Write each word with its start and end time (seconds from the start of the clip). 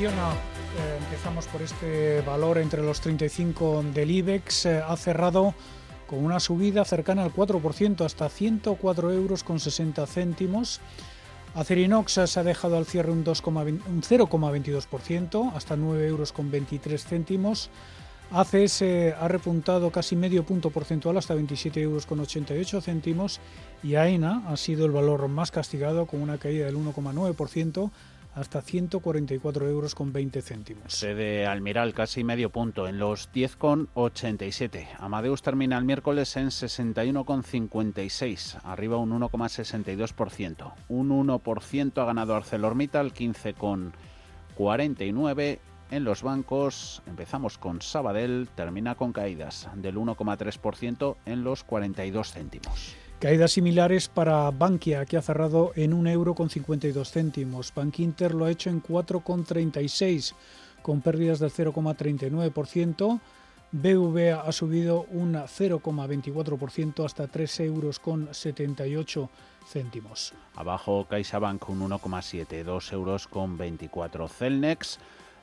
Eh, 0.00 0.06
empezamos 0.98 1.46
por 1.48 1.60
este 1.60 2.22
valor 2.22 2.56
entre 2.56 2.82
los 2.82 3.02
35 3.02 3.84
del 3.92 4.10
IBEX. 4.10 4.64
Eh, 4.64 4.78
ha 4.78 4.96
cerrado 4.96 5.54
con 6.06 6.24
una 6.24 6.40
subida 6.40 6.86
cercana 6.86 7.22
al 7.22 7.34
4%, 7.34 8.06
hasta 8.06 8.30
104 8.30 9.12
euros 9.12 9.44
con 9.44 9.60
60 9.60 10.06
céntimos. 10.06 10.80
Acerinox 11.54 12.18
se 12.24 12.40
ha 12.40 12.42
dejado 12.42 12.78
al 12.78 12.86
cierre 12.86 13.12
un, 13.12 13.26
0,22%, 13.26 15.52
hasta 15.54 15.76
9 15.76 16.06
euros 16.06 16.32
con 16.32 16.50
23 16.50 17.04
céntimos. 17.04 17.68
ACS 18.30 18.82
ha 19.20 19.28
repuntado 19.28 19.90
casi 19.90 20.16
medio 20.16 20.44
punto 20.44 20.70
porcentual 20.70 21.18
hasta 21.18 21.34
27 21.34 21.78
euros 21.82 22.06
con 22.06 22.20
88 22.20 22.80
céntimos 22.80 23.38
y 23.82 23.96
AENA 23.96 24.44
ha 24.46 24.56
sido 24.56 24.86
el 24.86 24.92
valor 24.92 25.28
más 25.28 25.50
castigado 25.50 26.06
con 26.06 26.22
una 26.22 26.38
caída 26.38 26.64
del 26.64 26.76
1,9% 26.76 27.90
hasta 28.34 28.62
144 28.62 29.68
euros 29.68 29.94
con 29.94 30.12
20 30.12 30.42
céntimos. 30.42 30.92
Sede 30.92 31.46
Almiral 31.46 31.94
casi 31.94 32.24
medio 32.24 32.50
punto 32.50 32.88
en 32.88 32.98
los 32.98 33.32
10,87. 33.32 34.88
Amadeus 34.98 35.42
termina 35.42 35.78
el 35.78 35.84
miércoles 35.84 36.36
en 36.36 36.48
61,56, 36.48 38.58
arriba 38.64 38.96
un 38.98 39.20
1,62%. 39.20 40.72
Un 40.88 41.10
1% 41.10 42.02
ha 42.02 42.04
ganado 42.04 42.34
ArcelorMittal, 42.36 43.14
15,49 43.14 45.58
en 45.90 46.04
los 46.04 46.22
bancos 46.22 47.02
empezamos 47.06 47.58
con 47.58 47.82
Sabadell, 47.82 48.48
termina 48.54 48.94
con 48.94 49.12
caídas 49.12 49.68
del 49.74 49.96
1,3% 49.96 51.16
en 51.26 51.42
los 51.42 51.64
42 51.64 52.32
céntimos. 52.32 52.94
Caídas 53.20 53.52
similares 53.52 54.08
para 54.08 54.50
Bankia, 54.50 55.04
que 55.04 55.18
ha 55.18 55.22
cerrado 55.22 55.72
en 55.76 55.92
1,52 55.92 56.10
euro 56.10 56.34
con 56.34 56.48
céntimos. 56.48 57.74
Bank 57.74 57.98
Inter 57.98 58.34
lo 58.34 58.46
ha 58.46 58.50
hecho 58.50 58.70
en 58.70 58.82
4,36, 58.82 60.32
con 60.80 61.02
pérdidas 61.02 61.38
del 61.38 61.50
0,39%. 61.50 63.20
BV 63.72 64.40
ha 64.42 64.50
subido 64.52 65.04
un 65.10 65.34
0,24% 65.34 67.04
hasta 67.04 67.26
3 67.26 67.60
euros 67.60 67.98
con 67.98 68.32
78 68.32 69.28
céntimos. 69.68 70.32
Abajo 70.54 71.06
CaixaBank 71.06 71.68
un 71.68 71.90
1,7, 71.90 72.64
2 72.64 72.92
euros 72.94 73.28
con 73.28 73.58
24. 73.58 74.28
Celnex 74.28 74.98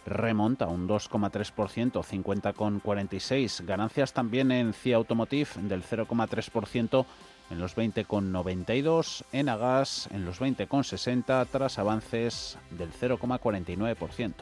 remonta 0.07 0.65
un 0.65 0.87
2,3%, 0.87 2.01
50,46. 2.01 3.65
Ganancias 3.65 4.13
también 4.13 4.51
en 4.51 4.73
CIA 4.73 4.95
Automotive 4.95 5.49
del 5.61 5.83
0,3% 5.83 7.05
en 7.49 7.59
los 7.59 7.75
20,92. 7.75 9.23
En 9.31 9.49
Agas 9.49 10.07
en 10.11 10.25
los 10.25 10.39
20,60 10.39 11.47
tras 11.51 11.79
avances 11.79 12.57
del 12.71 12.91
0,49%. 12.91 14.33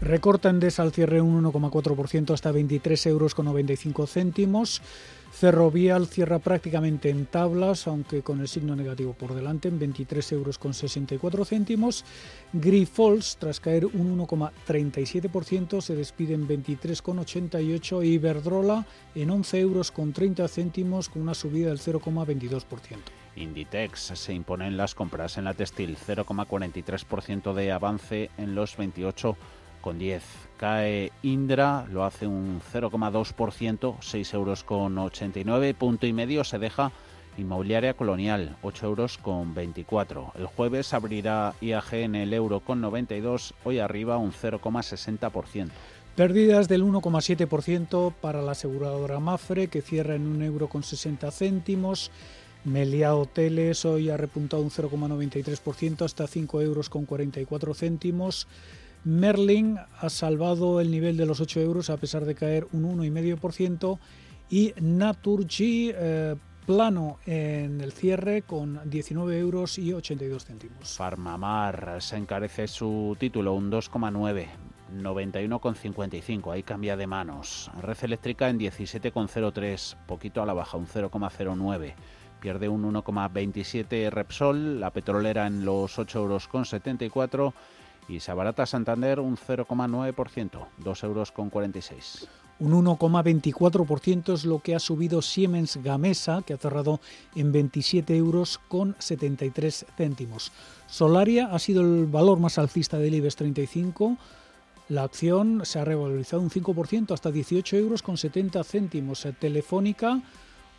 Recorta 0.00 0.48
Endesa 0.48 0.82
al 0.82 0.92
cierre 0.92 1.20
un 1.20 1.44
1,4% 1.44 2.32
hasta 2.32 2.52
23 2.52 3.06
euros 3.06 3.34
con 3.34 3.44
95 3.44 4.06
céntimos. 4.06 4.80
Ferrovial 5.30 6.06
cierra 6.06 6.38
prácticamente 6.38 7.10
en 7.10 7.26
tablas, 7.26 7.86
aunque 7.86 8.22
con 8.22 8.40
el 8.40 8.48
signo 8.48 8.74
negativo 8.74 9.12
por 9.12 9.34
delante, 9.34 9.68
en 9.68 9.78
23 9.78 10.32
euros 10.32 10.56
con 10.56 10.72
64 10.72 11.44
céntimos. 11.44 12.04
Grifols, 12.54 13.36
tras 13.36 13.60
caer 13.60 13.84
un 13.84 14.18
1,37%, 14.18 15.82
se 15.82 15.94
despide 15.94 16.32
en 16.32 16.48
23,88 16.48 18.04
y 18.04 18.14
Iberdrola 18.14 18.86
en 19.14 19.30
11 19.30 19.60
euros 19.60 19.90
con 19.92 20.14
30 20.14 20.48
céntimos, 20.48 21.10
con 21.10 21.22
una 21.22 21.34
subida 21.34 21.68
del 21.68 21.78
0,22%. 21.78 22.64
Inditex 23.36 24.00
se 24.14 24.32
impone 24.32 24.66
en 24.66 24.76
las 24.76 24.94
compras 24.94 25.38
en 25.38 25.44
la 25.44 25.54
textil, 25.54 25.96
0,43% 25.96 27.54
de 27.54 27.70
avance 27.70 28.30
en 28.36 28.54
los 28.54 28.76
28 28.76 29.36
con 29.80 29.98
10. 29.98 30.22
Cae 30.56 31.12
Indra, 31.22 31.86
lo 31.90 32.04
hace 32.04 32.26
un 32.26 32.60
0,2%, 32.72 33.96
6 34.00 34.34
euros 34.34 34.64
con 34.64 34.98
89, 34.98 35.74
punto 35.74 36.06
y 36.06 36.12
medio 36.12 36.44
se 36.44 36.58
deja 36.58 36.92
Inmobiliaria 37.38 37.94
Colonial, 37.94 38.56
8 38.62 38.86
euros 38.86 39.18
con 39.18 39.54
24. 39.54 40.32
El 40.36 40.46
jueves 40.46 40.92
abrirá 40.92 41.54
IAG 41.60 41.94
en 41.94 42.14
el 42.14 42.34
euro 42.34 42.60
con 42.60 42.80
92, 42.80 43.54
hoy 43.64 43.78
arriba 43.78 44.18
un 44.18 44.32
0,60%. 44.32 45.68
Pérdidas 46.16 46.68
del 46.68 46.84
1,7% 46.84 48.12
para 48.20 48.42
la 48.42 48.52
aseguradora 48.52 49.20
Mafre, 49.20 49.68
que 49.68 49.80
cierra 49.80 50.16
en 50.16 50.26
un 50.26 50.42
euro 50.42 50.68
con 50.68 50.82
60 50.82 51.30
céntimos. 51.30 52.10
Melia 52.64 53.14
Hoteles 53.14 53.86
hoy 53.86 54.10
ha 54.10 54.18
repuntado 54.18 54.62
un 54.62 54.70
0,93% 54.70 56.04
hasta 56.04 56.26
5 56.26 56.60
euros 56.60 56.90
con 56.90 57.06
44 57.06 57.74
céntimos. 57.74 58.48
Merlin 59.04 59.78
ha 59.78 60.08
salvado 60.08 60.80
el 60.80 60.90
nivel 60.90 61.16
de 61.16 61.26
los 61.26 61.40
8 61.40 61.60
euros 61.60 61.90
a 61.90 61.96
pesar 61.96 62.24
de 62.24 62.34
caer 62.34 62.66
un 62.72 62.84
1,5% 62.98 63.98
y 64.50 64.72
Naturgy 64.80 65.92
eh, 65.94 66.36
plano 66.66 67.18
en 67.26 67.80
el 67.80 67.92
cierre 67.92 68.42
con 68.42 68.80
19 68.88 69.38
euros 69.38 69.78
y 69.78 69.92
82 69.92 70.44
céntimos. 70.44 70.96
Farmamar 70.96 71.96
se 72.00 72.16
encarece 72.16 72.68
su 72.68 73.16
título 73.18 73.54
un 73.54 73.70
2,9. 73.70 74.46
91,55, 74.90 76.52
ahí 76.52 76.62
cambia 76.62 76.96
de 76.96 77.06
manos. 77.06 77.70
Red 77.80 77.98
eléctrica 78.02 78.48
en 78.48 78.58
17,03, 78.58 79.96
poquito 80.06 80.42
a 80.42 80.46
la 80.46 80.52
baja, 80.52 80.76
un 80.76 80.86
0,09. 80.86 81.94
Pierde 82.40 82.68
un 82.68 82.92
1,27 82.92 84.10
Repsol, 84.10 84.80
la 84.80 84.90
petrolera 84.90 85.46
en 85.46 85.64
los 85.64 85.98
8 85.98 86.18
euros 86.18 86.48
con 88.06 88.14
74 88.14 88.14
y 88.14 88.20
Sabarata 88.20 88.66
Santander 88.66 89.20
un 89.20 89.36
0,9%, 89.36 90.66
2 90.78 91.04
euros 91.04 91.32
con 91.32 91.50
46. 91.50 92.28
Un 92.58 92.72
1,24% 92.84 94.34
es 94.34 94.44
lo 94.44 94.58
que 94.58 94.74
ha 94.74 94.78
subido 94.78 95.22
Siemens 95.22 95.78
Gamesa, 95.78 96.42
que 96.42 96.52
ha 96.52 96.58
cerrado 96.58 97.00
en 97.34 97.52
27 97.52 98.14
euros 98.16 98.58
con 98.68 98.96
73 98.98 99.86
céntimos. 99.96 100.52
Solaria 100.86 101.46
ha 101.46 101.58
sido 101.58 101.80
el 101.80 102.06
valor 102.06 102.38
más 102.38 102.58
alcista 102.58 102.98
del 102.98 103.14
IBEX 103.14 103.36
35. 103.36 104.18
La 104.90 105.04
acción 105.04 105.62
se 105.64 105.78
ha 105.78 105.84
revalorizado 105.84 106.42
un 106.42 106.50
5% 106.50 107.14
hasta 107.14 107.30
18 107.30 107.76
euros 107.76 108.02
con 108.02 108.18
70 108.18 108.62
céntimos. 108.64 109.26
Telefónica 109.38 110.20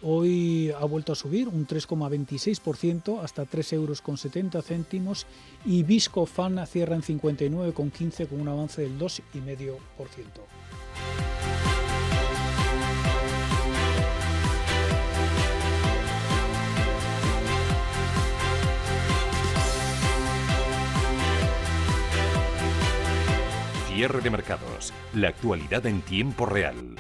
Hoy 0.04 0.72
ha 0.72 0.86
vuelto 0.86 1.14
a 1.14 1.16
subir 1.16 1.48
un 1.48 1.68
3,26% 1.68 3.22
hasta 3.22 3.46
3 3.46 3.74
euros 3.74 4.02
con 4.02 4.18
70 4.18 4.62
céntimos 4.64 5.28
y 5.64 5.84
Viscofan 5.84 6.66
cierra 6.66 6.96
en 6.96 7.04
59,15 7.04 8.28
con 8.28 8.42
un 8.42 8.48
avance 8.48 8.82
del 8.82 8.98
2,5%. 8.98 9.78
Cierre 23.88 24.22
de 24.22 24.30
mercados. 24.32 24.94
La 25.14 25.28
actualidad 25.28 25.86
en 25.86 26.02
tiempo 26.02 26.48
real. 26.48 26.96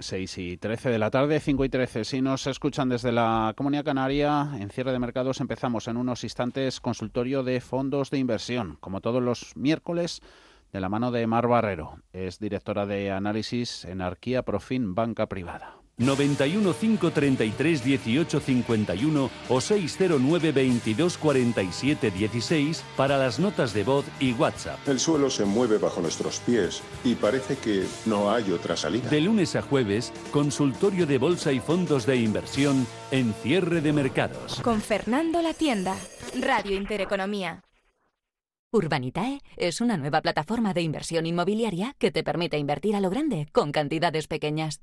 6 0.00 0.38
y 0.38 0.56
13 0.56 0.90
de 0.90 0.98
la 0.98 1.10
tarde, 1.10 1.40
5 1.40 1.64
y 1.64 1.68
13. 1.68 2.04
Si 2.04 2.20
nos 2.20 2.46
escuchan 2.46 2.88
desde 2.88 3.12
la 3.12 3.52
Comunidad 3.56 3.84
Canaria, 3.84 4.50
en 4.58 4.70
cierre 4.70 4.92
de 4.92 4.98
mercados 4.98 5.40
empezamos 5.40 5.88
en 5.88 5.96
unos 5.96 6.24
instantes 6.24 6.80
consultorio 6.80 7.42
de 7.42 7.60
fondos 7.60 8.10
de 8.10 8.18
inversión, 8.18 8.76
como 8.80 9.00
todos 9.00 9.22
los 9.22 9.56
miércoles, 9.56 10.20
de 10.72 10.80
la 10.80 10.88
mano 10.88 11.10
de 11.10 11.26
Mar 11.26 11.48
Barrero. 11.48 11.98
Es 12.12 12.38
directora 12.38 12.86
de 12.86 13.10
análisis 13.10 13.84
en 13.84 14.00
Arquía 14.00 14.42
Profin 14.42 14.94
Banca 14.94 15.26
Privada. 15.26 15.77
91 15.98 16.74
533 16.74 17.84
18 17.84 18.40
51 18.40 19.30
o 19.48 19.60
609 19.60 20.52
22 20.52 21.18
47 21.18 22.10
16 22.10 22.84
para 22.96 23.18
las 23.18 23.38
notas 23.38 23.74
de 23.74 23.84
voz 23.84 24.04
y 24.20 24.32
WhatsApp. 24.32 24.78
El 24.88 25.00
suelo 25.00 25.28
se 25.28 25.44
mueve 25.44 25.78
bajo 25.78 26.00
nuestros 26.00 26.38
pies 26.40 26.82
y 27.04 27.14
parece 27.14 27.56
que 27.56 27.84
no 28.06 28.30
hay 28.30 28.52
otra 28.52 28.76
salida. 28.76 29.10
De 29.10 29.20
lunes 29.20 29.56
a 29.56 29.62
jueves, 29.62 30.12
consultorio 30.30 31.06
de 31.06 31.18
bolsa 31.18 31.52
y 31.52 31.60
fondos 31.60 32.06
de 32.06 32.16
inversión 32.16 32.86
en 33.10 33.34
cierre 33.34 33.80
de 33.80 33.92
mercados. 33.92 34.60
Con 34.62 34.80
Fernando 34.80 35.42
La 35.42 35.54
Tienda, 35.54 35.96
Radio 36.40 36.76
Intereconomía. 36.76 37.64
Urbanitae 38.70 39.40
es 39.56 39.80
una 39.80 39.96
nueva 39.96 40.20
plataforma 40.20 40.74
de 40.74 40.82
inversión 40.82 41.24
inmobiliaria 41.24 41.94
que 41.98 42.10
te 42.10 42.22
permite 42.22 42.58
invertir 42.58 42.94
a 42.96 43.00
lo 43.00 43.08
grande 43.08 43.48
con 43.50 43.72
cantidades 43.72 44.26
pequeñas. 44.26 44.82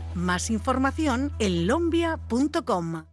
Más 0.13 0.49
información 0.49 1.31
en 1.39 1.67
lombia.com. 1.67 3.05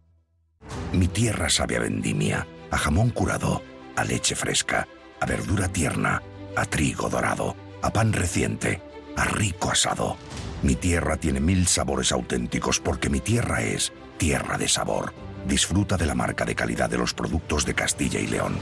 Mi 0.93 1.07
tierra 1.07 1.49
sabe 1.49 1.77
a 1.77 1.79
vendimia, 1.79 2.47
a 2.71 2.77
jamón 2.77 3.09
curado, 3.11 3.61
a 3.95 4.03
leche 4.03 4.35
fresca, 4.35 4.87
a 5.19 5.25
verdura 5.25 5.67
tierna, 5.67 6.21
a 6.55 6.65
trigo 6.65 7.09
dorado, 7.09 7.55
a 7.81 7.91
pan 7.91 8.13
reciente, 8.13 8.81
a 9.15 9.25
rico 9.25 9.71
asado. 9.71 10.17
Mi 10.61 10.75
tierra 10.75 11.17
tiene 11.17 11.39
mil 11.39 11.67
sabores 11.67 12.11
auténticos 12.11 12.79
porque 12.79 13.09
mi 13.09 13.19
tierra 13.19 13.61
es 13.61 13.93
tierra 14.17 14.57
de 14.57 14.67
sabor. 14.67 15.13
Disfruta 15.47 15.95
de 15.95 16.05
la 16.05 16.15
marca 16.15 16.45
de 16.45 16.55
calidad 16.55 16.89
de 16.89 16.97
los 16.97 17.13
productos 17.13 17.65
de 17.65 17.73
Castilla 17.73 18.19
y 18.19 18.27
León. 18.27 18.57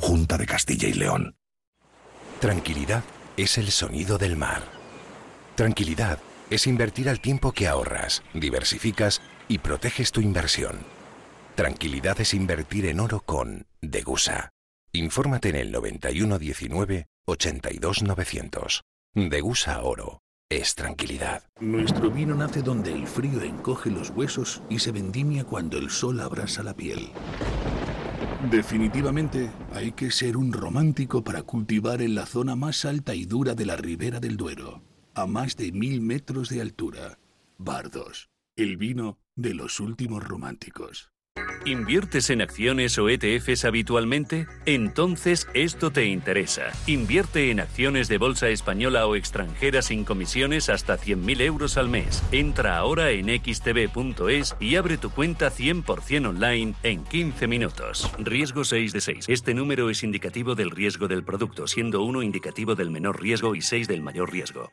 Junta 0.00 0.36
de 0.36 0.46
Castilla 0.46 0.88
y 0.88 0.92
León. 0.92 1.34
Tranquilidad 2.40 3.02
es 3.36 3.58
el 3.58 3.70
sonido 3.70 4.18
del 4.18 4.36
mar. 4.36 4.62
Tranquilidad 5.54 6.18
es 6.50 6.66
invertir 6.66 7.08
al 7.08 7.20
tiempo 7.20 7.52
que 7.52 7.68
ahorras, 7.68 8.22
diversificas 8.34 9.22
y 9.48 9.58
proteges 9.58 10.10
tu 10.12 10.20
inversión. 10.20 10.78
Tranquilidad 11.54 12.20
es 12.20 12.34
invertir 12.34 12.86
en 12.86 13.00
oro 13.00 13.20
con 13.20 13.66
Degusa. 13.80 14.50
Infórmate 14.92 15.50
en 15.50 15.56
el 15.56 15.72
9119 15.72 17.06
82900. 17.26 18.82
Degusa 19.14 19.82
Oro. 19.82 20.20
Es 20.48 20.74
tranquilidad. 20.74 21.44
Nuestro 21.60 22.10
vino 22.10 22.34
nace 22.34 22.62
donde 22.62 22.92
el 22.92 23.06
frío 23.06 23.40
encoge 23.42 23.88
los 23.88 24.10
huesos 24.10 24.62
y 24.68 24.80
se 24.80 24.90
vendimia 24.90 25.44
cuando 25.44 25.78
el 25.78 25.90
sol 25.90 26.18
abrasa 26.20 26.64
la 26.64 26.74
piel. 26.74 27.10
Definitivamente 28.50 29.50
hay 29.72 29.92
que 29.92 30.10
ser 30.10 30.36
un 30.36 30.52
romántico 30.52 31.22
para 31.22 31.42
cultivar 31.42 32.02
en 32.02 32.16
la 32.16 32.26
zona 32.26 32.56
más 32.56 32.84
alta 32.84 33.14
y 33.14 33.26
dura 33.26 33.54
de 33.54 33.66
la 33.66 33.76
ribera 33.76 34.18
del 34.18 34.36
Duero 34.36 34.82
a 35.20 35.26
más 35.26 35.56
de 35.56 35.70
mil 35.70 36.00
metros 36.00 36.48
de 36.48 36.62
altura. 36.62 37.18
Bardos, 37.58 38.30
el 38.56 38.78
vino 38.78 39.18
de 39.36 39.52
los 39.52 39.78
últimos 39.78 40.26
románticos. 40.26 41.12
¿Inviertes 41.66 42.30
en 42.30 42.40
acciones 42.40 42.96
o 42.98 43.10
ETFs 43.10 43.66
habitualmente? 43.66 44.46
Entonces 44.64 45.46
esto 45.52 45.90
te 45.90 46.06
interesa. 46.06 46.72
Invierte 46.86 47.50
en 47.50 47.60
acciones 47.60 48.08
de 48.08 48.16
bolsa 48.16 48.48
española 48.48 49.06
o 49.06 49.14
extranjera 49.14 49.82
sin 49.82 50.04
comisiones 50.04 50.70
hasta 50.70 50.96
100.000 50.96 51.42
euros 51.42 51.76
al 51.76 51.90
mes. 51.90 52.22
Entra 52.32 52.78
ahora 52.78 53.10
en 53.10 53.26
xtb.es 53.28 54.56
y 54.58 54.76
abre 54.76 54.96
tu 54.96 55.10
cuenta 55.10 55.52
100% 55.52 56.28
online 56.28 56.74
en 56.82 57.04
15 57.04 57.46
minutos. 57.46 58.10
Riesgo 58.18 58.64
6 58.64 58.94
de 58.94 59.00
6. 59.02 59.24
Este 59.28 59.52
número 59.52 59.90
es 59.90 60.02
indicativo 60.02 60.54
del 60.54 60.70
riesgo 60.70 61.08
del 61.08 61.24
producto, 61.24 61.66
siendo 61.66 62.02
1 62.02 62.22
indicativo 62.22 62.74
del 62.74 62.90
menor 62.90 63.20
riesgo 63.20 63.54
y 63.54 63.60
6 63.60 63.86
del 63.86 64.00
mayor 64.00 64.32
riesgo. 64.32 64.70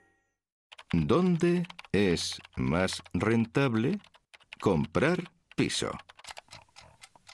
¿Dónde 0.94 1.68
es 1.92 2.40
más 2.56 3.04
rentable 3.14 4.00
comprar 4.62 5.32
piso? 5.56 5.92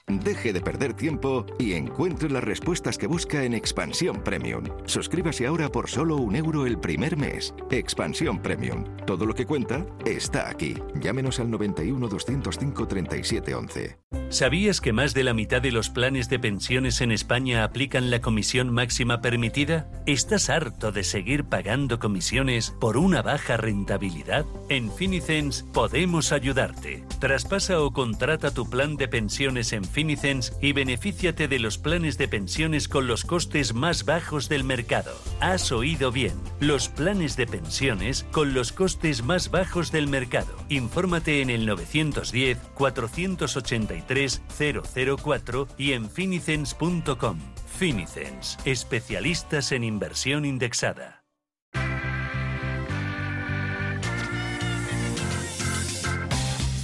Deje 0.06 0.52
de 0.52 0.60
perder 0.60 0.92
tiempo 0.92 1.46
y 1.58 1.72
encuentre 1.72 2.28
las 2.28 2.44
respuestas 2.44 2.98
que 2.98 3.06
busca 3.06 3.44
en 3.44 3.54
Expansión 3.54 4.22
Premium. 4.22 4.64
Suscríbase 4.84 5.46
ahora 5.46 5.70
por 5.70 5.88
solo 5.88 6.16
un 6.16 6.36
euro 6.36 6.66
el 6.66 6.78
primer 6.78 7.16
mes. 7.16 7.54
Expansión 7.70 8.38
Premium. 8.42 8.84
Todo 9.06 9.24
lo 9.24 9.34
que 9.34 9.46
cuenta 9.46 9.86
está 10.04 10.50
aquí. 10.50 10.74
Llámenos 11.00 11.40
al 11.40 11.50
91 11.50 12.06
205 12.06 12.86
3711. 12.86 13.98
¿Sabías 14.28 14.80
que 14.80 14.92
más 14.92 15.14
de 15.14 15.24
la 15.24 15.32
mitad 15.32 15.62
de 15.62 15.70
los 15.70 15.90
planes 15.90 16.28
de 16.28 16.38
pensiones 16.38 17.00
en 17.00 17.12
España 17.12 17.64
aplican 17.64 18.10
la 18.10 18.20
comisión 18.20 18.72
máxima 18.72 19.20
permitida? 19.20 19.88
¿Estás 20.06 20.50
harto 20.50 20.92
de 20.92 21.04
seguir 21.04 21.44
pagando 21.44 21.98
comisiones 21.98 22.74
por 22.80 22.96
una 22.96 23.22
baja 23.22 23.56
rentabilidad? 23.56 24.44
En 24.68 24.90
Finicens 24.90 25.64
podemos 25.72 26.32
ayudarte. 26.32 27.04
Traspasa 27.20 27.80
o 27.80 27.92
contrata 27.92 28.52
tu 28.52 28.68
plan 28.68 28.96
de 28.96 29.08
pensiones 29.08 29.72
en 29.72 29.84
Finicens 29.94 30.52
y 30.60 30.72
benefíciate 30.72 31.46
de 31.46 31.60
los 31.60 31.78
planes 31.78 32.18
de 32.18 32.26
pensiones 32.26 32.88
con 32.88 33.06
los 33.06 33.24
costes 33.24 33.74
más 33.74 34.04
bajos 34.04 34.48
del 34.48 34.64
mercado. 34.64 35.16
Has 35.38 35.70
oído 35.70 36.10
bien, 36.10 36.34
los 36.58 36.88
planes 36.88 37.36
de 37.36 37.46
pensiones 37.46 38.26
con 38.32 38.54
los 38.54 38.72
costes 38.72 39.22
más 39.22 39.52
bajos 39.52 39.92
del 39.92 40.08
mercado. 40.08 40.52
Infórmate 40.68 41.42
en 41.42 41.50
el 41.50 41.64
910 41.64 42.58
483 42.74 44.42
004 44.48 45.68
y 45.78 45.92
en 45.92 46.10
finicens.com. 46.10 47.38
Finicens, 47.78 48.58
especialistas 48.64 49.70
en 49.70 49.84
inversión 49.84 50.44
indexada. 50.44 51.22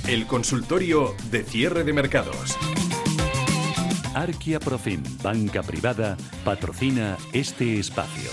El 0.06 0.26
consultorio 0.26 1.14
de 1.30 1.42
cierre 1.42 1.82
de 1.82 1.92
mercados. 1.92 2.56
Arquia 4.14 4.58
Profim, 4.58 5.02
banca 5.22 5.62
privada, 5.62 6.16
patrocina 6.44 7.16
este 7.32 7.78
espacio. 7.78 8.30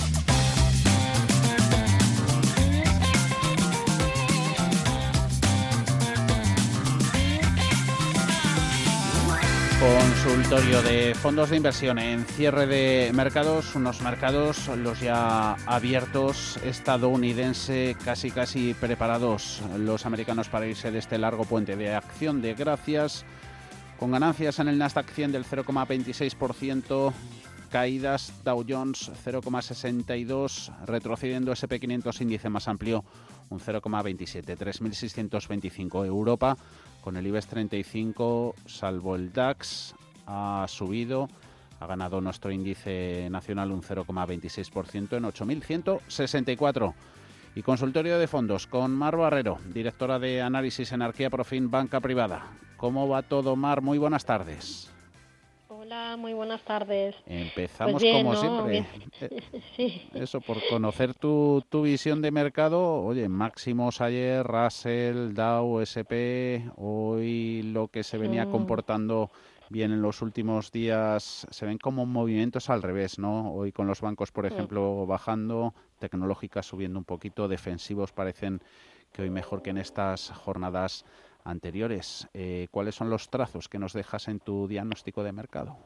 Consultorio 9.80 10.82
de 10.82 11.14
fondos 11.14 11.52
de 11.52 11.58
inversión 11.58 12.00
en 12.00 12.26
cierre 12.26 12.66
de 12.66 13.12
mercados, 13.14 13.76
unos 13.76 14.02
mercados 14.02 14.68
los 14.70 15.00
ya 15.00 15.54
abiertos, 15.68 16.58
estadounidense, 16.66 17.96
casi 18.04 18.32
casi 18.32 18.74
preparados 18.74 19.62
los 19.78 20.08
americanos 20.08 20.50
para 20.50 20.66
irse 20.66 20.90
de 20.90 20.98
este 21.00 21.20
largo 21.20 21.46
puente 21.46 21.76
de 21.76 21.94
acción 21.94 22.42
de 22.42 22.56
gracias 22.56 23.26
con 24.00 24.12
ganancias 24.12 24.60
en 24.60 24.68
el 24.68 24.78
Nasdaq 24.78 25.10
100 25.10 25.32
del 25.32 25.46
0,26%, 25.46 27.14
caídas 27.72 28.34
Dow 28.44 28.64
Jones 28.68 29.12
0,62, 29.26 30.72
retrocediendo 30.86 31.52
SP500 31.52 32.22
índice 32.22 32.50
más 32.50 32.68
amplio 32.68 33.04
un 33.50 33.60
0,27, 33.60 34.58
3.625. 34.58 36.06
Europa 36.06 36.58
con 37.02 37.18
el 37.18 37.28
IBEX 37.28 37.48
35, 37.48 38.56
salvo 38.66 39.16
el 39.16 39.32
DAX, 39.32 39.96
ha 40.26 40.66
subido, 40.68 41.30
ha 41.80 41.88
ganado 41.88 42.22
nuestro 42.22 42.52
índice 42.52 43.30
nacional 43.30 43.72
un 43.72 43.82
0,26% 43.82 45.18
en 45.18 45.24
8.164. 45.24 46.94
Y 47.58 47.64
consultorio 47.64 48.20
de 48.20 48.28
fondos 48.28 48.68
con 48.68 48.92
Mar 48.92 49.18
Barrero, 49.18 49.58
directora 49.74 50.20
de 50.20 50.44
análisis 50.44 50.92
en 50.92 51.02
Arquía 51.02 51.32
Profin 51.32 51.72
Banca 51.72 52.00
Privada. 52.00 52.52
¿Cómo 52.78 53.10
va 53.10 53.24
todo, 53.24 53.56
Mar? 53.56 53.82
Muy 53.82 53.98
buenas 53.98 54.26
tardes. 54.26 54.94
Hola, 55.68 56.18
muy 56.18 56.34
buenas 56.34 56.62
tardes. 56.62 57.16
Empezamos 57.26 58.00
pues 58.00 58.14
como 58.14 58.36
siempre. 58.36 58.86
sí. 59.76 60.08
Eso, 60.14 60.40
por 60.40 60.58
conocer 60.70 61.16
tu, 61.16 61.64
tu, 61.68 61.82
visión 61.82 62.22
de 62.22 62.30
mercado. 62.30 63.04
Oye, 63.04 63.28
máximos 63.28 64.02
ayer, 64.02 64.46
Russell, 64.46 65.34
Dow, 65.34 65.82
SP, 65.82 66.62
hoy 66.76 67.64
lo 67.64 67.88
que 67.88 68.04
se 68.04 68.20
venía 68.20 68.46
comportando 68.46 69.32
bien 69.70 69.92
en 69.92 70.02
los 70.02 70.22
últimos 70.22 70.72
días 70.72 71.48
se 71.50 71.66
ven 71.66 71.78
como 71.78 72.06
movimientos 72.06 72.70
al 72.70 72.82
revés, 72.82 73.20
¿no? 73.20 73.52
Hoy 73.52 73.72
con 73.72 73.88
los 73.88 74.02
bancos, 74.02 74.32
por 74.32 74.46
ejemplo, 74.46 75.06
bajando, 75.06 75.74
tecnológicas 75.98 76.66
subiendo 76.66 77.00
un 77.00 77.06
poquito, 77.06 77.48
defensivos 77.48 78.12
parecen 78.12 78.62
que 79.12 79.24
hoy 79.24 79.30
mejor 79.30 79.62
que 79.62 79.72
en 79.72 79.78
estas 79.78 80.32
jornadas 80.32 81.06
anteriores. 81.48 82.28
Eh, 82.34 82.68
¿Cuáles 82.72 82.96
son 82.96 83.10
los 83.10 83.30
trazos 83.30 83.70
que 83.70 83.80
nos 83.80 83.94
dejas 83.94 84.28
en 84.28 84.40
tu 84.40 84.68
diagnóstico 84.68 85.24
de 85.24 85.32
mercado? 85.32 85.78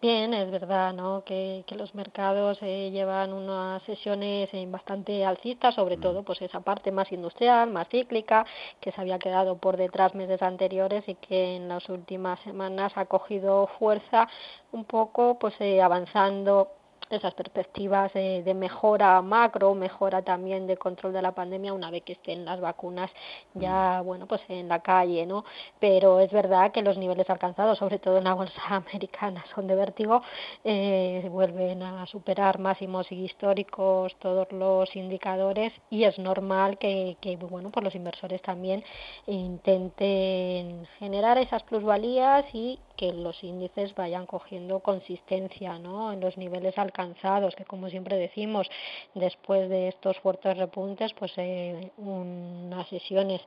Bien, 0.00 0.34
es 0.34 0.50
verdad, 0.50 0.92
¿no? 0.92 1.24
Que, 1.24 1.64
los 1.78 1.94
mercados 1.94 2.58
eh, 2.60 2.90
llevan 2.90 3.32
unas 3.32 3.82
sesiones 3.84 4.52
eh, 4.52 4.66
bastante 4.68 5.24
alcistas, 5.24 5.74
sobre 5.74 5.96
todo 5.96 6.22
pues 6.22 6.42
esa 6.42 6.60
parte 6.60 6.92
más 6.92 7.10
industrial, 7.10 7.70
más 7.70 7.88
cíclica, 7.88 8.44
que 8.80 8.92
se 8.92 9.00
había 9.00 9.18
quedado 9.18 9.56
por 9.56 9.78
detrás 9.78 10.14
meses 10.14 10.42
anteriores 10.42 11.08
y 11.08 11.14
que 11.14 11.56
en 11.56 11.68
las 11.68 11.88
últimas 11.88 12.38
semanas 12.40 12.92
ha 12.96 13.06
cogido 13.06 13.66
fuerza 13.78 14.28
un 14.72 14.84
poco, 14.84 15.38
pues 15.38 15.54
avanzando 15.82 16.68
esas 17.10 17.34
perspectivas 17.34 18.12
de 18.12 18.54
mejora 18.54 19.20
macro, 19.22 19.74
mejora 19.74 20.22
también 20.22 20.66
de 20.66 20.76
control 20.76 21.12
de 21.12 21.22
la 21.22 21.32
pandemia 21.32 21.72
una 21.72 21.90
vez 21.90 22.02
que 22.02 22.14
estén 22.14 22.44
las 22.44 22.60
vacunas 22.60 23.10
ya, 23.54 24.00
bueno, 24.02 24.26
pues 24.26 24.40
en 24.48 24.68
la 24.68 24.80
calle, 24.80 25.26
¿no? 25.26 25.44
Pero 25.80 26.20
es 26.20 26.30
verdad 26.32 26.72
que 26.72 26.82
los 26.82 26.98
niveles 26.98 27.28
alcanzados, 27.30 27.78
sobre 27.78 27.98
todo 27.98 28.18
en 28.18 28.24
la 28.24 28.34
bolsa 28.34 28.60
americana, 28.68 29.44
son 29.54 29.66
de 29.66 29.74
vértigo, 29.74 30.22
eh, 30.64 31.26
vuelven 31.30 31.82
a 31.82 32.06
superar 32.06 32.58
máximos 32.58 33.10
históricos 33.12 34.14
todos 34.18 34.50
los 34.52 34.94
indicadores 34.96 35.72
y 35.90 36.04
es 36.04 36.18
normal 36.18 36.78
que, 36.78 37.16
que 37.20 37.36
bueno, 37.36 37.70
pues 37.70 37.84
los 37.84 37.94
inversores 37.94 38.42
también 38.42 38.84
intenten 39.26 40.86
generar 40.98 41.38
esas 41.38 41.62
plusvalías 41.62 42.44
y 42.52 42.78
que 42.96 43.12
los 43.12 43.42
índices 43.42 43.94
vayan 43.94 44.26
cogiendo 44.26 44.80
consistencia 44.80 45.78
¿no? 45.78 46.12
en 46.12 46.20
los 46.20 46.36
niveles 46.36 46.78
alcanzados, 46.78 47.54
que 47.56 47.64
como 47.64 47.88
siempre 47.88 48.16
decimos, 48.16 48.68
después 49.14 49.68
de 49.68 49.88
estos 49.88 50.18
fuertes 50.18 50.56
repuntes, 50.56 51.12
pues 51.14 51.32
eh, 51.36 51.90
unas 51.96 52.88
sesiones 52.88 53.40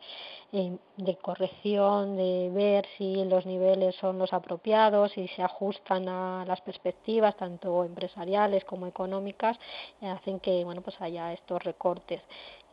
eh, 0.51 0.77
de 0.97 1.15
corrección, 1.17 2.17
de 2.17 2.49
ver 2.53 2.85
si 2.97 3.23
los 3.25 3.45
niveles 3.45 3.95
son 3.95 4.19
los 4.19 4.33
apropiados, 4.33 5.17
y 5.17 5.27
se 5.29 5.43
ajustan 5.43 6.09
a 6.09 6.45
las 6.45 6.61
perspectivas, 6.61 7.35
tanto 7.37 7.83
empresariales 7.83 8.65
como 8.65 8.87
económicas, 8.87 9.57
hacen 10.01 10.39
que 10.39 10.63
bueno, 10.63 10.81
pues 10.81 10.99
haya 11.01 11.33
estos 11.33 11.63
recortes. 11.63 12.21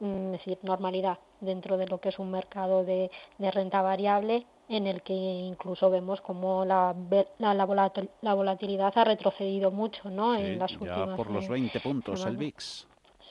Mm, 0.00 0.35
es 0.35 0.45
decir, 0.45 0.59
normalidad 0.62 1.19
dentro 1.40 1.76
de 1.76 1.87
lo 1.87 2.00
que 2.00 2.09
es 2.09 2.19
un 2.19 2.31
mercado 2.31 2.85
de 2.85 3.11
renta 3.38 3.83
variable 3.83 4.47
en 4.68 4.87
el 4.87 5.02
que 5.02 5.12
incluso 5.12 5.90
vemos 5.90 6.21
como 6.21 6.64
la, 6.64 6.94
la, 7.38 7.54
la, 7.54 8.35
volatilidad 8.35 8.92
ha 8.97 9.04
retrocedido 9.04 9.71
mucho 9.71 10.09
¿no? 10.11 10.35
en 10.35 10.59
las 10.59 10.73
ya 10.78 11.14
por 11.16 11.30
los 11.30 11.49
20 11.49 11.80
puntos 11.80 12.25
el 12.25 12.37
VIX. 12.37 12.87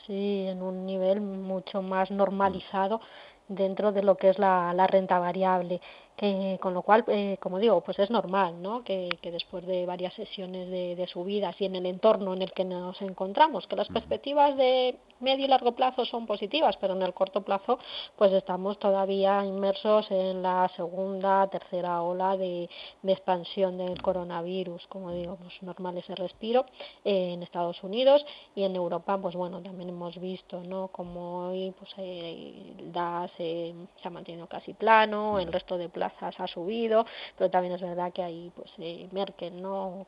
Sí, 0.06 0.46
en 0.48 0.62
un 0.62 0.86
nivel 0.86 1.22
mucho 1.22 1.82
más 1.82 2.12
normalizado 2.12 3.02
dentro 3.48 3.92
de 3.92 4.04
lo 4.04 4.16
que 4.16 4.30
es 4.30 4.40
la, 4.40 4.74
la 4.74 4.88
renta 4.88 5.20
variable 5.20 5.82
que 6.18 6.60
con 6.62 6.74
lo 6.74 6.84
cual, 6.84 7.04
eh, 7.08 7.38
como 7.40 7.60
digo, 7.60 7.82
pues 7.82 7.98
es 8.00 8.10
normal, 8.10 8.62
¿no? 8.62 8.84
Que, 8.84 9.10
que 9.22 9.32
después 9.32 9.66
de 9.66 9.86
varias 9.86 10.14
sesiones 10.14 10.70
de, 10.70 10.96
de, 10.96 11.08
subidas 11.08 11.60
y 11.60 11.66
en 11.66 11.76
el 11.76 11.86
entorno 11.86 12.34
en 12.34 12.42
el 12.42 12.52
que 12.52 12.66
nos 12.66 13.02
encontramos, 13.02 13.68
que 13.68 13.76
las 13.76 13.88
perspectivas 13.88 14.56
de 14.58 14.98
medio 15.20 15.46
y 15.46 15.48
largo 15.48 15.72
plazo 15.72 16.06
son 16.06 16.28
positivas, 16.28 16.78
pero 16.78 16.94
en 16.94 17.02
el 17.02 17.14
corto 17.14 17.42
plazo, 17.42 17.80
pues 18.18 18.32
estamos 18.34 18.78
todavía 18.78 19.44
inmersos 19.46 20.12
en 20.12 20.44
la 20.44 20.70
segunda, 20.76 21.48
tercera 21.48 22.02
ola 22.02 22.38
de, 22.38 22.70
de 23.02 23.12
expansión 23.12 23.78
del 23.78 24.02
coronavirus, 24.02 24.86
como 24.88 25.12
digo, 25.12 25.38
pues 25.38 25.62
normal 25.64 25.98
ese 25.98 26.16
respiro 26.16 26.66
eh, 27.06 27.34
en 27.34 27.44
Estados 27.44 27.84
Unidos 27.84 28.26
y 28.56 28.64
en 28.64 28.76
Europa, 28.76 29.18
pues 29.18 29.36
bueno, 29.36 29.62
también 29.62 29.90
hemos 29.90 30.20
visto, 30.20 30.62
¿no? 30.64 30.90
Como 30.90 31.48
hoy, 31.48 31.74
pues 31.80 31.92
eh, 31.98 32.76
el 32.78 32.92
DAS 32.92 33.32
se 33.38 33.74
ha 34.04 34.10
mantenido 34.10 34.48
casi 34.48 34.74
plano, 34.74 35.40
el 35.40 35.52
resto 35.52 35.78
de 35.78 35.90
ha 36.04 36.48
subido, 36.48 37.06
pero 37.38 37.50
también 37.50 37.74
es 37.74 37.82
verdad 37.82 38.12
que 38.12 38.24
ahí 38.24 38.52
pues 38.56 38.72
eh, 38.80 39.08
Merkel 39.12 39.62
no 39.62 40.06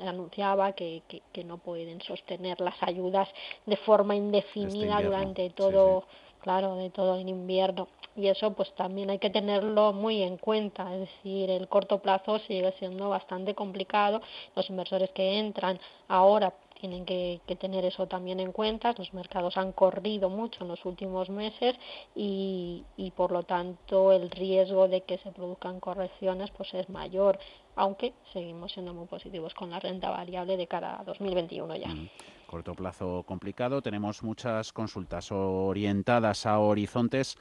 anunciaba 0.00 0.72
que, 0.72 1.02
que, 1.32 1.44
no 1.44 1.58
pueden 1.58 2.00
sostener 2.02 2.60
las 2.60 2.82
ayudas 2.82 3.28
de 3.64 3.76
forma 3.76 4.14
indefinida 4.14 4.96
este 4.96 5.06
durante 5.06 5.50
todo 5.50 6.04
claro, 6.40 6.76
de 6.76 6.90
todo 6.90 7.16
el 7.16 7.28
invierno. 7.28 7.88
Y 8.16 8.28
eso 8.28 8.52
pues 8.52 8.72
también 8.74 9.10
hay 9.10 9.18
que 9.18 9.30
tenerlo 9.30 9.92
muy 9.92 10.22
en 10.22 10.38
cuenta, 10.38 10.92
es 10.94 11.00
decir, 11.00 11.50
el 11.50 11.68
corto 11.68 11.98
plazo 12.00 12.38
sigue 12.40 12.72
siendo 12.78 13.08
bastante 13.08 13.54
complicado. 13.54 14.20
Los 14.56 14.68
inversores 14.70 15.10
que 15.10 15.38
entran 15.38 15.78
ahora 16.08 16.52
tienen 16.80 17.04
que, 17.04 17.40
tener 17.60 17.84
eso 17.84 18.06
también 18.06 18.40
en 18.40 18.52
cuenta. 18.52 18.94
Los 18.96 19.12
mercados 19.14 19.56
han 19.56 19.72
corrido 19.72 20.28
mucho 20.28 20.64
en 20.64 20.68
los 20.68 20.84
últimos 20.84 21.28
meses 21.30 21.76
y, 22.14 22.84
y 22.96 23.10
por 23.12 23.32
lo 23.32 23.42
tanto 23.42 24.12
el 24.12 24.30
riesgo 24.30 24.88
de 24.88 25.02
que 25.02 25.18
se 25.18 25.32
produzcan 25.32 25.80
correcciones 25.80 26.50
pues 26.50 26.72
es 26.74 26.88
mayor, 26.88 27.38
aunque 27.76 28.14
seguimos 28.32 28.72
siendo 28.72 28.94
muy 28.94 29.06
positivos 29.06 29.54
con 29.54 29.70
la 29.70 29.80
renta 29.80 30.10
variable 30.10 30.56
de 30.56 30.66
cara 30.66 31.00
a 31.00 31.04
2021 31.04 31.76
ya. 31.76 31.88
Mm, 31.88 32.08
corto 32.46 32.74
plazo 32.74 33.24
complicado, 33.26 33.82
tenemos 33.82 34.22
muchas 34.22 34.72
consultas 34.72 35.30
orientadas 35.32 36.46
a 36.46 36.58
horizontes 36.58 37.36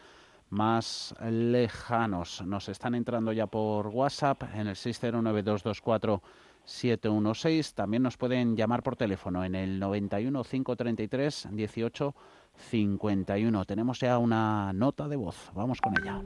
más 0.49 1.13
lejanos. 1.29 2.41
Nos 2.45 2.69
están 2.69 2.95
entrando 2.95 3.31
ya 3.33 3.47
por 3.47 3.87
WhatsApp 3.87 4.43
en 4.53 4.67
el 4.67 4.75
6092224 4.75 6.21
716. 6.67 7.73
También 7.73 8.03
nos 8.03 8.17
pueden 8.17 8.55
llamar 8.55 8.83
por 8.83 8.95
teléfono 8.95 9.43
en 9.43 9.55
el 9.55 9.79
91 9.79 10.43
533 10.43 11.47
18 11.51 12.15
51. 12.69 13.65
Tenemos 13.65 13.99
ya 13.99 14.17
una 14.17 14.73
nota 14.73 15.07
de 15.07 15.15
voz. 15.15 15.51
Vamos 15.55 15.79
con 15.81 15.93
ella. 15.99 16.21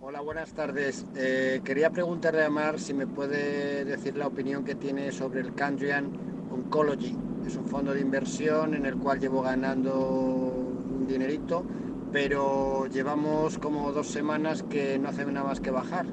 Hola, 0.00 0.20
buenas 0.20 0.52
tardes. 0.52 1.06
Eh, 1.16 1.60
quería 1.64 1.90
preguntarle 1.90 2.44
a 2.44 2.50
Mar 2.50 2.80
si 2.80 2.94
me 2.94 3.06
puede 3.06 3.84
decir 3.84 4.16
la 4.16 4.26
opinión 4.26 4.64
que 4.64 4.74
tiene 4.74 5.12
sobre 5.12 5.40
el 5.40 5.54
Candrian 5.54 6.10
Oncology. 6.50 7.16
Es 7.46 7.56
un 7.56 7.66
fondo 7.66 7.92
de 7.92 8.00
inversión 8.00 8.74
en 8.74 8.86
el 8.86 8.96
cual 8.96 9.20
llevo 9.20 9.42
ganando 9.42 9.94
un 9.98 11.06
dinerito, 11.06 11.64
pero 12.10 12.86
llevamos 12.86 13.58
como 13.58 13.92
dos 13.92 14.08
semanas 14.08 14.62
que 14.62 14.98
no 14.98 15.08
hace 15.08 15.26
nada 15.26 15.46
más 15.46 15.60
que 15.60 15.70
bajar. 15.70 16.06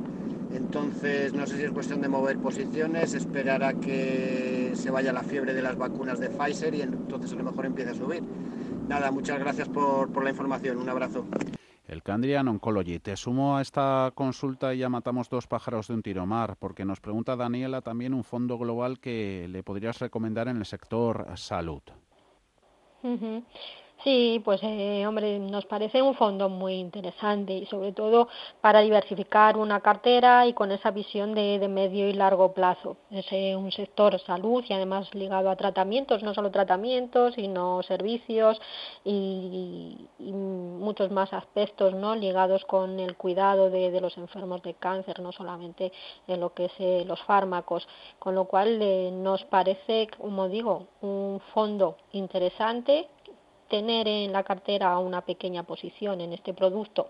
Entonces, 0.53 1.34
no 1.34 1.48
sé 1.48 1.58
si 1.58 1.63
es 1.63 1.72
cuestión 1.72 2.01
de 2.01 2.10
mover 2.10 2.38
posiciones, 2.38 3.13
esperar 3.13 3.63
a 3.63 3.74
que 3.74 4.72
se 4.74 4.91
vaya 4.91 5.13
la 5.13 5.24
fiebre 5.24 5.53
de 5.53 5.62
las 5.62 5.77
vacunas 5.77 6.20
de 6.20 6.29
Pfizer 6.29 6.74
y 6.75 6.81
entonces 6.81 7.31
a 7.34 7.36
lo 7.36 7.43
mejor 7.43 7.65
empiece 7.65 7.91
a 7.91 7.96
subir. 7.96 8.24
Nada, 8.88 9.12
muchas 9.12 9.39
gracias 9.39 9.70
por, 9.70 10.12
por 10.12 10.24
la 10.24 10.31
información. 10.31 10.77
Un 10.77 10.89
abrazo. 10.89 11.25
El 11.88 12.03
Candrian 12.03 12.48
Oncology. 12.48 13.00
Te 13.00 13.17
sumo 13.17 13.58
a 13.58 13.62
esta 13.62 14.12
consulta 14.15 14.74
y 14.74 14.79
ya 14.79 14.89
matamos 14.89 15.29
dos 15.29 15.48
pájaros 15.48 15.88
de 15.88 15.93
un 15.96 16.01
tiro 16.01 16.25
mar, 16.25 16.55
porque 16.58 16.86
nos 16.86 17.01
pregunta 17.01 17.36
Daniela 17.36 17.81
también 17.81 18.13
un 18.13 18.24
fondo 18.24 18.58
global 18.58 19.00
que 19.00 19.48
le 19.50 19.62
podrías 19.63 20.00
recomendar 20.00 20.48
en 20.48 20.58
el 20.58 20.65
sector 20.65 21.27
salud. 21.36 21.81
Sí, 24.03 24.41
pues 24.43 24.60
eh, 24.63 25.05
hombre, 25.05 25.38
nos 25.38 25.65
parece 25.67 26.01
un 26.01 26.15
fondo 26.15 26.50
muy 26.50 26.74
interesante 26.74 27.53
y 27.53 27.67
sobre 27.67 27.91
todo 27.91 28.27
para 28.60 28.79
diversificar 28.81 29.58
una 29.58 29.79
cartera 29.81 30.48
y 30.48 30.53
con 30.53 30.72
esa 30.72 30.89
visión 30.89 31.36
de, 31.36 31.60
de 31.60 31.67
medio 31.67 32.10
y 32.10 32.13
largo 32.13 32.51
plazo. 32.51 32.98
Es 33.12 33.27
eh, 33.31 33.55
un 33.55 33.72
sector 33.72 34.20
salud 34.22 34.63
y 34.67 34.74
además 34.74 35.13
ligado 35.13 35.51
a 35.51 35.55
tratamientos, 35.55 36.24
no 36.24 36.34
solo 36.34 36.50
tratamientos, 36.50 37.36
sino 37.36 37.84
servicios 37.84 38.60
y, 39.03 40.08
y 40.17 40.31
muchos 40.31 41.12
más 41.12 41.31
aspectos 41.31 41.93
no 41.93 42.15
ligados 42.15 42.65
con 42.65 43.00
el 43.00 43.15
cuidado 43.15 43.70
de, 43.70 44.01
los 44.01 44.17
enfermos 44.17 44.63
de 44.63 44.74
cáncer, 44.74 45.20
no 45.20 45.31
solamente 45.31 45.91
en 46.27 46.39
lo 46.39 46.55
que 46.55 46.65
es 46.65 46.74
eh, 46.79 47.03
los 47.05 47.22
fármacos. 47.22 47.88
Con 48.17 48.34
lo 48.34 48.46
cual 48.46 48.81
eh, 48.81 49.12
nos 49.13 49.43
parece, 49.46 50.08
como 50.17 50.50
digo, 50.50 50.88
un 51.01 51.39
fondo 51.53 51.98
interesante 52.13 53.08
tener 53.71 54.07
en 54.07 54.31
la 54.33 54.43
cartera 54.43 54.99
una 54.99 55.21
pequeña 55.21 55.63
posición 55.63 56.19
en 56.21 56.33
este 56.33 56.53
producto 56.53 57.09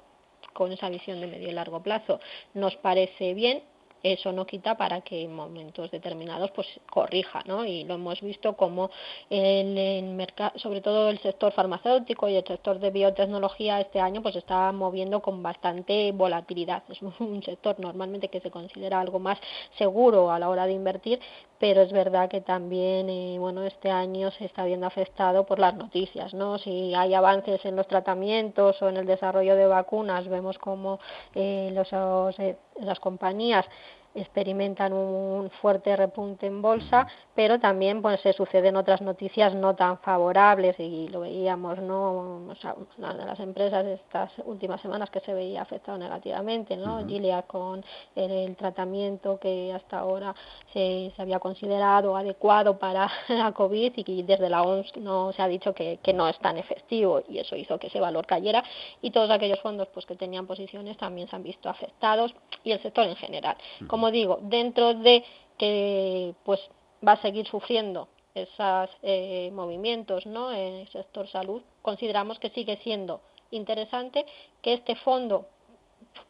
con 0.54 0.72
esa 0.72 0.90
visión 0.90 1.20
de 1.20 1.28
medio 1.28 1.50
y 1.50 1.54
largo 1.54 1.82
plazo 1.82 2.20
nos 2.54 2.76
parece 2.78 3.34
bien 3.34 3.64
eso 4.04 4.32
no 4.32 4.46
quita 4.46 4.76
para 4.78 5.02
que 5.02 5.24
en 5.24 5.36
momentos 5.36 5.92
determinados 5.92 6.50
pues 6.52 6.68
corrija, 6.90 7.44
¿no? 7.46 7.66
Y 7.66 7.84
lo 7.84 7.96
hemos 7.96 8.20
visto 8.22 8.56
como 8.58 8.90
el 9.30 10.04
mercado, 10.16 10.58
sobre 10.58 10.82
todo 10.82 11.10
el 11.10 11.20
sector 11.20 11.52
farmacéutico 11.52 12.28
y 12.28 12.36
el 12.36 12.46
sector 12.46 12.80
de 12.80 12.90
biotecnología 12.90 13.80
este 13.80 14.00
año 14.00 14.22
pues 14.24 14.36
está 14.36 14.72
moviendo 14.72 15.22
con 15.22 15.44
bastante 15.44 16.12
volatilidad. 16.14 16.84
Es 16.90 17.00
un 17.20 17.44
sector 17.44 17.80
normalmente 17.80 18.30
que 18.30 18.42
se 18.42 18.50
considera 18.50 19.00
algo 19.00 19.20
más 19.20 19.40
seguro 19.78 20.32
a 20.32 20.40
la 20.40 20.50
hora 20.50 20.66
de 20.66 20.74
invertir, 20.74 21.20
pero 21.62 21.84
es 21.84 21.92
verdad 21.92 22.28
que 22.28 22.42
también 22.42 23.08
eh, 23.08 23.38
bueno 23.38 23.64
este 23.64 23.92
año 23.92 24.32
se 24.32 24.46
está 24.46 24.66
viendo 24.66 24.88
afectado 24.88 25.46
por 25.46 25.60
las 25.60 25.76
noticias, 25.76 26.34
¿no? 26.34 26.58
Si 26.58 26.96
hay 26.96 27.14
avances 27.14 27.64
en 27.66 27.76
los 27.76 27.88
tratamientos 27.88 28.82
o 28.82 28.90
en 28.90 28.98
el 28.98 29.06
desarrollo 29.06 29.56
de 29.56 29.68
vacunas, 29.68 30.28
vemos 30.28 30.58
como 30.58 31.00
eh, 31.36 31.70
los, 31.72 31.94
eh, 32.40 32.58
las 32.80 33.00
compañías 33.00 33.68
experimentan 34.16 34.94
un 34.94 35.50
fuerte 35.62 35.96
repunte 35.96 36.46
en 36.48 36.62
bolsa, 36.62 37.08
pero 37.36 37.60
también 37.60 38.02
pues 38.02 38.20
se 38.22 38.34
suceden 38.34 38.76
otras 38.76 39.02
noticias 39.02 39.54
no 39.56 39.76
tan 39.76 40.00
favorables 40.00 40.80
y 40.80 41.08
lo 41.10 41.22
veíamos, 41.22 41.80
¿no? 41.80 42.48
O 42.50 42.56
sea, 42.56 42.76
una 42.98 43.14
de 43.14 43.26
las 43.26 43.40
empresas 43.40 43.86
estas 43.86 44.32
últimas 44.46 44.82
semanas 44.82 45.10
que 45.10 45.20
se 45.22 45.34
veía 45.34 45.62
afectado 45.62 45.98
negativamente, 45.98 46.76
¿no? 46.78 47.06
Gilead 47.08 47.46
con 47.46 47.84
el, 48.16 48.56
tratamiento 48.56 49.40
que 49.40 49.72
hasta 49.74 50.00
ahora 50.00 50.36
se, 50.74 51.12
se, 51.16 51.22
había 51.22 51.40
considerado 51.40 52.18
adecuado 52.18 52.78
para 52.78 53.10
la 53.28 53.52
COVID 53.54 53.94
y 53.96 54.04
que 54.04 54.24
desde 54.24 54.50
la 54.50 54.62
OMS 54.64 54.98
no 54.98 55.32
se 55.32 55.42
ha 55.42 55.48
dicho 55.48 55.74
que, 55.74 56.00
que 56.04 56.14
no 56.14 56.28
es 56.28 56.38
tan 56.40 56.58
efectivo 56.58 57.22
y 57.30 57.40
eso 57.40 57.56
hizo 57.56 57.80
que 57.80 57.88
ese 57.88 58.00
valor 58.00 58.26
cayera 58.26 58.64
y 59.02 59.12
todos 59.12 59.30
aquellos 59.30 59.60
fondos 59.62 59.88
pues 59.94 60.06
que 60.06 60.16
tenían 60.16 60.48
posiciones 60.48 60.98
también 60.98 61.28
se 61.28 61.36
han 61.36 61.44
visto 61.44 61.70
afectados 61.70 62.34
y 62.64 62.72
el 62.72 62.82
sector 62.82 63.06
en 63.06 63.16
general 63.16 63.56
como 63.88 64.01
digo, 64.10 64.40
dentro 64.42 64.94
de 64.96 65.24
que 65.58 66.34
pues 66.44 66.60
va 67.06 67.14
a 67.14 67.22
seguir 67.22 67.46
sufriendo 67.48 68.08
esos 68.34 68.90
eh, 69.04 69.52
movimientos 69.54 70.26
¿no? 70.26 70.52
en 70.52 70.76
el 70.76 70.88
sector 70.90 71.28
salud, 71.28 71.62
consideramos 71.82 72.40
que 72.40 72.50
sigue 72.50 72.78
siendo 72.78 73.22
interesante 73.52 74.26
que 74.62 74.74
este 74.74 74.96
fondo 74.96 75.46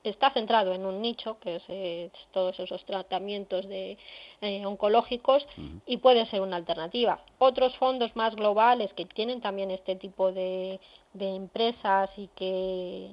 está 0.03 0.31
centrado 0.31 0.73
en 0.73 0.85
un 0.85 1.01
nicho, 1.01 1.39
que 1.39 1.55
es 1.55 1.63
eh, 1.67 2.11
todos 2.31 2.59
esos 2.59 2.83
tratamientos 2.85 3.67
de, 3.67 3.97
eh, 4.41 4.65
oncológicos, 4.65 5.45
y 5.85 5.97
puede 5.97 6.25
ser 6.27 6.41
una 6.41 6.57
alternativa. 6.57 7.21
Otros 7.39 7.75
fondos 7.77 8.15
más 8.15 8.35
globales 8.35 8.93
que 8.93 9.05
tienen 9.05 9.41
también 9.41 9.71
este 9.71 9.95
tipo 9.95 10.31
de, 10.31 10.79
de 11.13 11.35
empresas 11.35 12.09
y 12.17 12.27
que 12.35 13.09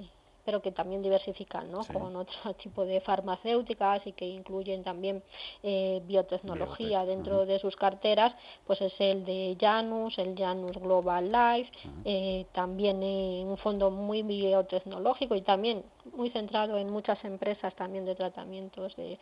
pero 0.49 0.63
que 0.63 0.73
también 0.73 1.03
diversifican 1.03 1.71
¿no? 1.71 1.85
con 1.85 2.17
otro 2.17 2.55
tipo 2.63 2.87
de 2.87 3.03
farmacéuticas 3.03 4.07
y 4.07 4.13
que 4.13 4.25
incluyen 4.25 4.83
también 4.83 5.23
eh, 5.63 6.01
biotecnología 6.07 7.05
dentro 7.05 7.45
de 7.45 7.59
sus 7.59 7.77
carteras, 7.77 8.35
pues 8.67 8.81
es 8.81 8.95
el 8.99 9.27
de 9.27 9.59
Janus, 9.61 10.17
el 10.17 10.35
Janus 10.35 10.79
Global 10.79 11.31
Life, 11.31 11.71
eh, 12.07 12.47
también 12.53 13.03
eh, 13.03 13.45
un 13.45 13.59
fondo 13.59 13.91
muy 13.91 14.23
biotecnológico 14.23 15.35
y 15.35 15.43
también 15.43 15.85
muy 16.17 16.31
centrado 16.31 16.79
en 16.79 16.89
muchas 16.89 17.23
empresas 17.27 17.75
también 17.75 18.07
de 18.07 18.15
tratamientos 18.15 18.97
de, 18.97 19.19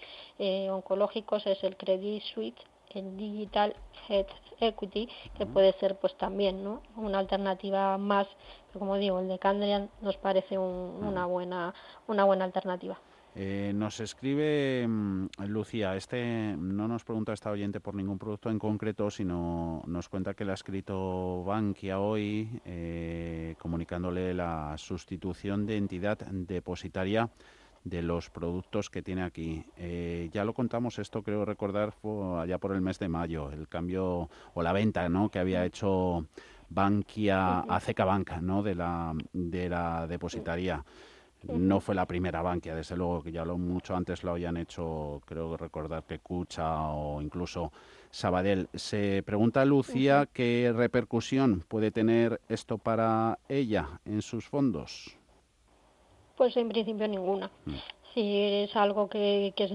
oncológicos 0.70 1.44
es 1.48 1.64
el 1.64 1.76
Credit 1.76 2.22
Suisse 2.22 2.54
el 2.96 3.16
Digital 3.16 3.76
Health 4.08 4.30
Equity, 4.60 5.08
que 5.36 5.46
puede 5.46 5.72
ser 5.74 5.96
pues 5.96 6.16
también 6.16 6.64
¿no? 6.64 6.82
una 6.96 7.18
alternativa 7.18 7.98
más, 7.98 8.26
pero 8.68 8.80
como 8.80 8.96
digo, 8.96 9.20
el 9.20 9.28
de 9.28 9.38
Candrian 9.38 9.90
nos 10.00 10.16
parece 10.16 10.58
una, 10.58 11.26
buena, 11.26 11.74
una 12.06 12.24
buena 12.24 12.44
alternativa. 12.44 12.98
Eh, 13.38 13.72
nos 13.74 14.00
escribe 14.00 14.86
mm, 14.88 15.26
Lucía, 15.48 15.94
este 15.94 16.56
no 16.56 16.88
nos 16.88 17.04
pregunta 17.04 17.34
esta 17.34 17.50
oyente 17.50 17.80
por 17.80 17.94
ningún 17.94 18.18
producto 18.18 18.48
en 18.48 18.58
concreto, 18.58 19.10
sino 19.10 19.82
nos 19.86 20.08
cuenta 20.08 20.32
que 20.32 20.46
le 20.46 20.52
ha 20.52 20.54
escrito 20.54 21.44
Bankia 21.44 22.00
hoy 22.00 22.48
eh, 22.64 23.54
comunicándole 23.58 24.32
la 24.32 24.74
sustitución 24.78 25.66
de 25.66 25.76
entidad 25.76 26.16
depositaria 26.16 27.28
de 27.86 28.02
los 28.02 28.30
productos 28.30 28.90
que 28.90 29.00
tiene 29.00 29.22
aquí. 29.22 29.64
Eh, 29.76 30.28
ya 30.32 30.44
lo 30.44 30.54
contamos, 30.54 30.98
esto 30.98 31.22
creo 31.22 31.44
recordar 31.44 31.92
fue 31.92 32.40
allá 32.40 32.58
por 32.58 32.72
el 32.72 32.80
mes 32.80 32.98
de 32.98 33.08
mayo, 33.08 33.50
el 33.52 33.68
cambio 33.68 34.28
o 34.54 34.62
la 34.62 34.72
venta 34.72 35.08
¿no? 35.08 35.30
que 35.30 35.38
había 35.38 35.64
hecho 35.64 36.26
Bankia 36.68 37.60
a 37.60 37.80
Ceca 37.80 38.04
Banca 38.04 38.40
¿no? 38.40 38.64
de, 38.64 38.74
la, 38.74 39.14
de 39.32 39.68
la 39.68 40.06
depositaria. 40.08 40.84
No 41.44 41.78
fue 41.78 41.94
la 41.94 42.06
primera 42.06 42.42
Bankia, 42.42 42.74
desde 42.74 42.96
luego 42.96 43.22
que 43.22 43.30
ya 43.30 43.44
lo 43.44 43.56
mucho 43.56 43.94
antes 43.94 44.24
lo 44.24 44.32
habían 44.32 44.56
hecho, 44.56 45.22
creo 45.24 45.56
recordar 45.56 46.02
que 46.02 46.18
Cucha 46.18 46.88
o 46.88 47.22
incluso 47.22 47.70
Sabadell. 48.10 48.68
Se 48.74 49.22
pregunta 49.24 49.64
Lucía 49.64 50.28
qué 50.32 50.72
repercusión 50.74 51.62
puede 51.68 51.92
tener 51.92 52.40
esto 52.48 52.78
para 52.78 53.38
ella 53.48 54.00
en 54.06 54.22
sus 54.22 54.48
fondos. 54.48 55.15
Pues 56.36 56.56
en 56.56 56.68
principio 56.68 57.08
ninguna. 57.08 57.50
Mm. 57.64 57.74
Si 58.14 58.42
es 58.42 58.74
algo 58.76 59.08
que, 59.08 59.52
que 59.56 59.64
es 59.64 59.72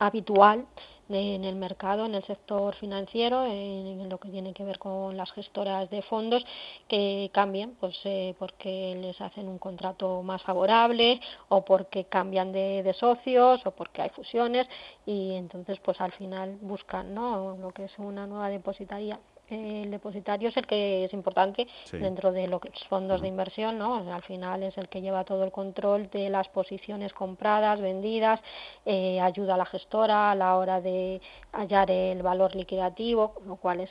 habitual 0.00 0.66
en 1.08 1.44
el 1.44 1.56
mercado, 1.56 2.06
en 2.06 2.14
el 2.14 2.24
sector 2.24 2.74
financiero, 2.74 3.46
en, 3.46 4.08
lo 4.08 4.18
que 4.18 4.28
tiene 4.28 4.52
que 4.52 4.64
ver 4.64 4.78
con 4.78 5.16
las 5.16 5.30
gestoras 5.32 5.88
de 5.90 6.02
fondos, 6.02 6.44
que 6.86 7.30
cambien, 7.32 7.76
pues 7.80 7.98
eh, 8.04 8.34
porque 8.38 8.96
les 9.00 9.20
hacen 9.20 9.48
un 9.48 9.58
contrato 9.58 10.22
más 10.22 10.42
favorable 10.42 11.20
o 11.48 11.64
porque 11.64 12.04
cambian 12.04 12.52
de, 12.52 12.82
de, 12.82 12.94
socios 12.94 13.64
o 13.66 13.70
porque 13.70 14.02
hay 14.02 14.10
fusiones 14.10 14.66
y 15.06 15.32
entonces 15.34 15.78
pues 15.80 16.00
al 16.00 16.12
final 16.12 16.56
buscan 16.60 17.14
¿no? 17.14 17.56
lo 17.56 17.70
que 17.70 17.84
es 17.84 17.98
una 17.98 18.26
nueva 18.26 18.48
depositaria 18.48 19.18
el 19.50 19.90
depositario 19.90 20.48
es 20.48 20.56
el 20.56 20.66
que 20.66 21.04
es 21.04 21.12
importante 21.12 21.66
dentro 21.92 22.32
de 22.32 22.48
los 22.48 22.60
fondos 22.88 23.20
de 23.20 23.28
inversión, 23.28 23.78
¿no? 23.78 23.96
al 24.12 24.22
final 24.22 24.62
es 24.62 24.76
el 24.78 24.88
que 24.88 25.00
lleva 25.00 25.24
todo 25.24 25.44
el 25.44 25.50
control 25.50 26.08
de 26.10 26.30
las 26.30 26.48
posiciones 26.48 27.12
compradas, 27.12 27.80
vendidas, 27.80 28.40
eh, 28.84 29.20
ayuda 29.20 29.54
a 29.54 29.58
la 29.58 29.66
gestora 29.66 30.30
a 30.30 30.34
la 30.34 30.56
hora 30.56 30.80
de 30.80 31.20
hallar 31.52 31.90
el 31.90 32.22
valor 32.22 32.54
liquidativo, 32.54 33.34
lo 33.46 33.56
cual 33.56 33.80
es, 33.80 33.90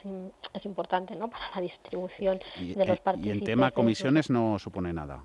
es 0.54 0.66
importante 0.66 1.16
¿no? 1.16 1.30
para 1.30 1.56
la 1.56 1.62
distribución 1.62 2.40
de 2.58 2.86
los 2.86 3.00
participantes. 3.00 3.26
Y 3.26 3.30
en 3.30 3.44
tema 3.44 3.72
comisiones 3.72 4.30
no 4.30 4.60
supone 4.60 4.94
nada. 4.94 5.24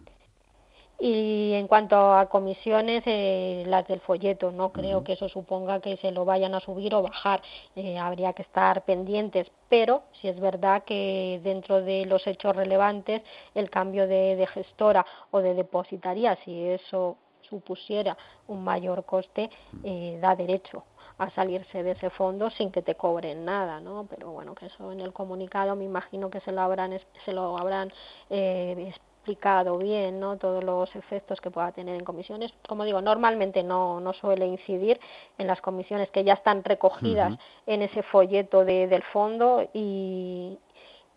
Y 1.04 1.54
en 1.54 1.66
cuanto 1.66 1.96
a 2.14 2.26
comisiones, 2.26 3.02
eh, 3.06 3.64
las 3.66 3.88
del 3.88 3.98
folleto, 3.98 4.52
no 4.52 4.70
creo 4.70 5.02
que 5.02 5.14
eso 5.14 5.28
suponga 5.28 5.80
que 5.80 5.96
se 5.96 6.12
lo 6.12 6.24
vayan 6.24 6.54
a 6.54 6.60
subir 6.60 6.94
o 6.94 7.02
bajar. 7.02 7.42
Eh, 7.74 7.98
habría 7.98 8.34
que 8.34 8.42
estar 8.42 8.84
pendientes. 8.84 9.50
Pero 9.68 10.04
si 10.20 10.28
es 10.28 10.38
verdad 10.38 10.84
que 10.84 11.40
dentro 11.42 11.82
de 11.82 12.06
los 12.06 12.24
hechos 12.28 12.54
relevantes, 12.54 13.20
el 13.56 13.68
cambio 13.68 14.06
de, 14.06 14.46
gestora 14.54 15.04
o 15.32 15.40
de 15.40 15.54
depositaría, 15.54 16.36
si 16.44 16.68
eso 16.68 17.16
supusiera 17.40 18.16
un 18.46 18.62
mayor 18.62 19.04
coste, 19.04 19.50
eh, 19.82 20.20
da 20.22 20.36
derecho 20.36 20.84
a 21.18 21.30
salirse 21.30 21.82
de 21.82 21.90
ese 21.90 22.10
fondo 22.10 22.48
sin 22.50 22.70
que 22.70 22.80
te 22.80 22.94
cobren 22.94 23.44
nada, 23.44 23.80
¿no? 23.80 24.06
Pero 24.08 24.30
bueno, 24.30 24.54
que 24.54 24.66
eso 24.66 24.92
en 24.92 25.00
el 25.00 25.12
comunicado 25.12 25.74
me 25.74 25.84
imagino 25.84 26.30
que 26.30 26.38
se 26.42 26.52
lo 26.52 26.60
habrán 26.60 26.96
se 27.24 27.32
lo 27.32 27.58
habrán 27.58 27.92
eh, 28.30 28.94
explicado 29.22 29.78
bien 29.78 30.18
¿no? 30.18 30.36
todos 30.36 30.64
los 30.64 30.94
efectos 30.96 31.40
que 31.40 31.50
pueda 31.50 31.70
tener 31.70 31.94
en 31.94 32.04
comisiones. 32.04 32.52
Como 32.68 32.84
digo, 32.84 33.00
normalmente 33.00 33.62
no, 33.62 34.00
no 34.00 34.12
suele 34.14 34.46
incidir 34.46 34.98
en 35.38 35.46
las 35.46 35.60
comisiones 35.60 36.10
que 36.10 36.24
ya 36.24 36.34
están 36.34 36.64
recogidas 36.64 37.38
en 37.66 37.82
ese 37.82 38.02
folleto 38.02 38.64
de, 38.64 38.88
del 38.88 39.04
fondo 39.04 39.68
y, 39.72 40.58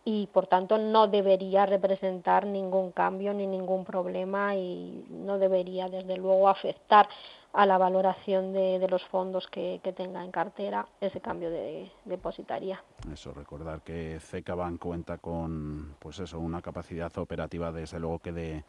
y 0.04 0.28
por 0.28 0.46
tanto 0.46 0.78
no 0.78 1.08
debería 1.08 1.66
representar 1.66 2.46
ningún 2.46 2.92
cambio 2.92 3.34
ni 3.34 3.48
ningún 3.48 3.84
problema 3.84 4.56
y 4.56 5.04
no 5.10 5.40
debería 5.40 5.90
desde 5.90 6.16
luego 6.18 6.48
afectar 6.48 7.10
a 7.56 7.66
la 7.66 7.78
valoración 7.78 8.52
de, 8.52 8.86
los 8.90 9.04
fondos 9.06 9.48
que, 9.48 9.80
tenga 9.96 10.24
en 10.24 10.32
cartera 10.32 10.88
ese 11.00 11.22
cambio 11.22 11.50
de, 11.50 11.90
depositaría. 12.04 12.84
Eso, 13.12 13.32
recordar 13.32 13.82
que 13.82 14.20
CECABAN 14.20 14.78
cuenta 14.78 15.18
con 15.18 15.96
pues 16.00 16.20
eso, 16.20 16.40
una 16.40 16.62
capacidad 16.62 17.18
operativa 17.18 17.72
desde 17.72 18.00
luego 18.00 18.20
que 18.20 18.34
de, 18.34 18.64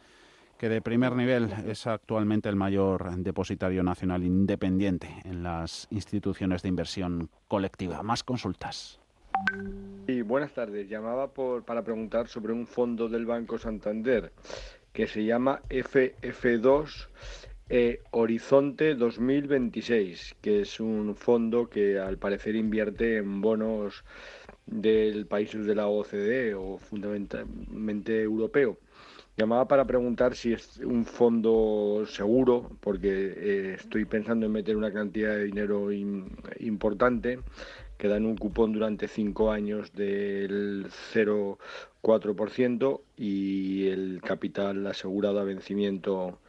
que 0.57 0.69
de 0.69 0.81
primer 0.81 1.13
nivel 1.15 1.51
es 1.67 1.85
actualmente 1.85 2.47
el 2.47 2.55
mayor 2.55 3.13
depositario 3.17 3.83
nacional 3.83 4.23
independiente 4.23 5.09
en 5.25 5.43
las 5.43 5.87
instituciones 5.91 6.61
de 6.61 6.69
inversión 6.69 7.29
colectiva. 7.49 8.01
Más 8.03 8.23
consultas. 8.23 9.01
Sí, 10.07 10.21
buenas 10.21 10.53
tardes. 10.53 10.89
Llamaba 10.89 11.27
por, 11.27 11.63
para 11.63 11.83
preguntar 11.83 12.27
sobre 12.29 12.53
un 12.53 12.65
fondo 12.65 13.09
del 13.09 13.25
Banco 13.25 13.57
Santander 13.57 14.31
que 14.93 15.07
se 15.07 15.25
llama 15.25 15.61
FF2 15.69 17.07
eh, 17.69 18.01
Horizonte 18.11 18.95
2026, 18.95 20.35
que 20.41 20.61
es 20.61 20.79
un 20.79 21.15
fondo 21.15 21.69
que 21.69 21.99
al 21.99 22.17
parecer 22.17 22.55
invierte 22.55 23.17
en 23.17 23.41
bonos 23.41 24.03
del 24.65 25.25
países 25.25 25.65
de 25.65 25.75
la 25.75 25.87
OCDE 25.87 26.53
o 26.55 26.77
fundamentalmente 26.77 28.21
europeo. 28.21 28.77
Llamaba 29.37 29.67
para 29.67 29.85
preguntar 29.85 30.35
si 30.35 30.53
es 30.53 30.77
un 30.77 31.05
fondo 31.05 32.05
seguro, 32.07 32.71
porque 32.79 33.33
eh, 33.35 33.73
estoy 33.75 34.05
pensando 34.05 34.45
en 34.47 34.51
meter 34.51 34.75
una 34.75 34.91
cantidad 34.91 35.35
de 35.35 35.43
dinero 35.43 35.91
importante 35.91 37.39
que 37.97 38.07
dan 38.07 38.25
un 38.25 38.35
cupón 38.35 38.73
durante 38.73 39.07
cinco 39.07 39.51
años 39.51 39.93
del 39.93 40.87
0,4% 41.13 43.01
y 43.17 43.87
el 43.87 44.21
capital 44.23 44.87
asegurado 44.87 45.39
a 45.39 45.43
vencimiento 45.43 46.39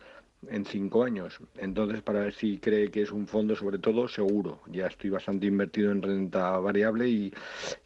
en 0.47 0.65
cinco 0.65 1.05
años. 1.05 1.39
Entonces, 1.57 2.03
para 2.03 2.21
ver 2.21 2.35
si 2.35 2.59
cree 2.59 2.91
que 2.91 3.03
es 3.03 3.11
un 3.11 3.27
fondo, 3.27 3.57
sobre 3.57 3.79
todo, 3.79 4.09
seguro. 4.09 4.61
Ya 4.67 4.87
estoy 4.87 5.11
bastante 5.11 5.47
invertido 5.47 5.91
en 5.91 6.03
renta 6.03 6.57
variable 6.59 7.09
y 7.09 7.33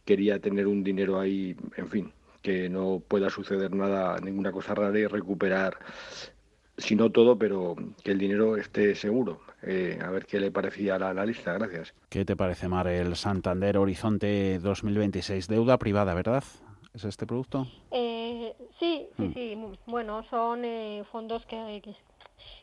quería 0.04 0.38
tener 0.38 0.66
un 0.66 0.84
dinero 0.84 1.18
ahí, 1.18 1.56
en 1.76 1.88
fin, 1.88 2.12
que 2.42 2.68
no 2.68 3.02
pueda 3.06 3.30
suceder 3.30 3.74
nada, 3.74 4.18
ninguna 4.20 4.52
cosa 4.52 4.74
rara 4.74 4.98
y 4.98 5.06
recuperar, 5.06 5.78
si 6.76 6.96
no 6.96 7.10
todo, 7.10 7.38
pero 7.38 7.76
que 8.02 8.10
el 8.12 8.18
dinero 8.18 8.56
esté 8.56 8.94
seguro. 8.94 9.40
Eh, 9.62 9.98
a 10.02 10.10
ver 10.10 10.26
qué 10.26 10.40
le 10.40 10.50
parecía 10.50 10.98
la 10.98 11.10
analista. 11.10 11.52
Gracias. 11.52 11.94
¿Qué 12.08 12.24
te 12.24 12.34
parece, 12.34 12.68
Mar, 12.68 12.88
el 12.88 13.14
Santander 13.14 13.78
Horizonte 13.78 14.58
2026? 14.58 15.46
Deuda 15.46 15.78
privada, 15.78 16.14
¿verdad? 16.14 16.42
¿Es 16.94 17.04
este 17.04 17.26
producto? 17.26 17.66
Eh, 17.90 18.54
sí, 18.78 19.06
sí, 19.16 19.22
mm. 19.22 19.34
sí. 19.34 19.58
Bueno, 19.86 20.24
son 20.24 20.64
eh, 20.64 21.04
fondos 21.10 21.46
que, 21.46 21.80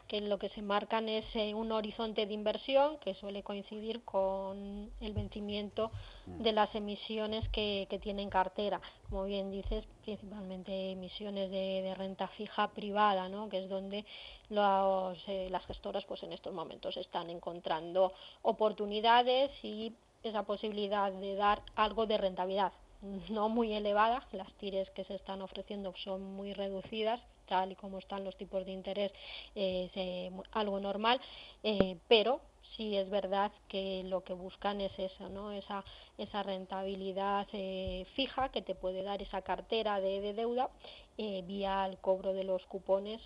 que 0.09 0.19
lo 0.21 0.39
que 0.39 0.49
se 0.49 0.63
marcan 0.63 1.07
es 1.07 1.23
eh, 1.35 1.53
un 1.53 1.71
horizonte 1.71 2.25
de 2.25 2.33
inversión 2.33 2.97
que 2.97 3.13
suele 3.13 3.43
coincidir 3.43 4.03
con 4.03 4.89
el 4.99 5.13
vencimiento 5.13 5.91
mm. 6.25 6.41
de 6.41 6.51
las 6.51 6.73
emisiones 6.73 7.47
que, 7.49 7.85
que 7.89 7.99
tienen 7.99 8.29
cartera. 8.29 8.81
Como 9.07 9.25
bien 9.25 9.51
dices, 9.51 9.85
principalmente 10.03 10.91
emisiones 10.91 11.51
de, 11.51 11.93
renta 11.95 12.27
fija 12.29 12.69
privada, 12.69 13.29
¿no? 13.29 13.49
que 13.49 13.59
es 13.59 13.69
donde 13.69 14.03
los, 14.49 15.17
eh, 15.27 15.47
las 15.51 15.65
gestoras 15.67 16.03
pues 16.05 16.23
en 16.23 16.33
estos 16.33 16.53
momentos 16.53 16.97
están 16.97 17.29
encontrando 17.29 18.11
oportunidades 18.41 19.51
y 19.63 19.93
esa 20.23 20.43
posibilidad 20.43 21.11
de 21.11 21.35
dar 21.35 21.61
algo 21.75 22.07
de 22.07 22.17
rentabilidad 22.17 22.73
no 23.29 23.49
muy 23.49 23.73
elevada, 23.73 24.27
las 24.31 24.51
tires 24.53 24.89
que 24.91 25.03
se 25.05 25.15
están 25.15 25.41
ofreciendo 25.41 25.93
son 26.03 26.23
muy 26.23 26.53
reducidas, 26.53 27.21
tal 27.49 27.71
y 27.71 27.75
como 27.75 27.97
están 27.97 28.23
los 28.23 28.37
tipos 28.37 28.63
de 28.65 28.71
interés, 28.71 29.11
es 29.55 29.91
eh, 29.95 30.31
algo 30.51 30.79
normal, 30.79 31.19
eh, 31.63 31.97
pero 32.07 32.39
sí 32.77 32.95
es 32.95 33.09
verdad 33.09 33.51
que 33.67 34.03
lo 34.05 34.23
que 34.23 34.33
buscan 34.33 34.79
es 34.79 34.97
eso, 34.97 35.27
¿no? 35.27 35.51
esa, 35.51 35.83
esa 36.17 36.43
rentabilidad 36.43 37.47
eh, 37.51 38.05
fija 38.15 38.49
que 38.49 38.61
te 38.61 38.75
puede 38.75 39.01
dar 39.03 39.21
esa 39.21 39.41
cartera 39.41 39.99
de, 39.99 40.33
deuda 40.33 40.69
vía 41.17 41.85
el 41.85 41.97
cobro 41.97 42.31
de 42.33 42.45
los 42.45 42.65
cupones 42.67 43.19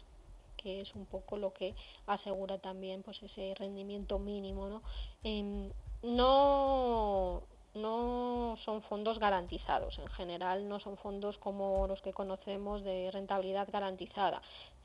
que 0.57 0.81
es 0.81 0.95
un 0.95 1.05
poco 1.05 1.38
lo 1.38 1.53
que 1.53 1.75
asegura 2.07 2.57
también 2.57 3.03
pues 3.03 3.21
ese 3.21 3.53
rendimiento 3.55 4.17
mínimo 4.17 4.67
no 4.69 4.81
em, 5.23 5.71
no 6.01 7.43
no 7.73 8.57
son 8.63 8.81
fondos 8.83 9.19
garantizados. 9.19 9.97
En 9.99 10.07
general 10.07 10.67
no 10.67 10.79
son 10.79 10.97
fondos 10.97 11.38
como 11.38 11.88
los 11.88 12.01
que 12.01 12.13
conocemos 12.13 12.83
de 12.83 13.09
rentabilidad 13.12 13.69
garantizada. 13.71 14.41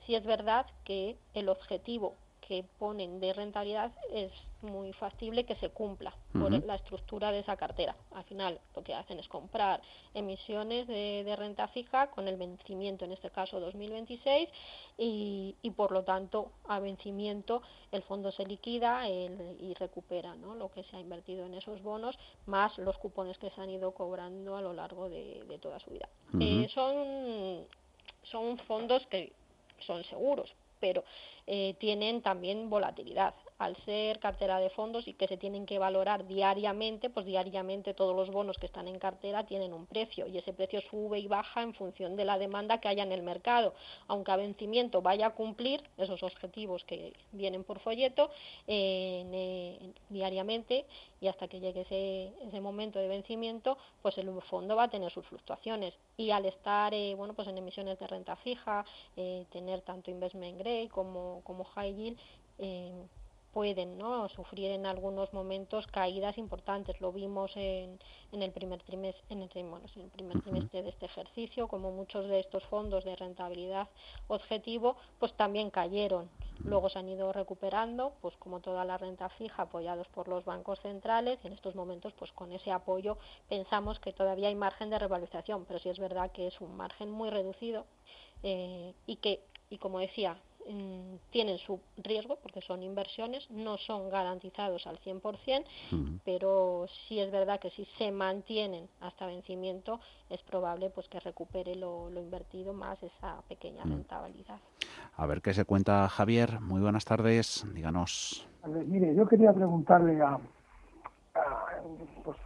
Sí 0.06 0.14
es 0.14 0.24
verdad 0.24 0.66
que 0.84 1.16
el 1.34 1.48
objetivo 1.48 2.14
que 2.48 2.64
ponen 2.78 3.20
de 3.20 3.34
rentabilidad 3.34 3.92
es 4.10 4.32
muy 4.62 4.94
factible 4.94 5.44
que 5.44 5.54
se 5.56 5.68
cumpla 5.68 6.14
por 6.32 6.50
la 6.64 6.76
estructura 6.76 7.30
de 7.30 7.40
esa 7.40 7.56
cartera. 7.56 7.94
Al 8.12 8.24
final 8.24 8.58
lo 8.74 8.82
que 8.82 8.94
hacen 8.94 9.18
es 9.20 9.28
comprar 9.28 9.82
emisiones 10.14 10.88
de, 10.88 11.36
renta 11.36 11.68
fija 11.68 12.08
con 12.08 12.26
el 12.26 12.36
vencimiento, 12.36 13.04
en 13.04 13.12
este 13.12 13.30
caso 13.30 13.60
2026, 13.60 14.48
y, 14.96 15.54
y 15.60 15.70
por 15.72 15.92
lo 15.92 16.02
tanto 16.04 16.50
a 16.66 16.80
vencimiento 16.80 17.60
el 17.92 18.02
fondo 18.02 18.32
se 18.32 18.46
liquida 18.46 19.06
y 19.08 19.74
recupera 19.74 20.34
¿no? 20.34 20.54
lo 20.54 20.70
que 20.70 20.82
se 20.84 20.96
ha 20.96 21.00
invertido 21.00 21.44
en 21.44 21.54
esos 21.54 21.82
bonos, 21.82 22.18
más 22.46 22.78
los 22.78 22.96
cupones 22.96 23.36
que 23.38 23.50
se 23.50 23.60
han 23.60 23.70
ido 23.70 23.92
cobrando 23.92 24.56
a 24.56 24.62
lo 24.62 24.72
largo 24.72 25.10
de, 25.10 25.58
toda 25.60 25.78
su 25.80 25.90
vida. 25.90 26.08
Eh, 26.40 26.66
son, 26.72 27.66
son 28.22 28.56
fondos 28.58 29.06
que 29.06 29.32
son 29.80 30.02
seguros, 30.04 30.54
pero 30.80 31.04
eh, 31.46 31.74
tienen 31.78 32.22
también 32.22 32.70
volatilidad 32.70 33.34
al 33.58 33.76
ser 33.84 34.20
cartera 34.20 34.60
de 34.60 34.70
fondos 34.70 35.08
y 35.08 35.14
que 35.14 35.26
se 35.26 35.36
tienen 35.36 35.66
que 35.66 35.80
valorar 35.80 36.26
diariamente, 36.26 37.10
pues 37.10 37.26
diariamente 37.26 37.92
todos 37.92 38.14
los 38.14 38.30
bonos 38.30 38.56
que 38.56 38.66
están 38.66 38.86
en 38.86 39.00
cartera 39.00 39.46
tienen 39.46 39.72
un 39.72 39.86
precio 39.86 40.28
y 40.28 40.38
ese 40.38 40.52
precio 40.52 40.80
sube 40.80 41.18
y 41.18 41.26
baja 41.26 41.62
en 41.62 41.74
función 41.74 42.14
de 42.14 42.24
la 42.24 42.38
demanda 42.38 42.80
que 42.80 42.88
haya 42.88 43.02
en 43.02 43.10
el 43.10 43.22
mercado. 43.22 43.74
Aunque 44.06 44.30
a 44.30 44.36
vencimiento 44.36 45.02
vaya 45.02 45.26
a 45.26 45.30
cumplir 45.34 45.82
esos 45.96 46.22
objetivos 46.22 46.84
que 46.84 47.12
vienen 47.32 47.64
por 47.64 47.80
folleto 47.80 48.30
eh, 48.68 49.92
diariamente 50.08 50.86
y 51.20 51.26
hasta 51.26 51.48
que 51.48 51.58
llegue 51.58 51.80
ese, 51.80 52.32
ese, 52.46 52.60
momento 52.60 53.00
de 53.00 53.08
vencimiento, 53.08 53.76
pues 54.02 54.16
el 54.18 54.30
fondo 54.42 54.76
va 54.76 54.84
a 54.84 54.88
tener 54.88 55.10
sus 55.10 55.26
fluctuaciones. 55.26 55.94
Y 56.16 56.30
al 56.30 56.46
estar 56.46 56.94
eh, 56.94 57.14
bueno, 57.16 57.34
pues 57.34 57.48
en 57.48 57.58
emisiones 57.58 57.98
de 57.98 58.06
renta 58.06 58.36
fija, 58.36 58.84
eh, 59.16 59.46
tener 59.50 59.80
tanto 59.80 60.12
investment 60.12 60.58
grade 60.58 60.88
como, 60.88 61.40
como 61.44 61.64
high 61.64 61.92
yield, 61.92 62.18
pueden 63.52 63.98
¿no? 63.98 64.28
sufrir 64.28 64.70
en 64.70 64.86
algunos 64.86 65.32
momentos 65.32 65.86
caídas 65.86 66.38
importantes. 66.38 67.00
Lo 67.00 67.12
vimos 67.12 67.56
en, 67.56 67.98
en 68.32 68.42
el 68.42 68.52
primer 68.52 68.82
trimestre, 68.82 69.24
en 69.30 69.42
el, 69.42 69.48
bueno, 69.68 69.86
en 69.96 70.02
el 70.02 70.10
primer 70.10 70.40
trimestre 70.42 70.82
de 70.82 70.90
este 70.90 71.06
ejercicio, 71.06 71.68
como 71.68 71.90
muchos 71.90 72.28
de 72.28 72.40
estos 72.40 72.64
fondos 72.64 73.04
de 73.04 73.16
rentabilidad 73.16 73.88
objetivo, 74.28 74.96
pues 75.18 75.32
también 75.34 75.70
cayeron. 75.70 76.28
Luego 76.64 76.88
se 76.88 76.98
han 76.98 77.08
ido 77.08 77.32
recuperando, 77.32 78.12
pues 78.20 78.36
como 78.36 78.60
toda 78.60 78.84
la 78.84 78.98
renta 78.98 79.28
fija, 79.28 79.62
apoyados 79.62 80.08
por 80.08 80.26
los 80.28 80.44
bancos 80.44 80.80
centrales, 80.80 81.38
y 81.42 81.46
en 81.46 81.52
estos 81.52 81.76
momentos, 81.76 82.12
pues 82.18 82.32
con 82.32 82.52
ese 82.52 82.72
apoyo 82.72 83.16
pensamos 83.48 84.00
que 84.00 84.12
todavía 84.12 84.48
hay 84.48 84.56
margen 84.56 84.90
de 84.90 84.98
revalorización, 84.98 85.64
pero 85.66 85.78
sí 85.78 85.88
es 85.88 85.98
verdad 85.98 86.32
que 86.32 86.48
es 86.48 86.60
un 86.60 86.76
margen 86.76 87.10
muy 87.10 87.30
reducido 87.30 87.86
eh, 88.42 88.92
y 89.06 89.16
que, 89.16 89.40
y 89.70 89.78
como 89.78 90.00
decía, 90.00 90.36
Mm, 90.68 91.16
tienen 91.30 91.56
su 91.56 91.80
riesgo 91.96 92.36
porque 92.42 92.60
son 92.60 92.82
inversiones, 92.82 93.50
no 93.50 93.78
son 93.78 94.10
garantizados 94.10 94.86
al 94.86 94.98
100%, 94.98 95.64
pero 96.26 96.84
sí 97.08 97.20
es 97.20 97.32
verdad 97.32 97.58
que 97.58 97.70
si 97.70 97.86
se 97.96 98.12
mantienen 98.12 98.86
hasta 99.00 99.24
vencimiento 99.24 99.98
es 100.28 100.42
probable 100.42 100.90
pues 100.90 101.08
que 101.08 101.20
recupere 101.20 101.74
lo, 101.74 102.10
invertido 102.10 102.74
más 102.74 103.02
esa 103.02 103.40
pequeña 103.48 103.82
rentabilidad. 103.84 104.60
A 105.16 105.26
ver 105.26 105.40
qué 105.40 105.54
se 105.54 105.64
cuenta 105.64 106.06
Javier. 106.08 106.60
Muy 106.60 106.82
buenas 106.82 107.06
tardes, 107.06 107.66
díganos. 107.72 108.46
Ver, 108.66 108.84
mire, 108.84 109.14
yo 109.14 109.26
quería 109.26 109.54
preguntarle 109.54 110.20
a, 110.20 110.34
a, 110.34 110.40
pues, 112.22 112.36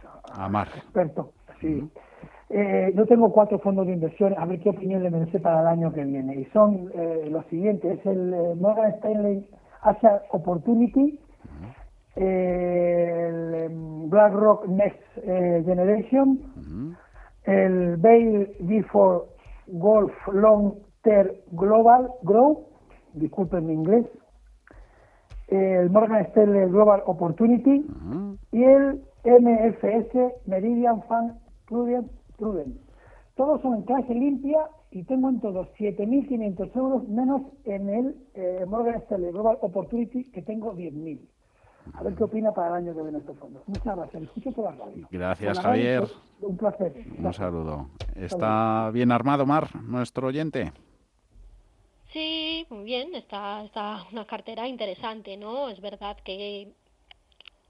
Mar. 0.49 0.69
experto, 0.75 1.33
sí. 1.59 1.91
Eh, 2.55 2.93
yo 2.95 3.07
tengo 3.07 3.31
cuatro 3.31 3.57
fondos 3.57 3.87
de 3.87 3.93
inversión, 3.93 4.35
a 4.37 4.45
ver 4.45 4.59
qué 4.59 4.69
opinión 4.69 5.01
le 5.01 5.09
merece 5.09 5.39
para 5.39 5.61
el 5.61 5.67
año 5.67 5.91
que 5.91 6.03
viene. 6.03 6.35
Y 6.35 6.45
son 6.53 6.91
eh, 6.93 7.27
los 7.31 7.43
siguientes, 7.47 7.97
es 7.97 8.05
el 8.05 8.31
eh, 8.31 8.53
Morgan 8.55 8.91
Stanley 8.91 9.49
Asia 9.81 10.21
Opportunity, 10.29 11.19
el 12.15 13.55
em, 13.55 14.07
BlackRock 14.07 14.67
Next 14.67 15.01
Generation, 15.15 16.95
el 17.45 17.97
Bail 17.97 18.47
Before 18.59 19.23
Golf 19.65 20.13
Long 20.31 20.73
Term 21.01 21.31
Global 21.53 22.11
Grow, 22.21 22.67
disculpen 23.13 23.65
mi 23.65 23.73
inglés, 23.73 24.05
el 25.47 25.89
Morgan 25.89 26.21
Stanley 26.27 26.69
Global 26.69 27.01
Opportunity 27.07 27.83
y 28.51 28.63
el 28.63 29.01
MFS 29.25 30.45
Meridian 30.45 31.01
Fund 31.03 31.33
Prudent 31.67 32.11
Prudent. 32.37 32.77
Todos 33.35 33.61
son 33.61 33.75
en 33.75 33.81
clase 33.83 34.13
limpia 34.13 34.69
y 34.91 35.03
tengo 35.03 35.29
en 35.29 35.39
todos 35.39 35.67
7.500 35.79 36.75
euros 36.75 37.07
menos 37.07 37.41
en 37.65 37.89
el 37.89 38.15
eh, 38.35 38.65
Morgan 38.67 38.95
Stanley 39.01 39.31
Global 39.31 39.57
Opportunity 39.61 40.25
que 40.25 40.41
tengo 40.43 40.73
10.000. 40.75 41.19
A 41.95 42.03
ver 42.03 42.15
qué 42.15 42.23
opina 42.23 42.53
para 42.53 42.69
el 42.69 42.73
año 42.75 42.95
que 42.95 43.01
viene 43.01 43.17
estos 43.17 43.37
fondos. 43.37 43.63
Muchas 43.67 43.95
gracias. 43.97 44.23
Escucho 44.23 44.51
toda 44.53 44.71
la 44.71 44.85
radio. 44.85 45.07
Gracias, 45.11 45.59
Javier. 45.59 46.03
Un 46.41 46.57
placer. 46.57 46.93
Un 47.17 47.33
saludo. 47.33 47.89
¿Está 48.15 48.89
bien 48.93 49.11
armado, 49.11 49.45
Mar, 49.45 49.67
nuestro 49.83 50.27
oyente? 50.27 50.71
Sí, 52.13 52.65
muy 52.69 52.85
bien. 52.85 53.15
Está, 53.15 53.63
está 53.65 54.03
una 54.11 54.25
cartera 54.25 54.67
interesante, 54.67 55.35
¿no? 55.35 55.67
Es 55.69 55.81
verdad 55.81 56.15
que 56.23 56.71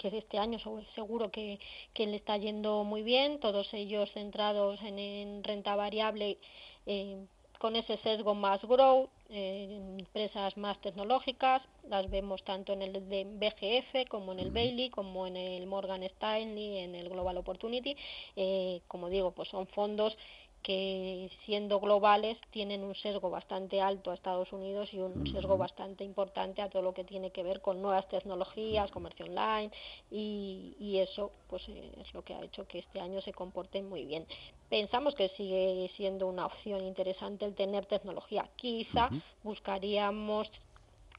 que 0.09 0.17
este 0.17 0.37
año 0.37 0.59
seguro 0.95 1.31
que, 1.31 1.59
que 1.93 2.05
le 2.05 2.17
está 2.17 2.37
yendo 2.37 2.83
muy 2.83 3.03
bien, 3.03 3.39
todos 3.39 3.73
ellos 3.73 4.11
centrados 4.11 4.81
en, 4.81 5.43
renta 5.43 5.75
variable 5.75 6.37
eh, 6.85 7.25
con 7.57 7.77
ese 7.77 7.95
sesgo 7.97 8.35
más 8.35 8.61
grow, 8.63 9.07
en 9.29 9.99
empresas 9.99 10.57
más 10.57 10.79
tecnológicas, 10.81 11.61
las 11.87 12.09
vemos 12.09 12.43
tanto 12.43 12.73
en 12.73 12.81
el 12.81 13.09
de 13.09 13.23
BGF 13.23 14.09
como 14.09 14.33
en 14.33 14.39
el 14.39 14.51
Bailey, 14.51 14.89
como 14.89 15.25
en 15.25 15.37
el 15.37 15.65
Morgan 15.65 16.03
Stanley, 16.03 16.79
en 16.79 16.93
el 16.93 17.07
Global 17.07 17.37
Opportunity. 17.37 17.95
Eh, 18.35 18.81
como 18.89 19.09
digo, 19.09 19.31
pues 19.31 19.47
son 19.47 19.65
fondos 19.67 20.17
que 20.63 21.29
siendo 21.45 21.79
globales 21.79 22.37
tienen 22.49 22.83
un 22.83 22.95
sesgo 22.95 23.29
bastante 23.29 23.81
alto 23.81 24.11
a 24.11 24.13
Estados 24.13 24.51
Unidos 24.53 24.93
y 24.93 24.99
un 24.99 25.27
sesgo 25.27 25.57
bastante 25.57 26.03
importante 26.03 26.61
a 26.61 26.69
todo 26.69 26.81
lo 26.81 26.93
que 26.93 27.03
tiene 27.03 27.31
que 27.31 27.43
ver 27.43 27.61
con 27.61 27.81
nuevas 27.81 28.07
tecnologías, 28.07 28.89
comercio 28.89 29.25
online 29.25 29.71
y, 30.09 30.75
y 30.79 30.99
eso 30.99 31.31
pues 31.49 31.67
eh, 31.67 31.91
es 32.01 32.13
lo 32.13 32.23
que 32.23 32.33
ha 32.33 32.41
hecho 32.41 32.65
que 32.65 32.79
este 32.79 33.01
año 33.01 33.21
se 33.21 33.33
comporte 33.33 33.83
muy 33.83 34.05
bien. 34.05 34.25
Pensamos 34.69 35.13
que 35.15 35.29
sigue 35.29 35.91
siendo 35.97 36.27
una 36.27 36.45
opción 36.45 36.83
interesante 36.85 37.45
el 37.45 37.53
tener 37.53 37.85
tecnología. 37.85 38.49
Quizá 38.55 39.09
buscaríamos 39.43 40.49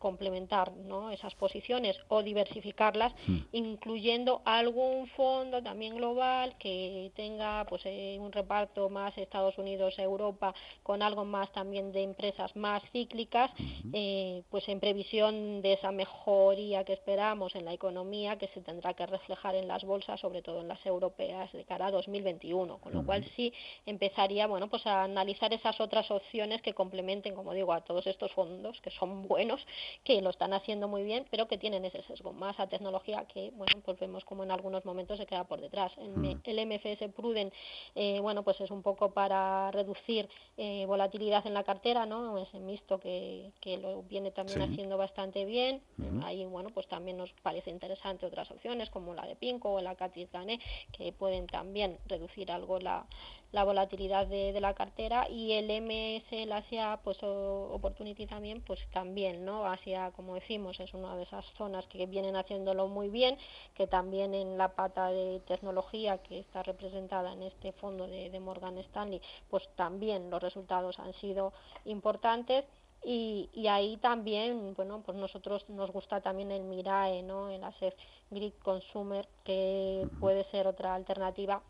complementar 0.04 0.70
¿no? 0.72 1.10
esas 1.10 1.34
posiciones 1.34 1.96
o 2.08 2.22
diversificarlas, 2.22 3.14
hmm. 3.26 3.38
incluyendo 3.52 4.42
algún 4.44 5.06
fondo 5.16 5.62
también 5.62 5.96
global 5.96 6.56
que 6.58 7.10
tenga 7.16 7.64
pues 7.64 7.80
eh, 7.86 8.18
un 8.20 8.30
reparto 8.30 8.90
más 8.90 9.16
Estados 9.16 9.56
Unidos, 9.56 9.98
Europa, 9.98 10.54
con 10.82 11.00
algo 11.00 11.24
más 11.24 11.50
también 11.52 11.90
de 11.92 12.02
empresas 12.02 12.54
más 12.54 12.82
cíclicas, 12.92 13.50
eh, 13.94 14.42
pues 14.50 14.68
en 14.68 14.78
previsión 14.78 15.62
de 15.62 15.72
esa 15.72 15.90
mejoría 15.90 16.84
que 16.84 16.92
esperamos 16.92 17.54
en 17.54 17.64
la 17.64 17.72
economía 17.72 18.36
que 18.36 18.48
se 18.48 18.60
tendrá 18.60 18.92
que 18.92 19.06
reflejar 19.06 19.54
en 19.54 19.68
las 19.68 19.84
bolsas, 19.84 20.20
sobre 20.20 20.42
todo 20.42 20.60
en 20.60 20.68
las 20.68 20.84
europeas 20.84 21.50
de 21.52 21.64
cara 21.64 21.86
a 21.86 21.90
2021, 21.90 22.76
con 22.76 22.92
lo 22.92 23.06
cual 23.06 23.24
sí 23.36 23.54
empezaría 23.86 24.46
bueno 24.46 24.68
pues 24.68 24.86
a 24.86 25.04
analizar 25.04 25.50
esas 25.54 25.80
otras 25.80 26.10
opciones 26.10 26.60
que 26.60 26.74
complementen, 26.74 27.34
como 27.34 27.54
digo, 27.54 27.72
a 27.72 27.80
todos 27.80 28.06
estos 28.06 28.30
fondos 28.32 28.78
que 28.82 28.90
son 28.90 29.22
buenos 29.22 29.64
que 30.02 30.20
lo 30.20 30.30
están 30.30 30.52
haciendo 30.52 30.88
muy 30.88 31.02
bien, 31.02 31.26
pero 31.30 31.48
que 31.48 31.59
tienen 31.59 31.85
ese 31.85 32.02
sesgo 32.02 32.33
más 32.33 32.59
a 32.59 32.68
tecnología 32.68 33.24
que, 33.26 33.50
bueno, 33.52 33.80
pues 33.85 33.98
vemos 33.98 34.24
como 34.24 34.42
en 34.42 34.50
algunos 34.50 34.85
momentos 34.85 35.18
se 35.18 35.26
queda 35.26 35.44
por 35.44 35.61
detrás. 35.61 35.92
El, 35.98 36.11
mm. 36.11 36.40
el 36.44 36.66
MFS 36.66 37.12
Prudent, 37.14 37.52
eh, 37.94 38.18
bueno, 38.20 38.42
pues 38.42 38.61
es 38.61 38.70
un 38.70 38.83
poco 38.83 39.12
para 39.12 39.70
reducir 39.70 40.28
eh, 40.57 40.85
volatilidad 40.87 41.46
en 41.46 41.54
la 41.54 41.64
cartera, 41.64 42.07
¿no? 42.07 42.38
Ese 42.38 42.59
mixto 42.59 42.98
que, 42.98 43.52
que 43.61 43.76
lo 43.76 44.02
viene 44.02 44.30
también 44.30 44.62
haciendo 44.62 44.96
bastante 44.96 45.44
bien. 45.44 45.83
Ahí, 46.22 46.44
bueno, 46.44 46.70
pues 46.70 46.87
también 46.88 47.16
nos 47.16 47.33
parece 47.42 47.70
interesante 47.70 48.26
otras 48.26 48.50
opciones 48.50 48.90
como 48.90 49.14
la 49.14 49.26
de 49.26 49.37
Pinco 49.37 49.72
o 49.72 49.80
la 49.80 49.94
Catis 49.94 50.30
Gané, 50.30 50.61
que 50.92 51.12
pueden 51.12 51.46
también 51.46 51.98
reducir 52.07 52.50
algo 52.50 52.78
la, 52.78 53.07
la 53.54 53.62
volatilidad 53.62 54.26
de, 54.26 54.60
la 54.60 54.74
cartera 54.74 55.30
y 55.30 55.52
el 55.52 55.66
MS, 55.66 56.24
el 56.32 56.50
Asia 56.50 56.98
pues 57.04 57.18
Opportunity 57.22 58.26
también, 58.26 58.60
pues 58.62 58.80
también, 58.92 59.44
¿no? 59.44 59.64
Asia, 59.64 60.10
como 60.16 60.34
decimos, 60.34 60.80
es 60.80 60.92
una 60.92 61.14
de 61.16 61.22
esas 61.22 61.44
zonas 61.56 61.86
que 61.86 62.04
vienen 62.06 62.34
haciéndolo 62.34 62.88
muy 62.88 63.10
bien, 63.10 63.38
que 63.74 63.86
también 63.86 64.34
en 64.34 64.58
la 64.58 64.74
pata 64.74 65.10
de 65.10 65.38
tecnología 65.46 66.18
que 66.18 66.40
está 66.40 66.64
representada 66.64 67.32
en 67.32 67.44
este 67.44 67.70
fondo 67.70 68.08
de, 68.08 68.40
Morgan 68.40 68.76
Stanley, 68.78 69.22
pues 69.48 69.62
también 69.76 70.30
los 70.30 70.42
resultados 70.42 70.98
han 70.98 71.12
sido 71.14 71.52
importantes 71.84 72.64
y, 73.04 73.50
y, 73.52 73.68
ahí 73.68 73.98
también, 73.98 74.74
bueno, 74.74 75.00
pues 75.06 75.16
nosotros 75.16 75.68
nos 75.68 75.92
gusta 75.92 76.20
también 76.22 76.50
el 76.50 76.64
Mirae, 76.64 77.22
¿no? 77.22 77.50
El 77.50 77.62
Asset 77.62 77.94
Grid 78.30 78.54
Consumer, 78.62 79.28
que 79.44 80.08
puede 80.18 80.42
ser 80.50 80.66
otra 80.66 80.94
alternativa 80.94 81.62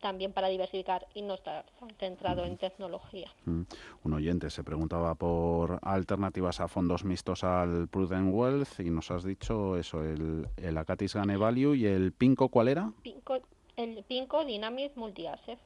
también 0.00 0.32
para 0.32 0.48
diversificar 0.48 1.06
y 1.14 1.22
no 1.22 1.34
estar 1.34 1.64
centrado 1.98 2.44
en 2.44 2.56
tecnología. 2.56 3.30
Mm. 3.44 3.62
Un 4.04 4.12
oyente 4.12 4.50
se 4.50 4.64
preguntaba 4.64 5.14
por 5.14 5.78
alternativas 5.82 6.60
a 6.60 6.68
fondos 6.68 7.04
mixtos 7.04 7.44
al 7.44 7.88
Prudent 7.88 8.32
Wealth 8.32 8.80
y 8.80 8.90
nos 8.90 9.10
has 9.10 9.24
dicho 9.24 9.76
eso, 9.76 10.02
el, 10.02 10.48
el 10.56 10.78
Acatis 10.78 11.14
Gane 11.14 11.36
Value 11.36 11.74
y 11.74 11.86
el 11.86 12.12
Pinco, 12.12 12.48
¿cuál 12.48 12.68
era? 12.68 12.92
Pinco, 13.02 13.38
el 13.76 14.04
Pinco 14.04 14.44
Dynamic 14.44 14.96
Multi-Asset. 14.96 15.58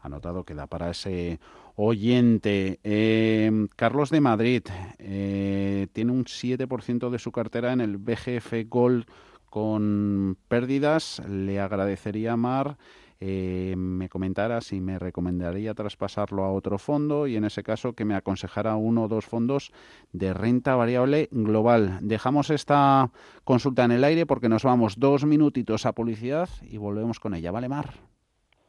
Anotado 0.00 0.44
queda 0.44 0.66
para 0.66 0.90
ese 0.90 1.38
oyente. 1.76 2.80
Em, 2.82 3.68
Carlos 3.76 4.10
de 4.10 4.20
Madrid 4.20 4.62
eh, 4.98 5.86
tiene 5.92 6.12
un 6.12 6.24
7% 6.24 7.10
de 7.10 7.18
su 7.18 7.30
cartera 7.30 7.72
en 7.72 7.80
el 7.80 7.98
BGF 7.98 8.68
Gold 8.68 9.06
con 9.48 10.36
pérdidas. 10.48 11.22
Le 11.28 11.60
agradecería, 11.60 12.36
Mar, 12.36 12.76
eh, 13.24 13.76
me 13.76 14.08
comentara 14.08 14.60
si 14.60 14.80
me 14.80 14.98
recomendaría 14.98 15.74
traspasarlo 15.74 16.42
a 16.42 16.52
otro 16.52 16.76
fondo 16.76 17.28
y 17.28 17.36
en 17.36 17.44
ese 17.44 17.62
caso 17.62 17.92
que 17.92 18.04
me 18.04 18.16
aconsejara 18.16 18.74
uno 18.74 19.04
o 19.04 19.08
dos 19.08 19.26
fondos 19.26 19.70
de 20.12 20.34
renta 20.34 20.74
variable 20.74 21.28
global. 21.30 22.00
Dejamos 22.02 22.50
esta 22.50 23.12
consulta 23.44 23.84
en 23.84 23.92
el 23.92 24.02
aire 24.02 24.26
porque 24.26 24.48
nos 24.48 24.64
vamos 24.64 24.98
dos 24.98 25.24
minutitos 25.24 25.86
a 25.86 25.92
publicidad 25.92 26.48
y 26.62 26.78
volvemos 26.78 27.20
con 27.20 27.34
ella. 27.34 27.52
¿Vale, 27.52 27.68
Mar? 27.68 27.94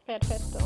Perfecto. 0.06 0.60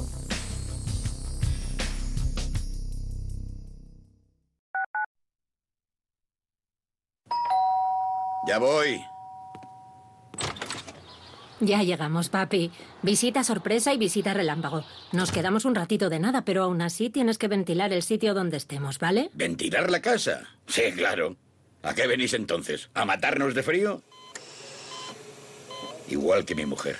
Ya 8.50 8.60
voy. 8.60 9.02
Ya 11.60 11.82
llegamos, 11.82 12.30
papi. 12.30 12.72
Visita 13.02 13.44
sorpresa 13.44 13.94
y 13.94 13.98
visita 13.98 14.34
relámpago. 14.34 14.84
Nos 15.12 15.32
quedamos 15.32 15.66
un 15.66 15.74
ratito 15.74 16.10
de 16.10 16.20
nada, 16.20 16.46
pero 16.46 16.64
aún 16.64 16.82
así 16.82 17.10
tienes 17.10 17.38
que 17.38 17.48
ventilar 17.48 17.94
el 17.94 18.04
sitio 18.04 18.34
donde 18.34 18.58
estemos, 18.58 19.00
¿vale? 19.00 19.32
¿Ventilar 19.34 19.90
la 19.90 20.02
casa? 20.02 20.48
Sí, 20.68 20.84
claro. 20.96 21.36
¿A 21.82 21.96
qué 21.96 22.06
venís 22.06 22.34
entonces? 22.34 22.90
¿A 22.94 23.06
matarnos 23.06 23.56
de 23.56 23.64
frío? 23.64 24.04
Igual 26.10 26.46
que 26.46 26.56
mi 26.56 26.66
mujer, 26.66 26.98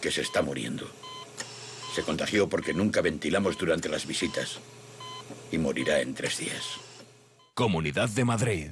que 0.00 0.10
se 0.10 0.22
está 0.22 0.40
muriendo. 0.42 0.88
Se 1.94 2.02
contagió 2.02 2.48
porque 2.48 2.74
nunca 2.74 3.00
ventilamos 3.00 3.58
durante 3.58 3.88
las 3.88 4.06
visitas. 4.06 4.60
Y 5.50 5.58
morirá 5.58 6.00
en 6.00 6.14
tres 6.14 6.38
días. 6.38 6.80
Comunidad 7.54 8.08
de 8.08 8.24
Madrid. 8.24 8.70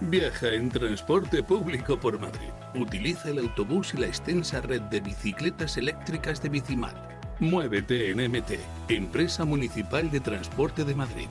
Viaja 0.00 0.52
en 0.52 0.70
transporte 0.70 1.42
público 1.42 1.98
por 1.98 2.18
Madrid. 2.18 2.50
Utiliza 2.74 3.30
el 3.30 3.38
autobús 3.38 3.94
y 3.94 3.98
la 3.98 4.06
extensa 4.06 4.60
red 4.60 4.82
de 4.82 5.00
bicicletas 5.00 5.76
eléctricas 5.76 6.40
de 6.42 6.50
Bicimar. 6.50 7.20
Muévete 7.40 8.10
en 8.10 8.30
MT, 8.30 8.60
Empresa 8.88 9.44
Municipal 9.44 10.08
de 10.10 10.20
Transporte 10.20 10.84
de 10.84 10.94
Madrid. 10.94 11.28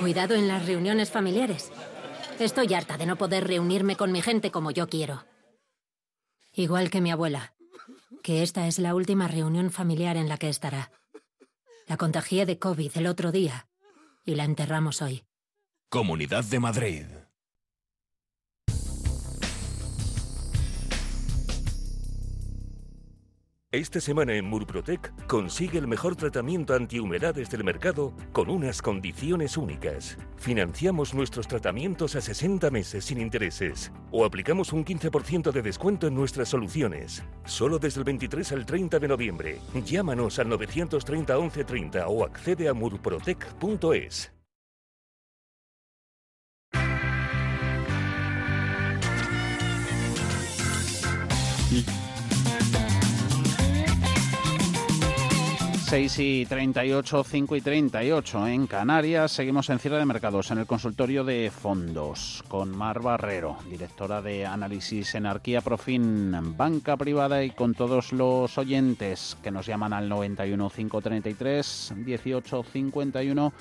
Cuidado 0.00 0.34
en 0.34 0.48
las 0.48 0.64
reuniones 0.64 1.10
familiares. 1.10 1.70
Estoy 2.38 2.72
harta 2.72 2.96
de 2.96 3.04
no 3.04 3.16
poder 3.16 3.46
reunirme 3.46 3.96
con 3.96 4.12
mi 4.12 4.22
gente 4.22 4.50
como 4.50 4.70
yo 4.70 4.88
quiero. 4.88 5.26
Igual 6.54 6.88
que 6.90 7.02
mi 7.02 7.10
abuela, 7.10 7.52
que 8.22 8.42
esta 8.42 8.66
es 8.66 8.78
la 8.78 8.94
última 8.94 9.28
reunión 9.28 9.70
familiar 9.70 10.16
en 10.16 10.30
la 10.30 10.38
que 10.38 10.48
estará. 10.48 10.90
La 11.86 11.98
contagié 11.98 12.46
de 12.46 12.58
COVID 12.58 12.92
el 12.94 13.06
otro 13.06 13.30
día 13.30 13.68
y 14.24 14.36
la 14.36 14.44
enterramos 14.44 15.02
hoy. 15.02 15.22
Comunidad 15.90 16.44
de 16.44 16.60
Madrid. 16.60 17.04
Esta 23.72 24.00
semana 24.00 24.34
en 24.34 24.46
Murprotec 24.46 25.12
consigue 25.28 25.78
el 25.78 25.86
mejor 25.86 26.16
tratamiento 26.16 26.74
antihumedades 26.74 27.50
del 27.50 27.62
mercado 27.62 28.12
con 28.32 28.50
unas 28.50 28.82
condiciones 28.82 29.56
únicas. 29.56 30.18
Financiamos 30.38 31.14
nuestros 31.14 31.46
tratamientos 31.46 32.16
a 32.16 32.20
60 32.20 32.68
meses 32.72 33.04
sin 33.04 33.20
intereses 33.20 33.92
o 34.10 34.24
aplicamos 34.24 34.72
un 34.72 34.84
15% 34.84 35.52
de 35.52 35.62
descuento 35.62 36.08
en 36.08 36.16
nuestras 36.16 36.48
soluciones. 36.48 37.22
Solo 37.44 37.78
desde 37.78 38.00
el 38.00 38.04
23 38.06 38.50
al 38.50 38.66
30 38.66 38.98
de 38.98 39.06
noviembre. 39.06 39.58
Llámanos 39.84 40.40
al 40.40 40.48
930 40.48 41.38
1130 41.38 42.08
o 42.08 42.24
accede 42.24 42.68
a 42.68 42.74
murprotec.es. 42.74 44.32
6 55.90 56.18
y 56.20 56.46
38, 56.46 57.24
5 57.24 57.56
y 57.56 57.60
38 57.60 58.46
en 58.46 58.68
Canarias. 58.68 59.32
Seguimos 59.32 59.70
en 59.70 59.80
cierre 59.80 59.98
de 59.98 60.06
mercados 60.06 60.52
en 60.52 60.58
el 60.58 60.66
consultorio 60.66 61.24
de 61.24 61.50
fondos 61.50 62.44
con 62.46 62.70
Mar 62.70 63.02
Barrero, 63.02 63.56
directora 63.68 64.22
de 64.22 64.46
análisis 64.46 65.16
en 65.16 65.26
Arquía 65.26 65.62
Profin, 65.62 66.56
banca 66.56 66.96
privada 66.96 67.42
y 67.42 67.50
con 67.50 67.74
todos 67.74 68.12
los 68.12 68.56
oyentes 68.56 69.36
que 69.42 69.50
nos 69.50 69.66
llaman 69.66 69.92
al 69.92 70.08
91 70.08 70.70
533 70.70 71.94
18 71.96 72.62
51 72.62 73.52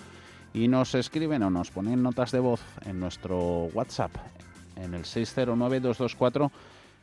y 0.54 0.68
nos 0.68 0.94
escriben 0.94 1.42
o 1.42 1.50
nos 1.50 1.72
ponen 1.72 2.04
notas 2.04 2.32
de 2.32 2.42
voz 2.42 2.62
en 2.86 3.00
nuestro 3.00 3.70
WhatsApp 3.74 4.12
en 4.76 4.94
el 4.94 5.06
609 5.06 5.80
224 5.80 6.52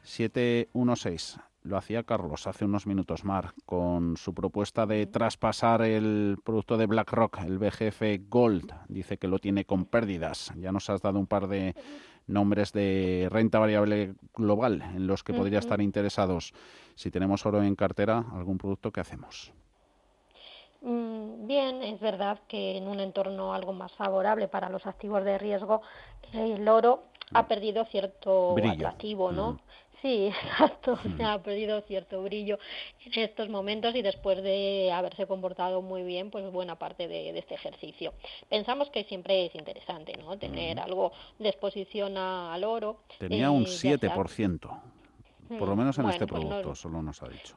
716 0.05 1.41
lo 1.67 1.77
hacía 1.77 2.05
Carlos 2.05 2.47
hace 2.47 2.65
unos 2.65 2.87
minutos, 2.87 3.25
Mar, 3.25 3.53
con 3.65 4.17
su 4.17 4.35
propuesta 4.35 4.87
de 4.87 5.07
traspasar 5.07 5.83
el 5.83 6.39
producto 6.45 6.77
de 6.77 6.87
BlackRock, 6.87 7.41
el 7.41 7.59
BGF 7.59 8.29
Gold. 8.29 8.73
Dice 8.89 9.19
que 9.19 9.29
lo 9.29 9.39
tiene 9.39 9.65
con 9.65 9.85
pérdidas. 9.85 10.53
Ya 10.57 10.73
nos 10.73 10.89
has 10.91 11.03
dado 11.03 11.19
un 11.19 11.27
par 11.27 11.49
de 11.49 11.75
nombres 12.27 12.73
de 12.73 13.29
renta 13.31 13.59
variable 13.59 14.15
global 14.35 14.83
en 14.83 15.07
los 15.07 15.23
que 15.23 15.35
podría 15.35 15.59
estar 15.59 15.81
interesados. 15.81 16.55
Si 16.95 17.11
tenemos 17.11 17.47
oro 17.47 17.63
en 17.63 17.75
cartera, 17.75 18.25
algún 18.33 18.59
producto, 18.59 18.93
¿qué 18.93 19.01
hacemos? 19.01 19.53
Mm, 20.83 21.47
bien, 21.47 21.83
es 21.83 22.01
verdad 22.01 22.41
que 22.49 22.77
en 22.77 22.87
un 22.89 23.01
entorno 23.01 23.55
algo 23.55 23.73
más 23.73 23.93
favorable 23.93 24.49
para 24.49 24.69
los 24.69 24.87
activos 24.87 25.25
de 25.25 25.39
riesgo, 25.39 25.83
el 26.33 26.69
oro 26.69 27.05
ha 27.33 27.49
perdido 27.49 27.85
cierto 27.85 28.55
atractivo, 28.57 29.33
¿no? 29.33 29.59
Sí, 30.03 30.27
exacto. 30.43 30.99
Ha 31.25 31.39
perdido 31.43 31.81
cierto 31.83 32.23
brillo 32.23 32.59
en 33.05 33.23
estos 33.23 33.49
momentos 33.49 33.95
y 33.95 34.03
después 34.03 34.43
de 34.43 34.91
haberse 34.93 35.27
comportado 35.27 35.83
muy 35.83 36.03
bien, 36.03 36.31
pues 36.31 36.51
buena 36.51 36.77
parte 36.77 37.09
de, 37.09 37.37
este 37.39 37.55
ejercicio. 37.55 38.13
Pensamos 38.49 38.91
que 38.91 39.05
siempre 39.05 39.47
es 39.47 39.55
interesante, 39.55 40.15
¿no? 40.17 40.39
Tener 40.39 40.79
algo 40.81 41.13
de 41.39 41.49
exposición 41.49 42.17
al 42.17 42.65
oro. 42.65 43.01
Tenía 43.19 43.51
un 43.51 43.65
7%, 43.65 44.81
eh, 45.51 45.59
por 45.59 45.69
lo 45.69 45.77
menos 45.77 45.99
en 45.99 46.09
este 46.11 46.27
pues 46.27 46.41
producto, 46.41 46.75
solo 46.75 47.03
nos 47.03 47.23
ha 47.23 47.29
dicho. 47.29 47.57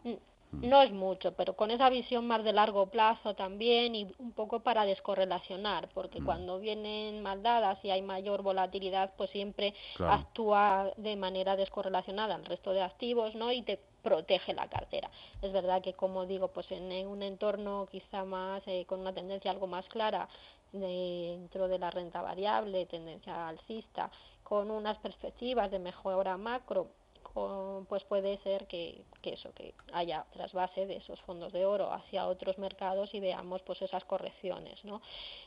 No 0.52 0.82
es 0.82 0.92
mucho, 0.92 1.34
pero 1.34 1.56
con 1.56 1.70
esa 1.70 1.90
visión 1.90 2.26
más 2.26 2.44
de 2.44 2.54
largo 2.54 2.88
plazo 2.88 3.36
también 3.36 3.94
y 3.94 4.08
un 4.18 4.32
poco 4.32 4.62
para 4.62 4.84
descorrelacionar, 4.86 5.90
porque 5.94 6.22
mm. 6.22 6.26
cuando 6.26 6.60
vienen 6.60 7.22
mal 7.22 7.44
dadas 7.44 7.78
y 7.84 7.92
hay 7.92 8.02
mayor 8.02 8.42
volatilidad, 8.42 9.14
pues 9.16 9.30
siempre 9.30 9.76
actúa 10.00 10.92
de 10.98 11.16
manera 11.16 11.56
descorrelacionada 11.56 12.36
al 12.36 12.46
resto 12.46 12.72
de 12.72 12.82
activos, 12.82 13.36
¿no? 13.36 13.52
Y 13.52 13.62
te 13.62 13.80
protege 14.02 14.54
la 14.54 14.68
cartera. 14.68 15.12
Es 15.42 15.52
verdad 15.52 15.82
que, 15.84 15.94
como 15.94 16.26
digo, 16.26 16.48
pues 16.48 16.72
en 16.72 17.08
un 17.08 17.22
entorno 17.22 17.88
quizá 17.92 18.26
más 18.26 18.64
eh, 18.68 18.86
con 18.88 19.02
una 19.02 19.14
tendencia 19.14 19.52
algo 19.52 19.68
más 19.68 19.88
clara 19.88 20.28
dentro 20.72 21.68
de 21.68 21.80
la 21.80 21.92
renta 21.92 22.22
variable, 22.22 22.86
tendencia 22.86 23.48
alcista, 23.48 24.10
con 24.44 24.72
unas 24.72 24.98
perspectivas 24.98 25.70
de 25.70 25.80
mejora 25.80 26.38
macro 26.38 26.88
pues 27.34 28.04
puede 28.04 28.38
ser 28.40 28.68
que, 28.68 29.04
que, 29.22 29.34
eso, 29.34 29.54
que 29.54 29.74
haya 29.94 30.26
trasvase 30.34 30.86
de 30.86 30.98
esos 30.98 31.20
fondos 31.22 31.54
de 31.54 31.66
oro 31.66 31.92
hacia 31.94 32.28
otros 32.28 32.58
mercados 32.58 33.14
y 33.14 33.20
veamos 33.20 33.62
pues 33.62 33.82
esas 33.82 34.04
correcciones, 34.06 34.84
¿no? 34.84 35.02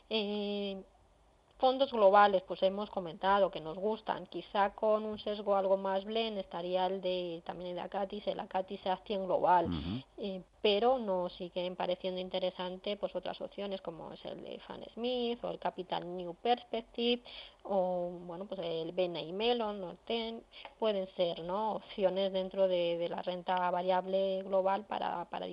Eh, 0.09 0.81
fondos 1.57 1.91
globales, 1.91 2.41
pues 2.43 2.61
hemos 2.63 2.89
comentado 2.89 3.51
que 3.51 3.61
nos 3.61 3.77
gustan, 3.77 4.25
quizá 4.27 4.71
con 4.71 5.05
un 5.05 5.19
sesgo 5.19 5.55
algo 5.55 5.77
más 5.77 6.03
blend 6.03 6.37
estaría 6.37 6.85
el 6.87 7.01
de 7.01 7.41
también 7.45 7.71
el 7.71 7.75
de 7.75 7.81
Acatis, 7.81 8.27
el 8.27 8.39
Acatis 8.39 8.85
Acción 8.85 9.25
Global, 9.25 9.67
eh, 10.17 10.41
pero 10.63 10.97
nos 10.97 11.33
siguen 11.33 11.75
pareciendo 11.75 12.21
interesante 12.21 12.95
pues 12.95 13.13
otras 13.17 13.39
opciones 13.41 13.81
como 13.81 14.13
es 14.13 14.23
el 14.23 14.41
de 14.41 14.59
Fan 14.59 14.81
Smith 14.93 15.43
o 15.43 15.51
el 15.51 15.59
Capital 15.59 16.15
New 16.15 16.35
Perspective 16.35 17.21
o 17.63 18.09
bueno 18.25 18.45
pues 18.45 18.61
el 18.63 18.93
Bena 18.93 19.19
y 19.19 19.33
Melon 19.33 19.81
Norten 19.81 20.41
pueden 20.79 21.05
ser 21.17 21.43
no 21.43 21.73
opciones 21.73 22.31
dentro 22.31 22.69
de, 22.69 22.97
de 22.97 23.09
la 23.09 23.21
renta 23.21 23.69
variable 23.71 24.41
global 24.43 24.85
para, 24.85 25.25
para 25.25 25.47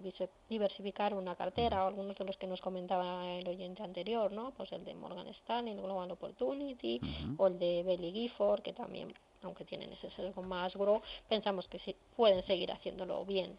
diversificar 0.49 1.12
una 1.12 1.35
cartera 1.35 1.85
o 1.85 1.88
algunos 1.88 2.16
de 2.16 2.25
los 2.25 2.37
que 2.37 2.46
nos 2.46 2.61
comentaba 2.61 3.33
el 3.33 3.49
oyente 3.49 3.83
anterior 3.83 4.31
no 4.31 4.53
pues 4.53 4.70
el 4.70 4.85
de 4.85 4.94
Morgan 4.94 5.27
Stanley 5.27 5.75
el 5.75 5.83
Global 5.83 6.12
Opportunity 6.12 7.01
o 7.37 7.49
el 7.49 7.59
de 7.59 7.83
Belly 7.83 8.12
Gifford 8.12 8.62
que 8.62 8.73
también 8.73 9.12
aunque 9.42 9.64
tienen 9.64 9.92
ese 9.92 10.09
sesgo 10.12 10.42
más 10.42 10.77
gro 10.77 11.03
pensamos 11.29 11.66
que 11.66 11.81
sí 11.81 11.96
pueden 12.16 12.46
seguir 12.46 12.70
haciéndolo 12.70 13.25
bien 13.25 13.59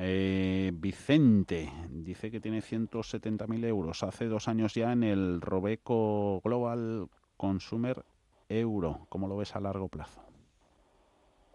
eh, 0.00 0.70
Vicente 0.74 1.72
dice 1.90 2.30
que 2.30 2.40
tiene 2.40 2.60
170.000 2.60 3.64
euros. 3.64 4.02
Hace 4.02 4.26
dos 4.26 4.48
años 4.48 4.74
ya 4.74 4.92
en 4.92 5.02
el 5.02 5.40
Robeco 5.40 6.40
Global 6.44 7.08
Consumer 7.36 8.04
Euro. 8.48 9.06
¿Cómo 9.08 9.28
lo 9.28 9.36
ves 9.36 9.56
a 9.56 9.60
largo 9.60 9.88
plazo? 9.88 10.27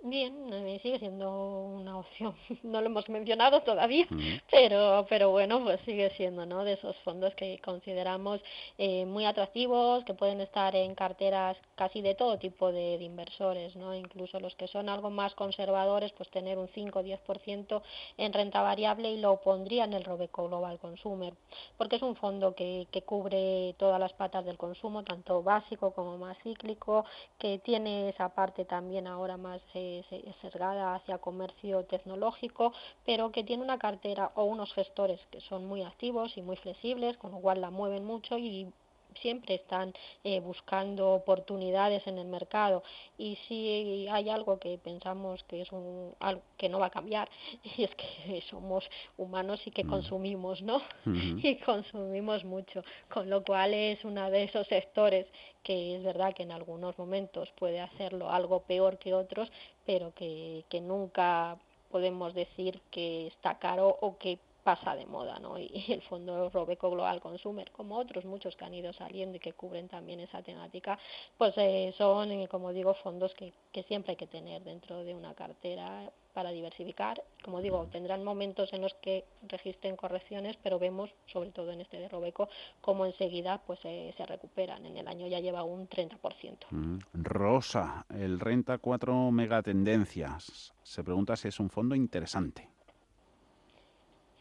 Bien, 0.06 0.34
sigue 0.82 1.00
siendo 1.00 1.32
una 1.32 2.00
opción. 2.00 2.36
No 2.64 2.82
lo 2.82 2.88
hemos 2.88 3.08
mencionado 3.08 3.62
todavía, 3.62 4.06
pero 4.52 5.06
pero 5.08 5.30
bueno, 5.30 5.64
pues 5.64 5.80
sigue 5.86 6.10
siendo, 6.18 6.46
¿no? 6.46 6.66
De 6.66 6.74
esos 6.74 6.96
fondos 7.06 7.34
que 7.36 7.60
consideramos 7.64 8.42
eh, 8.78 9.06
muy 9.06 9.24
atractivos, 9.26 10.04
que 10.04 10.14
pueden 10.14 10.42
estar 10.42 10.76
en 10.76 10.94
carteras 10.94 11.56
casi 11.76 12.02
de 12.02 12.16
todo 12.16 12.38
tipo 12.38 12.72
de, 12.74 12.96
inversores, 12.96 13.78
¿no? 13.78 13.96
Incluso 13.96 14.42
los 14.42 14.56
que 14.56 14.68
son 14.68 14.90
algo 14.90 15.10
más 15.10 15.36
conservadores, 15.36 16.12
pues 16.12 16.30
tener 16.32 16.58
un 16.58 16.68
5 16.68 17.00
o 17.00 17.04
10% 17.04 17.82
en 18.18 18.34
renta 18.34 18.62
variable 18.62 19.10
y 19.12 19.22
lo 19.22 19.38
pondría 19.40 19.86
en 19.86 19.94
el 19.94 20.04
Robeco 20.04 20.48
Global 20.48 20.80
Consumer, 20.80 21.34
porque 21.78 21.96
es 21.96 22.02
un 22.02 22.16
fondo 22.18 22.56
que, 22.56 22.88
que 22.92 23.04
cubre 23.04 23.74
todas 23.78 24.00
las 24.02 24.12
patas 24.14 24.44
del 24.44 24.58
consumo, 24.58 25.04
tanto 25.04 25.44
básico 25.44 25.94
como 25.94 26.18
más 26.18 26.38
cíclico, 26.44 27.06
que 27.38 27.60
tiene 27.60 28.10
esa 28.10 28.30
parte 28.30 28.66
también 28.66 29.08
ahora 29.08 29.38
más 29.38 29.62
eh, 29.74 29.93
sesgada 30.42 30.96
hacia 30.96 31.20
comercio 31.20 31.86
tecnológico, 31.86 32.74
pero 33.06 33.32
que 33.32 33.44
tiene 33.44 33.64
una 33.64 33.78
cartera 33.78 34.32
o 34.36 34.46
unos 34.46 34.74
gestores 34.74 35.20
que 35.30 35.42
son 35.42 35.66
muy 35.66 35.84
activos 35.84 36.38
y 36.38 36.42
muy 36.42 36.56
flexibles, 36.56 37.18
con 37.18 37.32
lo 37.32 37.40
cual 37.40 37.62
la 37.62 37.70
mueven 37.70 38.06
mucho 38.06 38.38
y 38.38 38.74
siempre 39.22 39.56
están 39.56 39.94
eh, 40.24 40.40
buscando 40.40 41.14
oportunidades 41.14 42.06
en 42.08 42.18
el 42.18 42.28
mercado. 42.28 42.84
Y 43.18 43.38
si 43.48 44.08
hay 44.10 44.30
algo 44.30 44.60
que 44.60 44.78
pensamos 44.78 45.44
que 45.44 45.62
es 45.62 45.72
un 45.72 46.14
algo 46.20 46.42
que 46.58 46.70
no 46.70 46.80
va 46.80 46.88
a 46.88 46.90
cambiar 46.90 47.30
y 47.64 47.84
es 47.84 47.92
que 47.96 48.42
somos 48.50 48.90
humanos 49.18 49.62
y 49.66 49.72
que 49.72 49.84
mm. 49.84 49.90
consumimos 49.90 50.62
no 50.62 50.82
y 51.06 51.56
consumimos 51.58 52.44
mucho. 52.44 52.84
Con 53.12 53.30
lo 53.30 53.44
cual 53.44 53.74
es 53.74 54.04
uno 54.04 54.30
de 54.30 54.44
esos 54.44 54.68
sectores 54.68 55.28
que 55.64 55.96
es 55.96 56.04
verdad 56.04 56.34
que 56.34 56.44
en 56.44 56.52
algunos 56.52 56.98
momentos 56.98 57.50
puede 57.58 57.80
hacerlo 57.80 58.30
algo 58.30 58.62
peor 58.64 58.98
que 58.98 59.14
otros 59.14 59.50
pero 59.86 60.14
que, 60.14 60.66
que 60.70 60.82
nunca 60.82 61.58
podemos 61.90 62.34
decir 62.34 62.82
que 62.90 63.28
está 63.28 63.60
caro 63.60 63.98
o 64.02 64.18
que 64.18 64.40
pasa 64.64 64.96
de 64.96 65.06
moda, 65.06 65.40
¿no? 65.40 65.58
Y, 65.60 65.86
el 65.90 66.02
fondo 66.02 66.50
Robeco 66.50 66.90
Global 66.90 67.22
Consumer, 67.22 67.70
como 67.72 67.98
otros 67.98 68.26
muchos 68.26 68.56
que 68.56 68.66
han 68.66 68.74
ido 68.74 68.94
saliendo 68.94 69.38
y 69.38 69.40
que 69.40 69.54
cubren 69.54 69.88
también 69.88 70.20
esa 70.20 70.42
temática, 70.42 70.98
pues 71.38 71.54
eh, 71.58 71.94
son, 71.98 72.32
eh, 72.32 72.48
como 72.48 72.72
digo, 72.74 72.94
fondos 72.96 73.34
que, 73.34 73.54
que 73.72 73.84
siempre 73.84 74.12
hay 74.12 74.18
que 74.18 74.28
tener 74.28 74.64
dentro 74.64 75.04
de 75.04 75.14
una 75.14 75.34
cartera 75.34 76.12
para 76.34 76.52
diversificar. 76.52 77.24
Como 77.44 77.62
digo, 77.62 77.88
tendrán 77.92 78.24
momentos 78.24 78.74
en 78.74 78.82
los 78.82 78.94
que 78.96 79.26
registren 79.48 79.96
correcciones, 79.96 80.58
pero 80.62 80.80
vemos, 80.80 81.12
sobre 81.28 81.52
todo 81.52 81.72
en 81.72 81.82
este 81.82 82.00
de 82.00 82.10
Robeco, 82.10 82.50
cómo 82.82 83.06
enseguida 83.06 83.62
pues 83.66 83.80
eh, 83.84 84.14
se 84.18 84.26
recuperan. 84.26 84.86
En 84.86 84.98
el 84.98 85.08
año 85.08 85.28
ya 85.28 85.40
lleva 85.40 85.64
un 85.64 85.88
30%. 85.88 86.58
Mm. 86.72 86.98
Rosa, 87.14 88.06
el 88.10 88.40
Renta 88.40 88.78
4 88.78 89.32
Megatendencias. 89.32 90.74
Se 90.82 91.04
pregunta 91.04 91.36
si 91.36 91.48
es 91.48 91.60
un 91.60 91.70
fondo 91.70 91.96
interesante. 91.96 92.73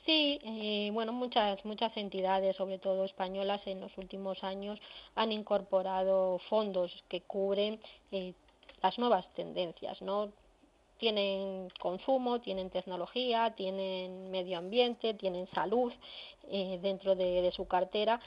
Sí, 0.05 0.41
eh, 0.43 0.91
bueno, 0.93 1.13
muchas 1.13 1.65
muchas 1.65 1.97
entidades, 1.97 2.57
sobre 2.57 2.79
todo 2.79 3.05
españolas, 3.05 3.65
en 3.67 3.81
los 3.81 3.97
últimos 3.97 4.43
años 4.43 4.81
han 5.15 5.31
incorporado 5.31 6.39
fondos 6.51 7.05
que 7.09 7.21
cubren 7.21 7.81
eh, 8.11 8.35
las 8.83 8.99
nuevas 8.99 9.33
tendencias, 9.35 10.03
¿no? 10.03 10.33
Tienen 10.99 11.69
consumo, 11.81 12.41
tienen 12.41 12.71
tecnología, 12.71 13.55
tienen 13.57 14.31
medio 14.33 14.59
ambiente, 14.59 15.15
tienen 15.15 15.47
salud 15.55 15.93
eh, 16.51 16.79
dentro 16.83 17.15
de, 17.15 17.43
de, 17.43 17.53
su 17.53 17.67
cartera 17.69 18.21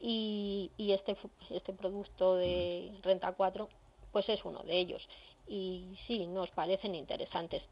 y, 0.00 0.70
y 0.76 0.92
este 0.92 1.16
este 1.50 1.72
producto 1.72 2.36
de 2.36 2.92
renta 3.02 3.32
4 3.32 3.68
pues 4.12 4.28
es 4.28 4.44
uno 4.44 4.60
de 4.62 4.78
ellos. 4.78 5.08
Y 5.48 5.98
sí 6.06 6.26
nos 6.28 6.50
parecen 6.50 6.94
interesantes 6.94 7.62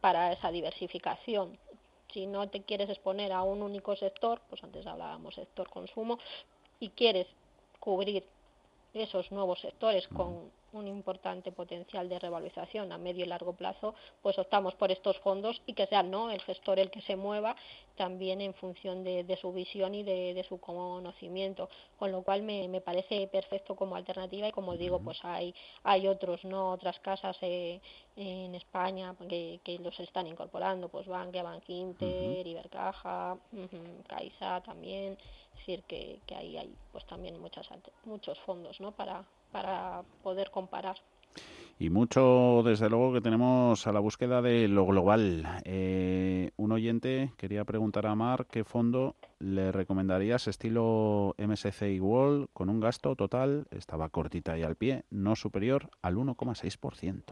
para 0.00 0.32
esa 0.32 0.50
diversificación 0.50 1.58
si 2.12 2.26
no 2.26 2.48
te 2.48 2.62
quieres 2.62 2.88
exponer 2.90 3.32
a 3.32 3.42
un 3.42 3.62
único 3.62 3.96
sector, 3.96 4.40
pues 4.48 4.62
antes 4.64 4.86
hablábamos 4.86 5.34
sector 5.34 5.68
consumo, 5.68 6.18
y 6.80 6.90
quieres 6.90 7.26
cubrir 7.80 8.24
esos 8.94 9.30
nuevos 9.30 9.60
sectores 9.60 10.06
con 10.08 10.50
un 10.72 10.86
importante 10.86 11.50
potencial 11.52 12.08
de 12.08 12.18
revalorización 12.18 12.92
a 12.92 12.98
medio 12.98 13.24
y 13.24 13.28
largo 13.28 13.54
plazo, 13.54 13.94
pues 14.22 14.38
optamos 14.38 14.74
por 14.74 14.90
estos 14.90 15.18
fondos 15.18 15.62
y 15.66 15.72
que 15.72 15.86
sea 15.86 16.02
no 16.02 16.30
el 16.30 16.42
gestor 16.42 16.78
el 16.78 16.90
que 16.90 17.00
se 17.02 17.16
mueva 17.16 17.56
también 17.96 18.40
en 18.40 18.54
función 18.54 19.02
de, 19.02 19.38
su 19.40 19.52
visión 19.52 19.94
y 19.94 20.02
de, 20.02 20.44
su 20.48 20.58
conocimiento, 20.60 21.68
con 21.98 22.12
lo 22.12 22.22
cual 22.22 22.42
me, 22.42 22.68
me, 22.68 22.80
parece 22.80 23.26
perfecto 23.28 23.74
como 23.76 23.96
alternativa 23.96 24.48
y 24.48 24.52
como 24.52 24.76
digo, 24.76 25.00
pues 25.00 25.18
hay 25.24 25.54
hay 25.82 26.06
otros 26.06 26.44
no 26.44 26.72
otras 26.72 26.98
casas 27.00 27.36
eh, 27.40 27.80
en 28.16 28.54
España 28.54 29.14
que, 29.28 29.60
que, 29.64 29.78
los 29.78 29.98
están 30.00 30.26
incorporando, 30.26 30.88
pues 30.88 31.06
Bankia, 31.06 31.42
Bankinter, 31.42 32.46
Ibercaja, 32.46 33.36
Caixa 34.06 34.60
también, 34.60 35.16
es 35.58 35.66
decir 35.66 35.82
que, 35.84 36.20
que 36.26 36.34
ahí 36.34 36.56
hay 36.56 36.74
pues 36.92 37.04
también 37.06 37.40
muchas 37.40 37.68
muchos 38.04 38.38
fondos 38.40 38.80
no 38.80 38.92
para 38.92 39.24
para 39.52 40.02
poder 40.22 40.50
comparar. 40.50 40.96
Y 41.80 41.90
mucho, 41.90 42.62
desde 42.64 42.90
luego, 42.90 43.12
que 43.12 43.20
tenemos 43.20 43.86
a 43.86 43.92
la 43.92 44.00
búsqueda 44.00 44.42
de 44.42 44.66
lo 44.66 44.84
global. 44.84 45.46
Eh, 45.64 46.50
un 46.56 46.72
oyente 46.72 47.32
quería 47.36 47.64
preguntar 47.64 48.06
a 48.06 48.16
Mar 48.16 48.46
qué 48.50 48.64
fondo 48.64 49.14
le 49.38 49.70
recomendarías 49.70 50.48
estilo 50.48 51.36
MSCI 51.38 52.00
World 52.00 52.48
con 52.52 52.68
un 52.68 52.80
gasto 52.80 53.14
total, 53.14 53.68
estaba 53.70 54.08
cortita 54.08 54.58
y 54.58 54.64
al 54.64 54.74
pie, 54.74 55.04
no 55.10 55.36
superior 55.36 55.88
al 56.02 56.16
1,6%. 56.16 57.22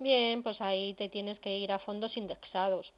Bien, 0.00 0.42
pues 0.42 0.60
ahí 0.60 0.94
te 0.94 1.08
tienes 1.08 1.38
que 1.38 1.58
ir 1.58 1.70
a 1.70 1.78
fondos 1.78 2.16
indexados. 2.16 2.92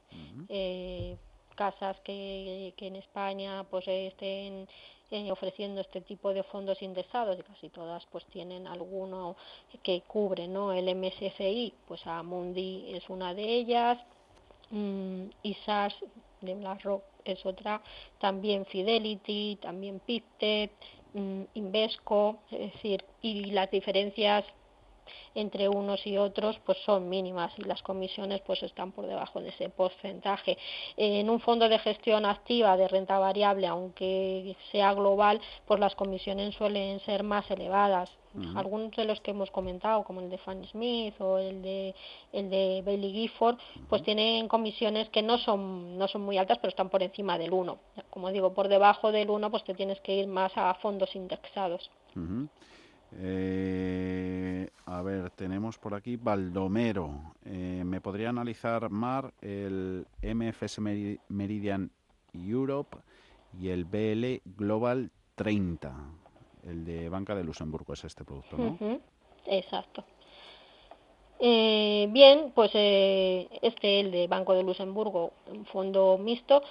eh, 0.49 1.17
casas 1.59 1.99
que, 2.05 2.73
que 2.77 2.87
en 2.87 2.95
España 2.95 3.65
pues 3.69 3.85
estén 3.85 4.65
eh, 5.11 5.29
ofreciendo 5.29 5.81
este 5.81 5.99
tipo 5.99 6.27
de 6.33 6.43
fondos 6.43 6.81
indexados 6.81 7.37
y 7.37 7.43
casi 7.43 7.67
todas 7.69 8.05
pues 8.11 8.23
tienen 8.27 8.65
alguno 8.65 9.35
que 9.83 10.01
cubre 10.13 10.47
no 10.47 10.71
el 10.71 10.87
MSCI 10.95 11.73
pues 11.87 12.01
Amundi 12.07 12.93
es 12.95 13.09
una 13.09 13.33
de 13.33 13.43
ellas 13.59 13.97
mm, 14.69 15.23
ISAS 15.43 15.93
de 16.39 16.55
BlackRock 16.55 17.03
es 17.25 17.45
otra 17.45 17.81
también 18.19 18.65
Fidelity 18.65 19.57
también 19.61 19.99
Pictet 19.99 20.71
mm, 21.13 21.43
Invesco 21.55 22.37
es 22.51 22.71
decir 22.73 23.03
y 23.21 23.51
las 23.57 23.69
diferencias 23.69 24.45
entre 25.35 25.67
unos 25.69 26.05
y 26.05 26.17
otros 26.17 26.59
pues 26.65 26.77
son 26.85 27.09
mínimas 27.09 27.51
y 27.57 27.63
las 27.63 27.81
comisiones 27.81 28.41
pues 28.41 28.63
están 28.63 28.91
por 28.91 29.05
debajo 29.07 29.41
de 29.41 29.49
ese 29.49 29.69
porcentaje. 29.69 30.57
En 30.97 31.29
un 31.29 31.39
fondo 31.39 31.69
de 31.69 31.79
gestión 31.79 32.25
activa 32.25 32.77
de 32.77 32.87
renta 32.87 33.19
variable, 33.19 33.67
aunque 33.67 34.55
sea 34.71 34.93
global, 34.93 35.41
pues 35.65 35.79
las 35.79 35.95
comisiones 35.95 36.55
suelen 36.55 36.99
ser 37.01 37.23
más 37.23 37.49
elevadas. 37.51 38.09
Algunos 38.55 38.95
de 38.95 39.05
los 39.05 39.19
que 39.21 39.31
hemos 39.31 39.49
comentado, 39.49 40.03
como 40.03 40.21
el 40.21 40.29
de 40.29 40.37
Fanny 40.37 40.67
Smith 40.67 41.19
o 41.19 41.39
el 41.39 41.63
de 41.63 41.95
el 42.31 42.51
de 42.51 42.83
Bailey 42.85 43.11
Gifford, 43.11 43.57
pues 43.89 44.03
tienen 44.03 44.47
comisiones 44.47 45.09
que 45.09 45.23
no 45.23 45.39
son 45.39 45.97
no 45.97 46.07
son 46.07 46.21
muy 46.21 46.37
altas, 46.37 46.59
pero 46.59 46.69
están 46.69 46.89
por 46.89 47.01
encima 47.01 47.39
del 47.39 47.53
1. 47.53 47.79
Como 48.11 48.31
digo, 48.31 48.53
por 48.53 48.67
debajo 48.67 49.11
del 49.11 49.31
1 49.31 49.49
pues 49.49 49.63
te 49.63 49.73
tienes 49.73 49.99
que 50.01 50.13
ir 50.13 50.27
más 50.27 50.51
a 50.55 50.71
fondos 50.75 51.15
indexados. 51.15 51.89
Eh, 53.17 54.69
a 54.85 55.01
ver, 55.01 55.31
tenemos 55.31 55.77
por 55.77 55.93
aquí 55.93 56.15
Baldomero. 56.15 57.33
Eh, 57.45 57.83
¿Me 57.85 58.01
podría 58.01 58.29
analizar, 58.29 58.89
Mar, 58.89 59.33
el 59.41 60.05
MFS 60.21 60.79
Meridian 61.29 61.91
Europe 62.33 62.97
y 63.59 63.69
el 63.69 63.85
BL 63.85 64.41
Global 64.57 65.11
30? 65.35 65.93
El 66.67 66.85
de 66.85 67.09
Banca 67.09 67.35
de 67.35 67.43
Luxemburgo 67.43 67.93
es 67.93 68.03
este 68.03 68.23
producto, 68.23 68.57
¿no? 68.57 68.99
Exacto. 69.45 70.03
Eh, 71.39 72.07
bien, 72.11 72.51
pues 72.53 72.71
eh, 72.73 73.47
este, 73.61 74.01
el 74.01 74.11
de 74.11 74.27
Banco 74.27 74.53
de 74.53 74.63
Luxemburgo, 74.63 75.31
un 75.47 75.65
fondo 75.65 76.17
mixto, 76.17 76.61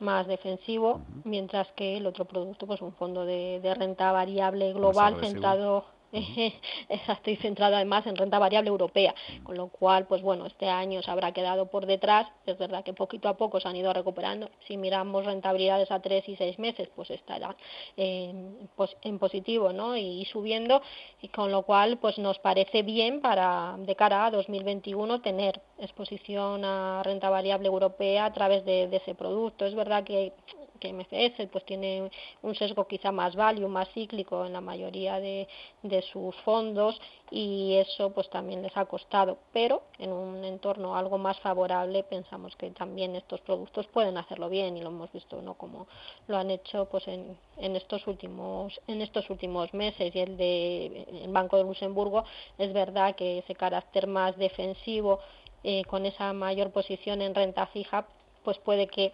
más 0.00 0.26
defensivo, 0.26 1.00
mientras 1.24 1.70
que 1.72 1.96
el 1.96 2.06
otro 2.06 2.24
producto, 2.24 2.66
pues 2.66 2.82
un 2.82 2.92
fondo 2.92 3.24
de, 3.24 3.60
de 3.62 3.74
renta 3.74 4.10
variable 4.12 4.72
global 4.72 5.16
centrado 5.20 5.84
Estoy 6.88 7.36
centrada 7.36 7.76
además 7.76 8.06
en 8.06 8.16
renta 8.16 8.38
variable 8.38 8.68
europea, 8.68 9.14
con 9.44 9.56
lo 9.56 9.68
cual, 9.68 10.06
pues 10.06 10.22
bueno, 10.22 10.46
este 10.46 10.68
año 10.68 11.02
se 11.02 11.10
habrá 11.10 11.32
quedado 11.32 11.66
por 11.66 11.86
detrás. 11.86 12.26
Es 12.46 12.58
verdad 12.58 12.82
que 12.82 12.92
poquito 12.92 13.28
a 13.28 13.36
poco 13.36 13.60
se 13.60 13.68
han 13.68 13.76
ido 13.76 13.92
recuperando. 13.92 14.50
Si 14.66 14.76
miramos 14.76 15.24
rentabilidades 15.24 15.90
a 15.90 16.00
tres 16.00 16.28
y 16.28 16.36
seis 16.36 16.58
meses, 16.58 16.88
pues 16.96 17.10
estará 17.10 17.56
en, 17.96 18.68
en 19.02 19.18
positivo, 19.18 19.72
¿no? 19.72 19.96
Y, 19.96 20.24
subiendo, 20.26 20.82
y 21.22 21.28
con 21.28 21.52
lo 21.52 21.62
cual, 21.62 21.98
pues 21.98 22.18
nos 22.18 22.38
parece 22.38 22.82
bien 22.82 23.20
para 23.20 23.76
de 23.78 23.94
cara 23.94 24.26
a 24.26 24.30
2021 24.30 25.20
tener 25.20 25.60
exposición 25.78 26.64
a 26.64 27.02
renta 27.04 27.30
variable 27.30 27.68
europea 27.68 28.24
a 28.24 28.32
través 28.32 28.64
de 28.64 28.84
ese 28.94 29.14
producto. 29.14 29.64
Es 29.64 29.74
verdad 29.74 30.04
que 30.04 30.32
que 30.80 30.92
MFS 30.92 31.46
pues 31.52 31.64
tiene 31.64 32.10
un 32.42 32.54
sesgo 32.54 32.86
quizá 32.86 33.12
más 33.12 33.36
value, 33.36 33.68
más 33.68 33.88
cíclico 33.92 34.44
en 34.44 34.52
la 34.52 34.60
mayoría 34.60 35.20
de, 35.20 35.46
de 35.82 36.02
sus 36.02 36.34
fondos 36.36 37.00
y 37.30 37.74
eso 37.74 38.10
pues 38.10 38.28
también 38.30 38.62
les 38.62 38.76
ha 38.76 38.86
costado, 38.86 39.38
pero 39.52 39.82
en 39.98 40.12
un 40.12 40.44
entorno 40.44 40.96
algo 40.96 41.18
más 41.18 41.38
favorable 41.40 42.02
pensamos 42.02 42.56
que 42.56 42.70
también 42.70 43.14
estos 43.14 43.40
productos 43.42 43.86
pueden 43.86 44.16
hacerlo 44.16 44.48
bien 44.48 44.76
y 44.76 44.80
lo 44.80 44.88
hemos 44.88 45.12
visto 45.12 45.40
no 45.40 45.54
como 45.54 45.86
lo 46.26 46.36
han 46.36 46.50
hecho 46.50 46.86
pues 46.86 47.06
en, 47.06 47.36
en 47.58 47.76
estos 47.76 48.06
últimos 48.06 48.80
en 48.86 49.02
estos 49.02 49.30
últimos 49.30 49.72
meses. 49.74 50.14
Y 50.14 50.18
el 50.18 50.36
de 50.36 51.06
el 51.22 51.32
Banco 51.32 51.56
de 51.56 51.64
Luxemburgo 51.64 52.24
es 52.58 52.72
verdad 52.72 53.14
que 53.14 53.38
ese 53.38 53.54
carácter 53.54 54.06
más 54.06 54.36
defensivo 54.36 55.20
eh, 55.62 55.84
con 55.84 56.06
esa 56.06 56.32
mayor 56.32 56.70
posición 56.70 57.20
en 57.22 57.34
renta 57.34 57.66
fija 57.66 58.06
pues 58.44 58.58
puede 58.58 58.86
que 58.86 59.12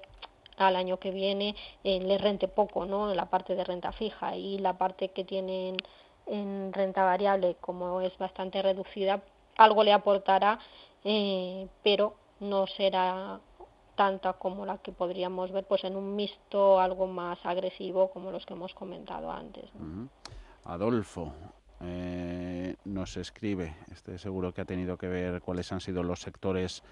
al 0.57 0.77
año 0.77 0.99
que 0.99 1.11
viene 1.11 1.55
eh, 1.85 2.01
le 2.01 2.19
rente 2.19 2.49
poco, 2.49 2.87
¿no? 2.87 3.15
La 3.15 3.27
parte 3.27 3.55
de 3.55 3.65
renta 3.65 3.93
fija 3.93 4.37
y 4.37 4.59
la 4.59 4.79
parte 4.79 5.11
que 5.11 5.25
tienen 5.25 5.77
en 6.27 6.73
renta 6.73 7.05
variable, 7.05 7.57
como 7.61 8.01
es 8.01 8.17
bastante 8.19 8.63
reducida, 8.63 9.23
algo 9.57 9.85
le 9.85 9.93
aportará, 9.93 10.59
eh, 11.05 11.69
pero 11.83 12.15
no 12.41 12.67
será 12.67 13.41
tanta 13.95 14.35
como 14.35 14.67
la 14.67 14.79
que 14.79 14.93
podríamos 14.93 15.51
ver 15.53 15.65
pues 15.65 15.85
en 15.85 15.97
un 15.97 16.15
mixto 16.17 16.79
algo 16.79 17.07
más 17.07 17.39
agresivo 17.45 18.11
como 18.11 18.31
los 18.31 18.45
que 18.45 18.53
hemos 18.53 18.75
comentado 18.75 19.31
antes. 19.31 19.65
Adolfo 20.65 21.33
eh, 21.81 22.75
nos 22.85 23.17
escribe, 23.17 23.75
este 23.93 24.19
seguro 24.19 24.53
que 24.53 24.61
ha 24.61 24.65
tenido 24.65 24.99
que 24.99 25.09
ver 25.09 25.41
cuáles 25.41 25.73
han 25.73 25.81
sido 25.81 26.03
los 26.03 26.21
sectores 26.21 26.83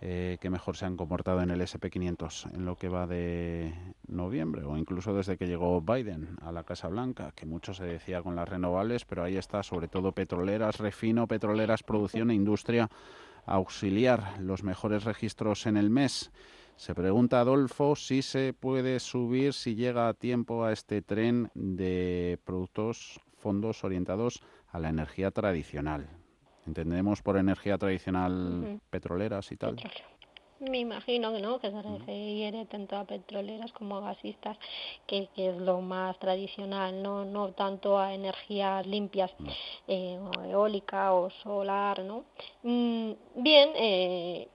eh, 0.00 0.38
que 0.40 0.50
mejor 0.50 0.76
se 0.76 0.86
han 0.86 0.96
comportado 0.96 1.42
en 1.42 1.50
el 1.50 1.60
SP500 1.60 2.54
en 2.54 2.64
lo 2.64 2.76
que 2.76 2.88
va 2.88 3.06
de 3.06 3.74
noviembre 4.06 4.62
o 4.64 4.76
incluso 4.76 5.12
desde 5.12 5.36
que 5.36 5.46
llegó 5.46 5.80
Biden 5.80 6.36
a 6.42 6.52
la 6.52 6.64
Casa 6.64 6.88
Blanca, 6.88 7.32
que 7.34 7.46
mucho 7.46 7.74
se 7.74 7.84
decía 7.84 8.22
con 8.22 8.36
las 8.36 8.48
renovables, 8.48 9.04
pero 9.04 9.24
ahí 9.24 9.36
está 9.36 9.62
sobre 9.62 9.88
todo 9.88 10.12
petroleras, 10.12 10.78
refino, 10.78 11.26
petroleras, 11.26 11.82
producción 11.82 12.30
e 12.30 12.34
industria 12.34 12.88
auxiliar, 13.48 14.40
los 14.40 14.62
mejores 14.62 15.04
registros 15.04 15.66
en 15.66 15.76
el 15.76 15.90
mes. 15.90 16.30
Se 16.76 16.94
pregunta 16.94 17.40
Adolfo 17.40 17.96
si 17.96 18.22
se 18.22 18.52
puede 18.52 19.00
subir, 19.00 19.52
si 19.52 19.74
llega 19.74 20.08
a 20.08 20.14
tiempo 20.14 20.64
a 20.64 20.72
este 20.72 21.02
tren 21.02 21.50
de 21.54 22.38
productos, 22.44 23.20
fondos 23.36 23.82
orientados 23.82 24.42
a 24.70 24.78
la 24.78 24.90
energía 24.90 25.30
tradicional. 25.30 26.08
Entendemos 26.68 27.22
por 27.22 27.38
energía 27.38 27.78
tradicional 27.78 28.78
petroleras 28.90 29.50
y 29.52 29.56
tal. 29.56 29.76
Me 30.60 30.80
imagino 30.80 31.32
que 31.32 31.40
no, 31.40 31.58
que 31.60 31.70
se 31.70 31.80
refiere 31.80 32.66
tanto 32.66 32.96
a 32.96 33.04
petroleras 33.04 33.72
como 33.72 33.96
a 33.96 34.00
gasistas, 34.00 34.58
que, 35.06 35.30
es 35.34 35.56
lo 35.56 35.80
más 35.80 36.18
tradicional, 36.18 37.02
no 37.02 37.24
no 37.24 37.52
tanto 37.52 37.98
a 37.98 38.12
energías 38.12 38.86
limpias, 38.86 39.30
eh, 39.86 40.18
o 40.20 40.42
eólica 40.44 41.14
o 41.14 41.30
solar, 41.30 42.00
¿no? 42.00 42.24
Mm, 42.64 43.12
bien, 43.36 43.70
eh, 43.76 44.48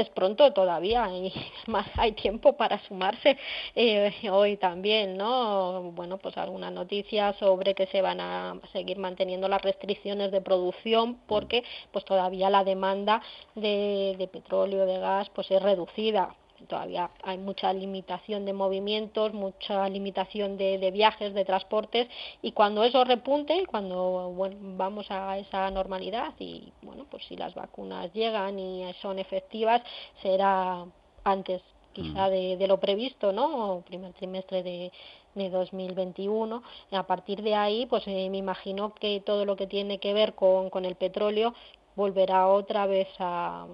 es 0.00 0.08
pronto 0.10 0.52
todavía 0.52 1.08
y 1.10 1.32
más 1.66 1.86
hay 1.96 2.12
tiempo 2.12 2.56
para 2.56 2.78
sumarse 2.86 3.36
eh, 3.74 4.12
hoy 4.30 4.56
también 4.56 5.16
no 5.16 5.92
bueno 5.92 6.18
pues 6.18 6.36
alguna 6.36 6.70
noticia 6.70 7.32
sobre 7.34 7.74
que 7.74 7.86
se 7.86 8.02
van 8.02 8.20
a 8.20 8.54
seguir 8.72 8.98
manteniendo 8.98 9.48
las 9.48 9.62
restricciones 9.62 10.30
de 10.32 10.40
producción 10.40 11.20
porque 11.26 11.64
pues 11.92 12.04
todavía 12.04 12.50
la 12.50 12.64
demanda 12.64 13.22
de, 13.54 14.16
de 14.18 14.28
petróleo 14.28 14.86
de 14.86 14.98
gas 14.98 15.30
pues 15.30 15.50
es 15.50 15.62
reducida 15.62 16.34
todavía 16.68 17.10
hay 17.22 17.38
mucha 17.38 17.72
limitación 17.72 18.44
de 18.44 18.52
movimientos, 18.52 19.32
mucha 19.32 19.88
limitación 19.88 20.56
de, 20.56 20.90
viajes, 20.90 21.34
de 21.34 21.44
transportes 21.44 22.08
y 22.42 22.52
cuando 22.52 22.84
eso 22.84 23.04
repunte, 23.04 23.66
cuando 23.66 24.30
bueno, 24.30 24.56
vamos 24.76 25.10
a 25.10 25.38
esa 25.38 25.70
normalidad 25.70 26.34
y 26.38 26.72
bueno, 26.82 27.06
pues 27.10 27.24
si 27.26 27.36
las 27.36 27.54
vacunas 27.54 28.12
llegan 28.12 28.58
y 28.58 28.84
son 29.02 29.18
efectivas, 29.18 29.82
será 30.22 30.84
antes 31.24 31.62
quizá 31.92 32.28
mm. 32.28 32.58
de, 32.58 32.66
lo 32.68 32.78
previsto, 32.78 33.32
¿no? 33.32 33.82
primer 33.86 34.12
trimestre 34.14 34.62
de, 34.62 34.92
de 35.34 35.50
2021. 35.50 36.62
A 36.92 37.02
partir 37.06 37.42
de 37.42 37.54
ahí, 37.54 37.86
pues 37.86 38.04
eh, 38.06 38.28
me 38.30 38.38
imagino 38.38 38.94
que 38.94 39.20
todo 39.20 39.44
lo 39.44 39.56
que 39.56 39.66
tiene 39.66 39.98
que 39.98 40.12
ver 40.12 40.34
con, 40.34 40.70
con 40.70 40.84
el 40.84 40.94
petróleo 40.94 41.54
volverá 41.96 42.48
otra 42.48 42.86
vez 42.86 43.08
a, 43.18 43.66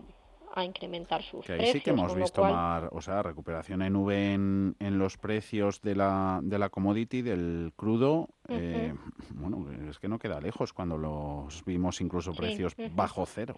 a 0.61 0.65
incrementar 0.65 1.23
sus 1.23 1.45
que 1.45 1.53
ahí 1.53 1.73
sí 1.73 1.81
que 1.81 1.91
hemos 1.91 2.15
visto 2.15 2.43
o 2.43 3.01
sea, 3.01 3.23
recuperación 3.23 3.83
en 3.83 3.97
V 3.97 4.33
en, 4.33 4.77
en, 4.79 4.99
los 4.99 5.19
precios 5.19 5.83
de 5.83 5.95
la, 5.95 6.41
de 6.43 6.59
la 6.59 6.71
commodity, 6.71 7.23
del 7.23 7.73
crudo. 7.77 8.29
eh, 8.49 8.95
bueno, 9.35 9.67
es 9.89 9.99
que 9.99 10.09
no 10.09 10.19
queda 10.19 10.41
lejos 10.41 10.73
cuando 10.73 10.97
los 10.97 11.65
vimos 11.65 12.01
incluso 12.01 12.33
precios 12.33 12.75
bajo 12.95 13.27
cero. 13.27 13.57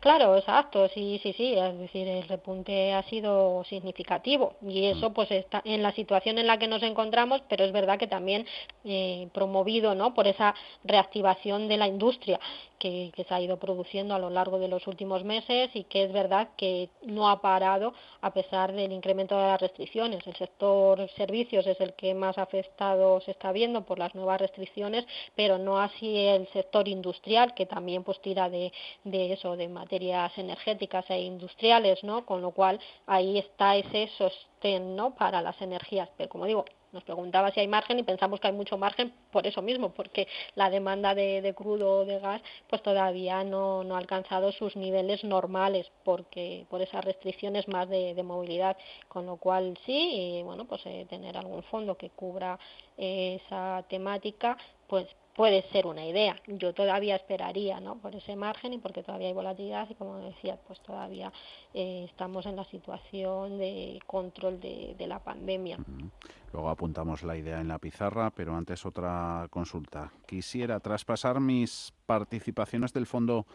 Claro, 0.00 0.36
exacto, 0.36 0.88
sí, 0.88 1.20
sí, 1.22 1.32
sí, 1.32 1.54
es 1.54 1.78
decir, 1.78 2.08
el 2.08 2.26
repunte 2.28 2.92
ha 2.92 3.02
sido 3.04 3.64
significativo 3.64 4.54
y 4.62 4.86
eso 4.86 5.10
mm. 5.10 5.12
pues 5.14 5.30
está 5.30 5.62
en 5.64 5.82
la 5.82 5.92
situación 5.92 6.38
en 6.38 6.46
la 6.46 6.58
que 6.58 6.68
nos 6.68 6.82
encontramos, 6.82 7.42
pero 7.48 7.64
es 7.64 7.72
verdad 7.72 7.98
que 7.98 8.06
también 8.06 8.46
eh, 8.84 9.28
promovido, 9.32 9.94
¿no? 9.94 10.14
Por 10.14 10.26
esa 10.26 10.54
reactivación 10.84 11.68
de 11.68 11.76
la 11.76 11.88
industria 11.88 12.40
que, 12.82 13.12
se 13.28 13.34
ha 13.34 13.40
ido 13.40 13.58
produciendo 13.58 14.14
a 14.14 14.18
lo 14.18 14.28
largo 14.28 14.58
de 14.58 14.66
los 14.66 14.88
últimos 14.88 15.22
meses 15.22 15.70
y 15.74 15.84
que 15.84 16.02
es 16.02 16.12
verdad 16.12 16.48
que 16.56 16.88
no 17.02 17.30
ha 17.30 17.40
parado 17.40 17.94
a 18.20 18.32
pesar 18.32 18.72
del 18.72 18.90
incremento 18.90 19.36
de 19.36 19.46
las 19.46 19.60
restricciones. 19.60 20.26
El 20.26 20.34
sector 20.34 21.08
servicios 21.10 21.64
es 21.68 21.80
el 21.80 21.94
que 21.94 22.12
más 22.14 22.38
afectado 22.38 23.20
se 23.20 23.30
está 23.30 23.52
viendo 23.52 23.82
por 23.82 24.00
las 24.00 24.16
nuevas 24.16 24.40
restricciones, 24.40 25.06
pero 25.36 25.58
no 25.58 25.78
así 25.78 26.26
el 26.26 26.48
sector 26.48 26.88
industrial 26.88 27.54
que 27.54 27.66
también 27.66 28.02
pues 28.02 28.20
tira 28.20 28.50
de, 28.50 28.72
de 29.04 29.32
eso, 29.32 29.56
de 29.56 29.68
materias 29.72 30.36
energéticas 30.38 31.08
e 31.10 31.20
industriales, 31.20 32.02
¿no? 32.04 32.24
Con 32.26 32.42
lo 32.42 32.52
cual 32.52 32.80
ahí 33.06 33.38
está 33.38 33.76
ese 33.76 34.08
sostén, 34.18 34.96
¿no? 34.96 35.14
Para 35.14 35.42
las 35.42 35.60
energías, 35.60 36.08
pero 36.16 36.28
como 36.28 36.46
digo, 36.46 36.64
nos 36.92 37.04
preguntaba 37.04 37.50
si 37.50 37.60
hay 37.60 37.68
margen 37.68 37.98
y 37.98 38.02
pensamos 38.02 38.38
que 38.38 38.48
hay 38.48 38.52
mucho 38.52 38.76
margen 38.76 39.12
por 39.30 39.46
eso 39.46 39.62
mismo, 39.62 39.90
porque 39.94 40.28
la 40.54 40.68
demanda 40.68 41.14
de, 41.14 41.54
crudo 41.56 42.00
o 42.00 42.04
de 42.04 42.18
gas 42.18 42.42
pues 42.68 42.82
todavía 42.82 43.44
no, 43.44 43.82
no, 43.82 43.94
ha 43.94 43.98
alcanzado 43.98 44.52
sus 44.52 44.76
niveles 44.76 45.24
normales 45.24 45.90
porque 46.04 46.66
por 46.68 46.82
esas 46.82 47.04
restricciones 47.04 47.66
más 47.66 47.88
de, 47.88 48.22
movilidad, 48.22 48.76
con 49.08 49.26
lo 49.26 49.36
cual 49.36 49.78
sí, 49.84 50.42
bueno, 50.44 50.66
pues 50.66 50.82
eh, 50.86 51.06
tener 51.08 51.36
algún 51.36 51.62
fondo 51.64 51.96
que 51.96 52.10
cubra 52.10 52.58
esa 52.96 53.84
temática 53.88 54.56
pues 54.86 55.06
puede 55.34 55.62
ser 55.70 55.86
una 55.86 56.04
idea. 56.04 56.36
Yo 56.46 56.72
todavía 56.72 57.16
esperaría, 57.16 57.80
¿no? 57.80 57.96
Por 57.96 58.14
ese 58.14 58.36
margen 58.36 58.72
y 58.72 58.78
porque 58.78 59.02
todavía 59.02 59.28
hay 59.28 59.34
volatilidad 59.34 59.88
y 59.90 59.94
como 59.94 60.18
decía, 60.18 60.58
pues 60.66 60.80
todavía 60.80 61.32
eh, 61.74 62.06
estamos 62.08 62.46
en 62.46 62.56
la 62.56 62.64
situación 62.64 63.58
de 63.58 64.00
control 64.06 64.60
de, 64.60 64.96
la 65.06 65.18
pandemia. 65.18 65.78
Luego 66.52 66.68
apuntamos 66.68 67.22
la 67.22 67.36
idea 67.36 67.60
en 67.60 67.68
la 67.68 67.78
pizarra, 67.78 68.30
pero 68.30 68.54
antes 68.54 68.86
otra 68.86 69.48
consulta. 69.50 70.12
Quisiera 70.26 70.78
traspasar 70.80 71.40
mis 71.40 71.92
participaciones 72.06 72.92
del 72.92 73.06
fondo 73.06 73.46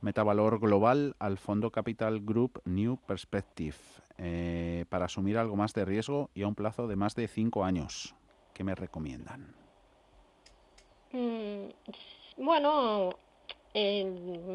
Metavalor 0.00 0.60
Global 0.60 1.14
al 1.18 1.38
fondo 1.38 1.70
Capital 1.70 2.20
Group 2.20 2.62
New 2.64 2.98
Perspective 3.06 3.76
eh, 4.18 4.84
para 4.88 5.06
asumir 5.06 5.36
algo 5.36 5.56
más 5.56 5.74
de 5.74 5.84
riesgo 5.84 6.30
y 6.34 6.42
a 6.42 6.48
un 6.48 6.54
plazo 6.54 6.86
de 6.86 6.96
más 6.96 7.14
de 7.14 7.28
cinco 7.28 7.64
años. 7.64 8.14
¿Qué 8.54 8.64
me 8.64 8.74
recomiendan? 8.74 9.63
Mm, 11.14 11.68
bueno, 12.38 13.10
el 13.72 14.06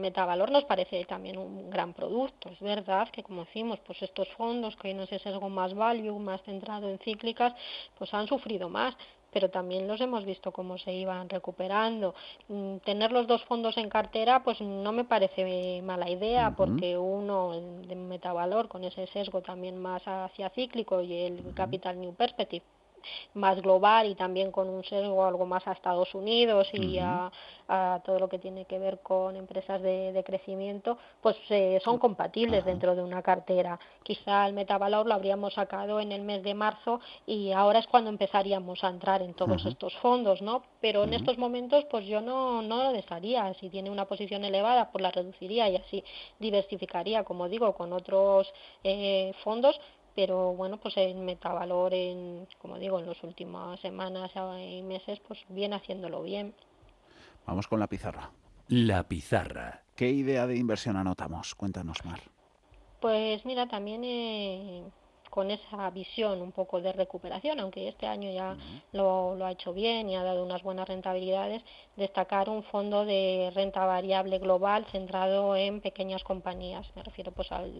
metavalor 0.05 0.51
nos 0.51 0.65
parece 0.65 1.05
también 1.05 1.37
un 1.37 1.69
gran 1.69 1.93
producto. 1.93 2.49
Es 2.49 2.59
verdad 2.59 3.09
que, 3.09 3.23
como 3.23 3.45
decimos, 3.45 3.79
pues 3.85 4.01
estos 4.01 4.27
fondos 4.37 4.75
que 4.75 4.93
no 4.93 5.05
sé 5.05 5.21
algo 5.25 5.49
más 5.49 5.73
value, 5.73 6.19
más 6.19 6.41
centrado 6.43 6.89
en 6.89 6.99
cíclicas, 6.99 7.53
pues 7.97 8.13
han 8.13 8.27
sufrido 8.27 8.69
más 8.69 8.95
pero 9.31 9.49
también 9.49 9.87
los 9.87 10.01
hemos 10.01 10.25
visto 10.25 10.51
cómo 10.51 10.77
se 10.77 10.93
iban 10.93 11.29
recuperando. 11.29 12.15
Mm, 12.47 12.77
tener 12.77 13.11
los 13.11 13.27
dos 13.27 13.43
fondos 13.45 13.77
en 13.77 13.89
cartera, 13.89 14.43
pues 14.43 14.59
no 14.61 14.91
me 14.91 15.03
parece 15.03 15.81
mala 15.83 16.09
idea, 16.09 16.55
porque 16.55 16.97
uno, 16.97 17.51
de 17.87 17.95
metavalor, 17.95 18.67
con 18.67 18.83
ese 18.83 19.07
sesgo 19.07 19.41
también 19.41 19.77
más 19.77 20.01
hacia 20.05 20.49
cíclico, 20.49 21.01
y 21.01 21.13
el 21.13 21.53
Capital 21.53 21.99
New 21.99 22.13
Perspective, 22.15 22.65
más 23.33 23.61
global 23.61 24.07
y 24.07 24.15
también 24.15 24.51
con 24.51 24.69
un 24.69 24.83
sesgo 24.83 25.25
algo 25.25 25.45
más 25.45 25.67
a 25.67 25.73
Estados 25.73 26.13
Unidos 26.13 26.67
y 26.73 26.99
a, 26.99 27.31
todo 28.03 28.17
lo 28.17 28.27
que 28.27 28.39
tiene 28.39 28.65
que 28.65 28.79
ver 28.79 28.99
con 28.99 29.35
empresas 29.35 29.81
de, 29.81 30.23
crecimiento, 30.25 30.97
pues 31.21 31.37
eh, 31.49 31.79
son 31.83 31.97
compatibles 31.97 32.65
dentro 32.65 32.95
de 32.95 33.03
una 33.03 33.21
cartera. 33.21 33.79
Quizá 34.03 34.47
el 34.47 34.53
metavalor 34.53 35.05
lo 35.05 35.13
habríamos 35.13 35.53
sacado 35.53 35.99
en 35.99 36.11
el 36.11 36.23
mes 36.23 36.43
de 36.43 36.53
marzo 36.53 36.99
y 37.25 37.51
ahora 37.51 37.79
es 37.79 37.87
cuando 37.87 38.09
empezaríamos 38.09 38.83
a 38.83 38.89
entrar 38.89 39.21
en 39.21 39.33
todos 39.33 39.65
estos 39.65 39.95
fondos, 39.97 40.41
¿no? 40.41 40.63
Pero 40.81 41.03
en 41.03 41.13
estos 41.13 41.37
momentos, 41.37 41.85
pues 41.89 42.05
yo 42.05 42.21
no, 42.21 42.61
no 42.61 42.83
lo 42.83 42.91
desharía. 42.91 43.53
Si 43.55 43.69
tiene 43.69 43.89
una 43.89 44.05
posición 44.05 44.43
elevada, 44.43 44.91
pues 44.91 45.01
la 45.01 45.11
reduciría 45.11 45.69
y 45.69 45.75
así 45.75 46.03
diversificaría, 46.39 47.23
como 47.23 47.49
digo, 47.49 47.73
con 47.73 47.93
otros 47.93 48.51
eh, 48.83 49.33
fondos 49.43 49.79
pero 50.19 50.51
bueno, 50.53 50.75
pues 50.75 50.97
el 50.97 51.15
metavalor, 51.15 51.93
en, 51.93 52.45
como 52.57 52.77
digo, 52.77 52.99
en 52.99 53.07
las 53.07 53.23
últimas 53.23 53.79
semanas 53.79 54.29
y 54.59 54.81
meses, 54.81 55.17
pues 55.25 55.39
viene 55.47 55.77
haciéndolo 55.77 56.21
bien. 56.21 56.53
Vamos 57.45 57.69
con 57.69 57.79
la 57.79 57.87
pizarra. 57.87 58.29
La 58.67 59.07
pizarra. 59.07 59.83
¿Qué 59.95 60.09
idea 60.09 60.45
de 60.45 60.57
inversión 60.57 60.97
anotamos? 60.97 61.55
Cuéntanos, 61.55 62.03
Mar. 62.03 62.19
Pues 62.99 63.45
mira, 63.45 63.69
también 63.69 64.03
eh, 64.03 64.83
con 65.39 65.51
esa 65.51 65.89
visión 65.91 66.41
un 66.41 66.51
poco 66.51 66.81
de 66.81 66.91
recuperación, 66.91 67.61
aunque 67.61 67.87
este 67.87 68.05
año 68.05 68.29
ya 68.29 68.57
lo, 68.91 69.35
lo, 69.35 69.45
ha 69.45 69.53
hecho 69.53 69.71
bien 69.71 70.09
y 70.09 70.17
ha 70.17 70.21
dado 70.21 70.43
unas 70.43 70.63
buenas 70.63 70.85
rentabilidades, 70.85 71.63
destacar 71.95 72.49
un 72.49 72.61
fondo 72.63 73.05
de 73.05 73.49
renta 73.55 73.85
variable 73.85 74.37
global 74.39 74.85
centrado 74.91 75.55
en 75.55 75.79
pequeñas 75.79 76.25
compañías. 76.25 76.93
Me 76.93 77.03
refiero 77.03 77.31
pues 77.31 77.49
al 77.53 77.71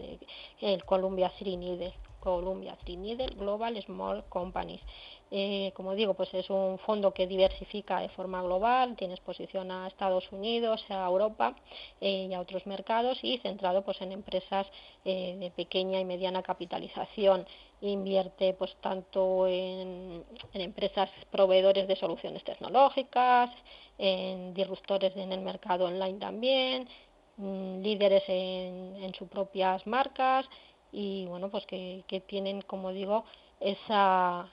el 0.62 0.84
Columbia 0.86 1.30
Threadneedle, 1.38 1.92
Columbia 2.20 2.76
Trinidad 2.84 3.30
Global 3.36 3.82
Small 3.82 4.24
Companies. 4.28 4.80
Eh, 5.32 5.70
como 5.74 5.94
digo, 5.94 6.14
pues 6.14 6.34
es 6.34 6.50
un 6.50 6.78
fondo 6.78 7.14
que 7.14 7.28
diversifica 7.28 8.00
de 8.00 8.08
forma 8.08 8.42
global, 8.42 8.96
tiene 8.96 9.14
exposición 9.14 9.70
a 9.70 9.86
Estados 9.86 10.30
Unidos, 10.32 10.84
a 10.88 11.06
Europa 11.06 11.54
eh, 12.00 12.26
y 12.28 12.34
a 12.34 12.40
otros 12.40 12.66
mercados 12.66 13.18
y 13.22 13.38
centrado 13.38 13.82
pues 13.82 14.00
en 14.00 14.10
empresas 14.10 14.66
eh, 15.04 15.36
de 15.38 15.50
pequeña 15.52 16.00
y 16.00 16.04
mediana 16.04 16.42
capitalización. 16.42 17.46
Invierte 17.80 18.54
pues 18.54 18.74
tanto 18.80 19.46
en, 19.46 20.24
empresas 20.54 21.08
proveedores 21.30 21.86
de 21.86 21.96
soluciones 21.96 22.42
tecnológicas, 22.42 23.50
en 23.98 24.52
disruptores 24.52 25.16
en 25.16 25.32
el 25.32 25.40
mercado 25.42 25.84
online 25.86 26.18
también, 26.18 26.88
mm, 27.36 27.82
líderes 27.82 28.24
en, 28.28 28.96
en 29.02 29.14
sus 29.14 29.28
propias 29.28 29.86
marcas 29.86 30.46
y 30.92 31.26
bueno 31.26 31.50
pues 31.50 31.66
que, 31.66 32.04
que 32.08 32.20
tienen 32.20 32.62
como 32.62 32.92
digo 32.92 33.24
esa 33.60 34.50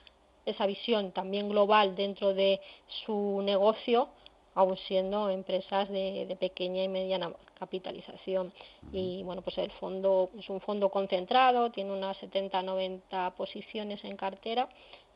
esa 0.48 0.66
visión 0.66 1.12
también 1.12 1.50
global 1.50 1.96
dentro 1.96 2.34
de 2.34 2.60
su 3.06 3.42
negocio 3.44 4.10
aún 4.56 4.76
siendo 4.88 5.30
empresas 5.30 5.88
de, 5.90 6.26
de, 6.26 6.36
pequeña 6.36 6.84
y 6.84 6.88
mediana 6.88 7.32
capitalización. 7.60 8.52
Y 8.92 9.22
bueno 9.22 9.44
pues 9.44 9.58
el 9.60 9.72
fondo 9.72 10.32
es 10.38 10.50
un 10.50 10.62
fondo 10.62 10.90
concentrado 10.90 11.70
tiene 11.70 11.92
unas 11.92 12.18
70 12.18 12.64
90 12.64 13.36
posiciones 13.36 14.04
en 14.04 14.18
cartera 14.18 14.68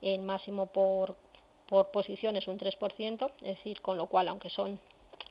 el 0.01 0.21
máximo 0.21 0.67
por 0.67 1.15
por 1.71 1.89
posiciones 1.89 2.49
un 2.49 2.59
3%, 2.59 3.31
es 3.43 3.55
decir, 3.55 3.79
con 3.79 3.95
lo 3.95 4.07
cual 4.07 4.27
aunque 4.27 4.49
son 4.49 4.77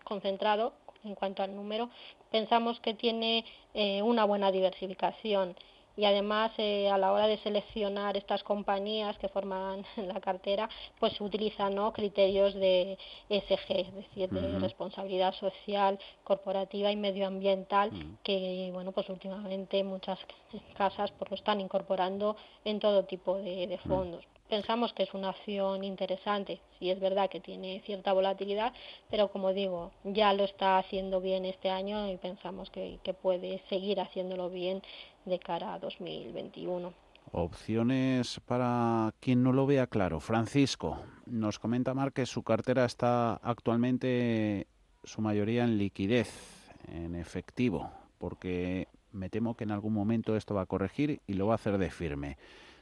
concentrados 0.04 0.72
en 1.04 1.14
cuanto 1.14 1.42
al 1.42 1.54
número, 1.54 1.90
pensamos 2.30 2.80
que 2.80 2.94
tiene 2.94 3.44
eh, 3.74 4.00
una 4.00 4.24
buena 4.24 4.50
diversificación 4.50 5.54
y 6.00 6.06
además 6.06 6.50
eh, 6.56 6.88
a 6.88 6.96
la 6.96 7.12
hora 7.12 7.26
de 7.26 7.36
seleccionar 7.38 8.16
estas 8.16 8.42
compañías 8.42 9.18
que 9.18 9.28
forman 9.28 9.84
la 9.96 10.18
cartera 10.18 10.66
pues 10.98 11.12
se 11.12 11.22
utilizan 11.22 11.74
¿no? 11.74 11.92
criterios 11.92 12.54
de 12.54 12.96
ESG 13.28 13.68
es 13.68 13.94
decir 13.94 14.30
de 14.30 14.58
responsabilidad 14.58 15.34
social 15.34 15.98
corporativa 16.24 16.90
y 16.90 16.96
medioambiental 16.96 17.90
que 18.22 18.70
bueno 18.72 18.92
pues 18.92 19.10
últimamente 19.10 19.84
muchas 19.84 20.18
casas 20.78 21.10
pues 21.18 21.30
lo 21.30 21.36
están 21.36 21.60
incorporando 21.60 22.34
en 22.64 22.80
todo 22.80 23.04
tipo 23.04 23.36
de, 23.36 23.78
fondos 23.86 24.24
pensamos 24.48 24.92
que 24.92 25.04
es 25.04 25.14
una 25.14 25.28
acción 25.28 25.84
interesante. 25.84 26.60
Sí 26.80 26.90
es 26.90 26.98
verdad 26.98 27.30
que 27.30 27.38
tiene 27.38 27.80
cierta 27.86 28.12
volatilidad, 28.12 28.72
pero 29.08 29.30
como 29.30 29.52
digo, 29.52 29.92
ya 30.02 30.32
lo 30.32 30.42
está 30.42 30.76
haciendo 30.78 31.20
bien 31.20 31.44
este 31.44 31.70
año 31.70 32.10
y 32.10 32.16
pensamos 32.16 32.68
que, 32.68 32.98
que 33.04 33.14
puede 33.14 33.62
seguir 33.68 34.00
haciéndolo 34.00 34.50
bien 34.50 34.82
de 35.24 35.38
cara 35.38 35.74
a 35.74 35.78
2021. 35.78 36.92
Opciones 37.32 38.40
para 38.40 39.14
quien 39.20 39.42
no 39.42 39.52
lo 39.52 39.66
vea 39.66 39.86
claro. 39.86 40.20
Francisco, 40.20 40.98
nos 41.26 41.58
comenta 41.58 41.94
Mar 41.94 42.12
que 42.12 42.26
su 42.26 42.42
cartera 42.42 42.84
está 42.84 43.34
actualmente 43.34 44.66
su 45.04 45.20
mayoría 45.20 45.64
en 45.64 45.78
liquidez, 45.78 46.72
en 46.88 47.14
efectivo, 47.14 47.90
porque 48.18 48.88
me 49.12 49.30
temo 49.30 49.54
que 49.54 49.64
en 49.64 49.70
algún 49.70 49.94
momento 49.94 50.36
esto 50.36 50.54
va 50.54 50.62
a 50.62 50.66
corregir 50.66 51.20
y 51.26 51.34
lo 51.34 51.46
va 51.46 51.54
a 51.54 51.56
hacer 51.56 51.78
de 51.78 51.90
firme. 51.90 52.36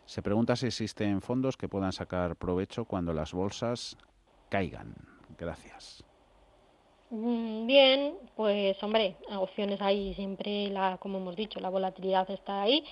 Se 0.07 0.23
pregunta 0.23 0.57
si 0.57 0.67
existen 0.67 1.21
fondos 1.21 1.59
que 1.59 1.69
puedan 1.69 1.93
sacar 1.93 2.37
provecho 2.37 2.87
cuando 2.87 3.13
las 3.13 3.33
bolsas 3.35 3.99
caigan. 4.49 4.95
Gracias. 5.37 6.08
Mm, 7.11 7.67
bien, 7.67 8.19
pues 8.37 8.83
hombre, 8.83 9.17
opciones 9.37 9.81
hay 9.81 10.13
siempre, 10.15 10.69
la, 10.69 10.99
como 10.99 11.19
hemos 11.19 11.37
dicho, 11.37 11.59
la 11.59 11.71
volatilidad 11.71 12.31
está 12.31 12.63
ahí 12.63 12.85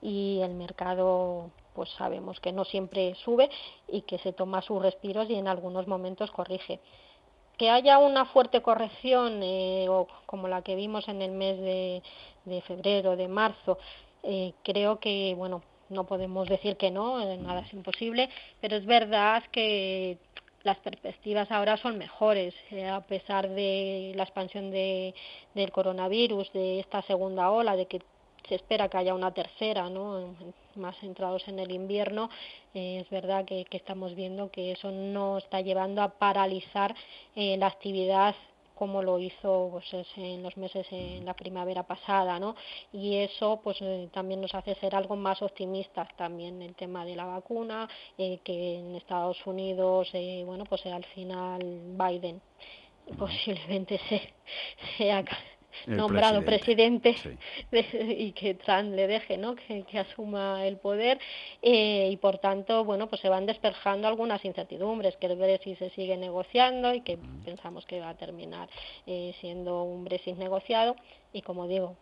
y 0.00 0.40
el 0.42 0.54
mercado 0.54 1.50
pues 1.74 1.90
sabemos 1.90 2.38
que 2.38 2.52
no 2.52 2.64
siempre 2.64 3.16
sube 3.16 3.50
y 3.88 4.02
que 4.02 4.18
se 4.18 4.32
toma 4.32 4.62
sus 4.62 4.80
respiros 4.80 5.28
y 5.28 5.34
en 5.34 5.48
algunos 5.48 5.88
momentos 5.88 6.30
corrige. 6.30 6.78
Que 7.58 7.70
haya 7.70 7.98
una 7.98 8.26
fuerte 8.26 8.62
corrección 8.62 9.42
eh, 9.42 9.86
o 9.88 10.06
como 10.26 10.48
la 10.48 10.62
que 10.62 10.76
vimos 10.76 11.08
en 11.08 11.22
el 11.22 11.32
mes 11.32 11.58
de, 11.60 12.02
de 12.44 12.62
febrero, 12.62 13.16
de 13.16 13.28
marzo, 13.28 13.78
eh, 14.22 14.52
creo 14.62 15.00
que 15.00 15.34
bueno 15.36 15.62
no 15.90 16.04
podemos 16.06 16.48
decir 16.48 16.76
que 16.76 16.90
no, 16.90 17.20
eh, 17.20 17.36
nada 17.38 17.60
es 17.60 17.72
imposible, 17.72 18.30
pero 18.60 18.76
es 18.76 18.86
verdad 18.86 19.42
que 19.52 20.18
las 20.64 20.78
perspectivas 20.78 21.50
ahora 21.50 21.76
son 21.76 21.98
mejores, 21.98 22.54
eh, 22.70 22.88
a 22.88 23.00
pesar 23.00 23.48
de 23.50 24.12
la 24.16 24.24
expansión 24.24 24.70
de, 24.70 25.14
del 25.54 25.70
coronavirus, 25.70 26.52
de 26.52 26.80
esta 26.80 27.02
segunda 27.02 27.50
ola, 27.50 27.76
de 27.76 27.86
que 27.86 28.00
se 28.48 28.56
espera 28.56 28.88
que 28.88 28.96
haya 28.96 29.14
una 29.14 29.32
tercera, 29.32 29.88
¿no? 29.88 30.34
más 30.74 30.96
centrados 30.98 31.46
en 31.48 31.58
el 31.58 31.70
invierno, 31.70 32.30
eh, 32.74 33.00
es 33.00 33.10
verdad 33.10 33.44
que, 33.44 33.66
estamos 33.70 34.14
viendo 34.14 34.50
que 34.50 34.72
eso 34.72 34.90
no 34.90 35.38
está 35.38 35.60
llevando 35.60 36.02
a 36.02 36.08
paralizar 36.08 36.94
eh, 37.36 37.56
la 37.58 37.66
actividad 37.68 38.34
como 38.74 39.02
lo 39.02 39.18
hizo 39.18 39.68
pues, 39.72 40.06
en 40.16 40.42
los 40.42 40.56
meses 40.56 40.86
en 40.90 41.24
la 41.24 41.34
primavera 41.34 41.84
pasada, 41.84 42.38
¿no? 42.38 42.56
Y 42.92 43.16
eso 43.16 43.60
pues 43.62 43.78
eh, 43.80 44.08
también 44.12 44.40
nos 44.40 44.54
hace 44.54 44.74
ser 44.76 44.94
algo 44.94 45.16
más 45.16 45.42
optimistas 45.42 46.08
también 46.16 46.62
el 46.62 46.74
tema 46.74 47.04
de 47.04 47.16
la 47.16 47.24
vacuna, 47.24 47.88
eh, 48.18 48.40
que 48.44 48.78
en 48.78 48.94
Estados 48.96 49.46
Unidos, 49.46 50.10
eh, 50.12 50.42
bueno, 50.44 50.64
pues 50.64 50.84
al 50.86 51.04
final 51.04 51.60
Biden 51.96 52.40
posiblemente 53.18 54.00
sea 54.98 55.24
nombrado 55.86 56.44
presidente, 56.44 57.16
y 57.72 58.32
que 58.32 58.54
Trump 58.54 58.94
le 58.94 59.06
deje, 59.06 59.36
¿no? 59.36 59.54
Que, 59.54 59.84
asuma 59.98 60.66
el 60.66 60.76
poder 60.76 61.18
eh, 61.62 62.08
y 62.10 62.16
por 62.16 62.38
tanto, 62.38 62.84
bueno, 62.84 63.08
pues 63.08 63.20
se 63.20 63.28
van 63.28 63.46
despejando 63.46 64.08
algunas 64.08 64.44
incertidumbres, 64.44 65.16
que 65.16 65.26
el 65.26 65.36
Brexit 65.36 65.78
se 65.78 65.90
sigue 65.90 66.16
negociando 66.16 66.94
y 66.94 67.00
que 67.00 67.18
pensamos 67.44 67.86
que 67.86 68.00
va 68.00 68.10
a 68.10 68.16
terminar 68.16 68.68
eh, 69.06 69.34
siendo 69.40 69.84
un 69.84 70.04
Brexit 70.04 70.36
negociado. 70.36 70.96
Y 71.32 71.42
como 71.42 71.66
digo, 71.68 71.96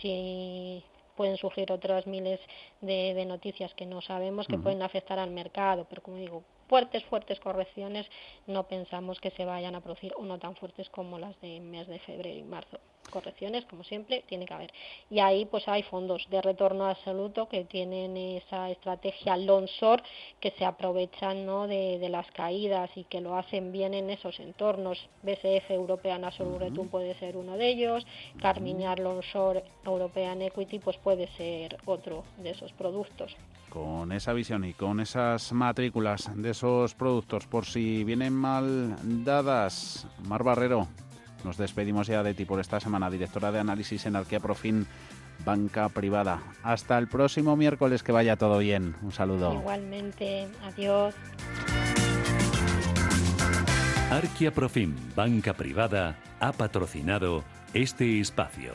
si 0.00 0.82
pueden 1.16 1.36
surgir 1.36 1.70
otras 1.72 2.06
miles 2.06 2.40
de, 2.80 3.14
de 3.14 3.26
noticias 3.26 3.74
que 3.74 3.86
no 3.86 4.00
sabemos 4.00 4.46
que 4.46 4.58
pueden 4.58 4.82
afectar 4.82 5.18
al 5.18 5.30
mercado, 5.30 5.86
pero 5.88 6.02
como 6.02 6.16
digo, 6.16 6.42
fuertes, 6.68 7.04
fuertes 7.04 7.38
correcciones 7.38 8.06
no 8.46 8.66
pensamos 8.66 9.20
que 9.20 9.30
se 9.30 9.44
vayan 9.44 9.74
a 9.74 9.82
producir 9.82 10.12
o 10.16 10.24
no 10.24 10.38
tan 10.38 10.56
fuertes 10.56 10.88
como 10.88 11.18
las 11.18 11.38
de 11.42 11.60
mes 11.60 11.86
de 11.86 11.98
febrero 11.98 12.38
y 12.38 12.42
marzo 12.42 12.78
correcciones, 13.10 13.64
como 13.66 13.84
siempre, 13.84 14.24
tiene 14.28 14.46
que 14.46 14.54
haber. 14.54 14.72
Y 15.10 15.20
ahí 15.20 15.44
pues 15.44 15.68
hay 15.68 15.82
fondos 15.82 16.26
de 16.30 16.42
retorno 16.42 16.86
absoluto 16.86 17.48
que 17.48 17.64
tienen 17.64 18.16
esa 18.16 18.70
estrategia 18.70 19.36
long 19.36 19.66
short 19.66 20.04
que 20.40 20.50
se 20.52 20.64
aprovechan 20.64 21.46
¿no? 21.46 21.66
de, 21.66 22.08
las 22.08 22.30
caídas 22.32 22.90
y 22.96 23.04
que 23.04 23.20
lo 23.20 23.36
hacen 23.36 23.72
bien 23.72 23.94
en 23.94 24.10
esos 24.10 24.38
entornos. 24.40 25.08
BCF 25.22 25.70
European 25.70 26.24
Absolute 26.24 26.70
Return 26.70 26.88
puede 26.88 27.14
ser 27.18 27.36
uno 27.36 27.56
de 27.56 27.68
ellos, 27.68 28.06
Carmiñar 28.40 28.98
Long 28.98 29.20
Short 29.20 29.64
European 29.84 30.42
Equity 30.42 30.78
pues 30.78 30.96
puede 30.98 31.28
ser 31.36 31.78
otro 31.86 32.24
de 32.38 32.50
esos 32.50 32.72
productos. 32.72 33.36
Con 33.68 34.12
esa 34.12 34.34
visión 34.34 34.64
y 34.64 34.74
con 34.74 35.00
esas 35.00 35.52
matrículas 35.52 36.30
de 36.34 36.50
esos 36.50 36.94
productos, 36.94 37.46
por 37.46 37.64
si 37.64 38.04
vienen 38.04 38.34
mal 38.34 38.96
dadas, 39.24 40.06
Mar 40.28 40.42
Barrero, 40.42 40.88
nos 41.44 41.56
despedimos 41.56 42.06
ya 42.06 42.22
de 42.22 42.34
ti 42.34 42.44
por 42.44 42.60
esta 42.60 42.80
semana, 42.80 43.10
directora 43.10 43.52
de 43.52 43.60
análisis 43.60 44.06
en 44.06 44.16
Arquea 44.16 44.40
Profin 44.40 44.86
Banca 45.44 45.88
Privada. 45.88 46.42
Hasta 46.62 46.98
el 46.98 47.08
próximo 47.08 47.56
miércoles, 47.56 48.02
que 48.02 48.12
vaya 48.12 48.36
todo 48.36 48.58
bien. 48.58 48.94
Un 49.02 49.12
saludo. 49.12 49.54
Igualmente, 49.54 50.48
adiós. 50.62 51.14
Arquia 54.10 54.52
Profim 54.52 54.94
Banca 55.16 55.54
Privada 55.54 56.16
ha 56.38 56.52
patrocinado 56.52 57.42
este 57.72 58.20
espacio. 58.20 58.74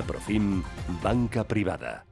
Profim, 0.03 0.63
banca 1.01 1.43
privada. 1.43 2.05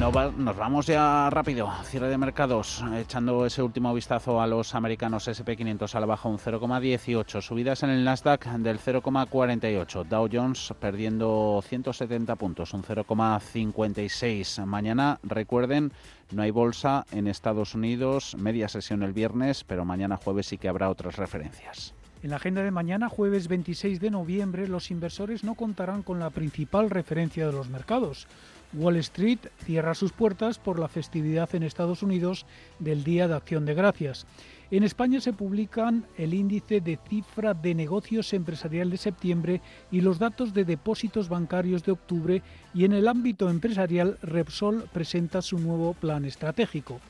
nos 0.00 0.56
vamos 0.56 0.86
ya 0.86 1.28
rápido, 1.28 1.70
cierre 1.84 2.08
de 2.08 2.16
mercados, 2.16 2.82
echando 2.96 3.44
ese 3.44 3.62
último 3.62 3.92
vistazo 3.92 4.40
a 4.40 4.46
los 4.46 4.74
americanos 4.74 5.28
SP500 5.28 5.94
a 5.94 6.00
la 6.00 6.06
baja 6.06 6.26
un 6.26 6.38
0,18, 6.38 7.42
subidas 7.42 7.82
en 7.82 7.90
el 7.90 8.02
Nasdaq 8.02 8.46
del 8.46 8.80
0,48, 8.80 10.04
Dow 10.06 10.26
Jones 10.32 10.72
perdiendo 10.80 11.62
170 11.68 12.34
puntos, 12.36 12.72
un 12.72 12.82
0,56. 12.82 14.64
Mañana, 14.64 15.20
recuerden, 15.22 15.92
no 16.32 16.40
hay 16.40 16.50
bolsa 16.50 17.04
en 17.12 17.26
Estados 17.26 17.74
Unidos, 17.74 18.36
media 18.38 18.68
sesión 18.68 19.02
el 19.02 19.12
viernes, 19.12 19.64
pero 19.64 19.84
mañana 19.84 20.16
jueves 20.16 20.46
sí 20.46 20.56
que 20.56 20.70
habrá 20.70 20.88
otras 20.88 21.16
referencias. 21.16 21.94
En 22.22 22.28
la 22.28 22.36
agenda 22.36 22.62
de 22.62 22.70
mañana, 22.70 23.08
jueves 23.08 23.48
26 23.48 23.98
de 23.98 24.10
noviembre, 24.10 24.68
los 24.68 24.90
inversores 24.90 25.42
no 25.42 25.54
contarán 25.54 26.02
con 26.02 26.18
la 26.18 26.28
principal 26.28 26.90
referencia 26.90 27.46
de 27.46 27.52
los 27.52 27.70
mercados. 27.70 28.26
Wall 28.74 28.96
Street 28.96 29.38
cierra 29.64 29.94
sus 29.94 30.12
puertas 30.12 30.58
por 30.58 30.78
la 30.78 30.88
festividad 30.88 31.52
en 31.54 31.62
Estados 31.62 32.02
Unidos 32.02 32.44
del 32.78 33.04
Día 33.04 33.26
de 33.26 33.34
Acción 33.34 33.64
de 33.64 33.72
Gracias. 33.72 34.26
En 34.70 34.84
España 34.84 35.20
se 35.20 35.32
publican 35.32 36.04
el 36.18 36.34
índice 36.34 36.82
de 36.82 36.98
cifra 37.08 37.54
de 37.54 37.74
negocios 37.74 38.32
empresarial 38.34 38.90
de 38.90 38.98
septiembre 38.98 39.62
y 39.90 40.02
los 40.02 40.18
datos 40.18 40.52
de 40.52 40.64
depósitos 40.64 41.30
bancarios 41.30 41.84
de 41.84 41.92
octubre 41.92 42.42
y 42.74 42.84
en 42.84 42.92
el 42.92 43.08
ámbito 43.08 43.48
empresarial 43.48 44.18
Repsol 44.22 44.88
presenta 44.92 45.40
su 45.40 45.58
nuevo 45.58 45.94
plan 45.94 46.26
estratégico. 46.26 47.00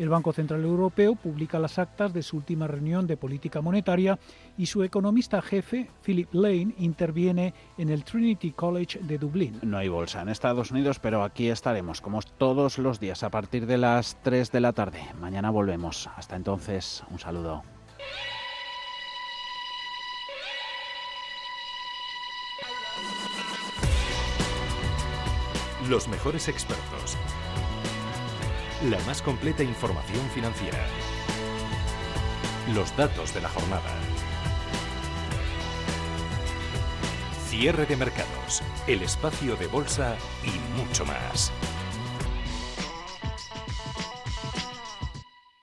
El 0.00 0.08
Banco 0.08 0.32
Central 0.32 0.64
Europeo 0.64 1.14
publica 1.14 1.58
las 1.58 1.78
actas 1.78 2.14
de 2.14 2.22
su 2.22 2.38
última 2.38 2.66
reunión 2.66 3.06
de 3.06 3.18
política 3.18 3.60
monetaria 3.60 4.18
y 4.56 4.64
su 4.64 4.82
economista 4.82 5.42
jefe, 5.42 5.90
Philip 6.02 6.32
Lane, 6.32 6.74
interviene 6.78 7.52
en 7.76 7.90
el 7.90 8.02
Trinity 8.02 8.52
College 8.52 9.00
de 9.02 9.18
Dublín. 9.18 9.58
No 9.60 9.76
hay 9.76 9.88
bolsa 9.88 10.22
en 10.22 10.30
Estados 10.30 10.70
Unidos, 10.70 10.98
pero 10.98 11.22
aquí 11.22 11.50
estaremos 11.50 12.00
como 12.00 12.22
todos 12.22 12.78
los 12.78 12.98
días 12.98 13.22
a 13.24 13.28
partir 13.28 13.66
de 13.66 13.76
las 13.76 14.16
3 14.22 14.50
de 14.50 14.60
la 14.60 14.72
tarde. 14.72 15.02
Mañana 15.20 15.50
volvemos. 15.50 16.08
Hasta 16.16 16.34
entonces, 16.34 17.04
un 17.10 17.18
saludo. 17.18 17.62
Los 25.90 26.08
mejores 26.08 26.48
expertos 26.48 27.18
la 28.88 28.98
más 29.00 29.20
completa 29.20 29.62
información 29.62 30.26
financiera. 30.30 30.78
Los 32.74 32.96
datos 32.96 33.34
de 33.34 33.42
la 33.42 33.48
jornada. 33.50 33.90
Cierre 37.48 37.84
de 37.84 37.96
mercados, 37.96 38.62
el 38.86 39.02
espacio 39.02 39.56
de 39.56 39.66
bolsa 39.66 40.16
y 40.44 40.78
mucho 40.78 41.04
más. 41.04 41.52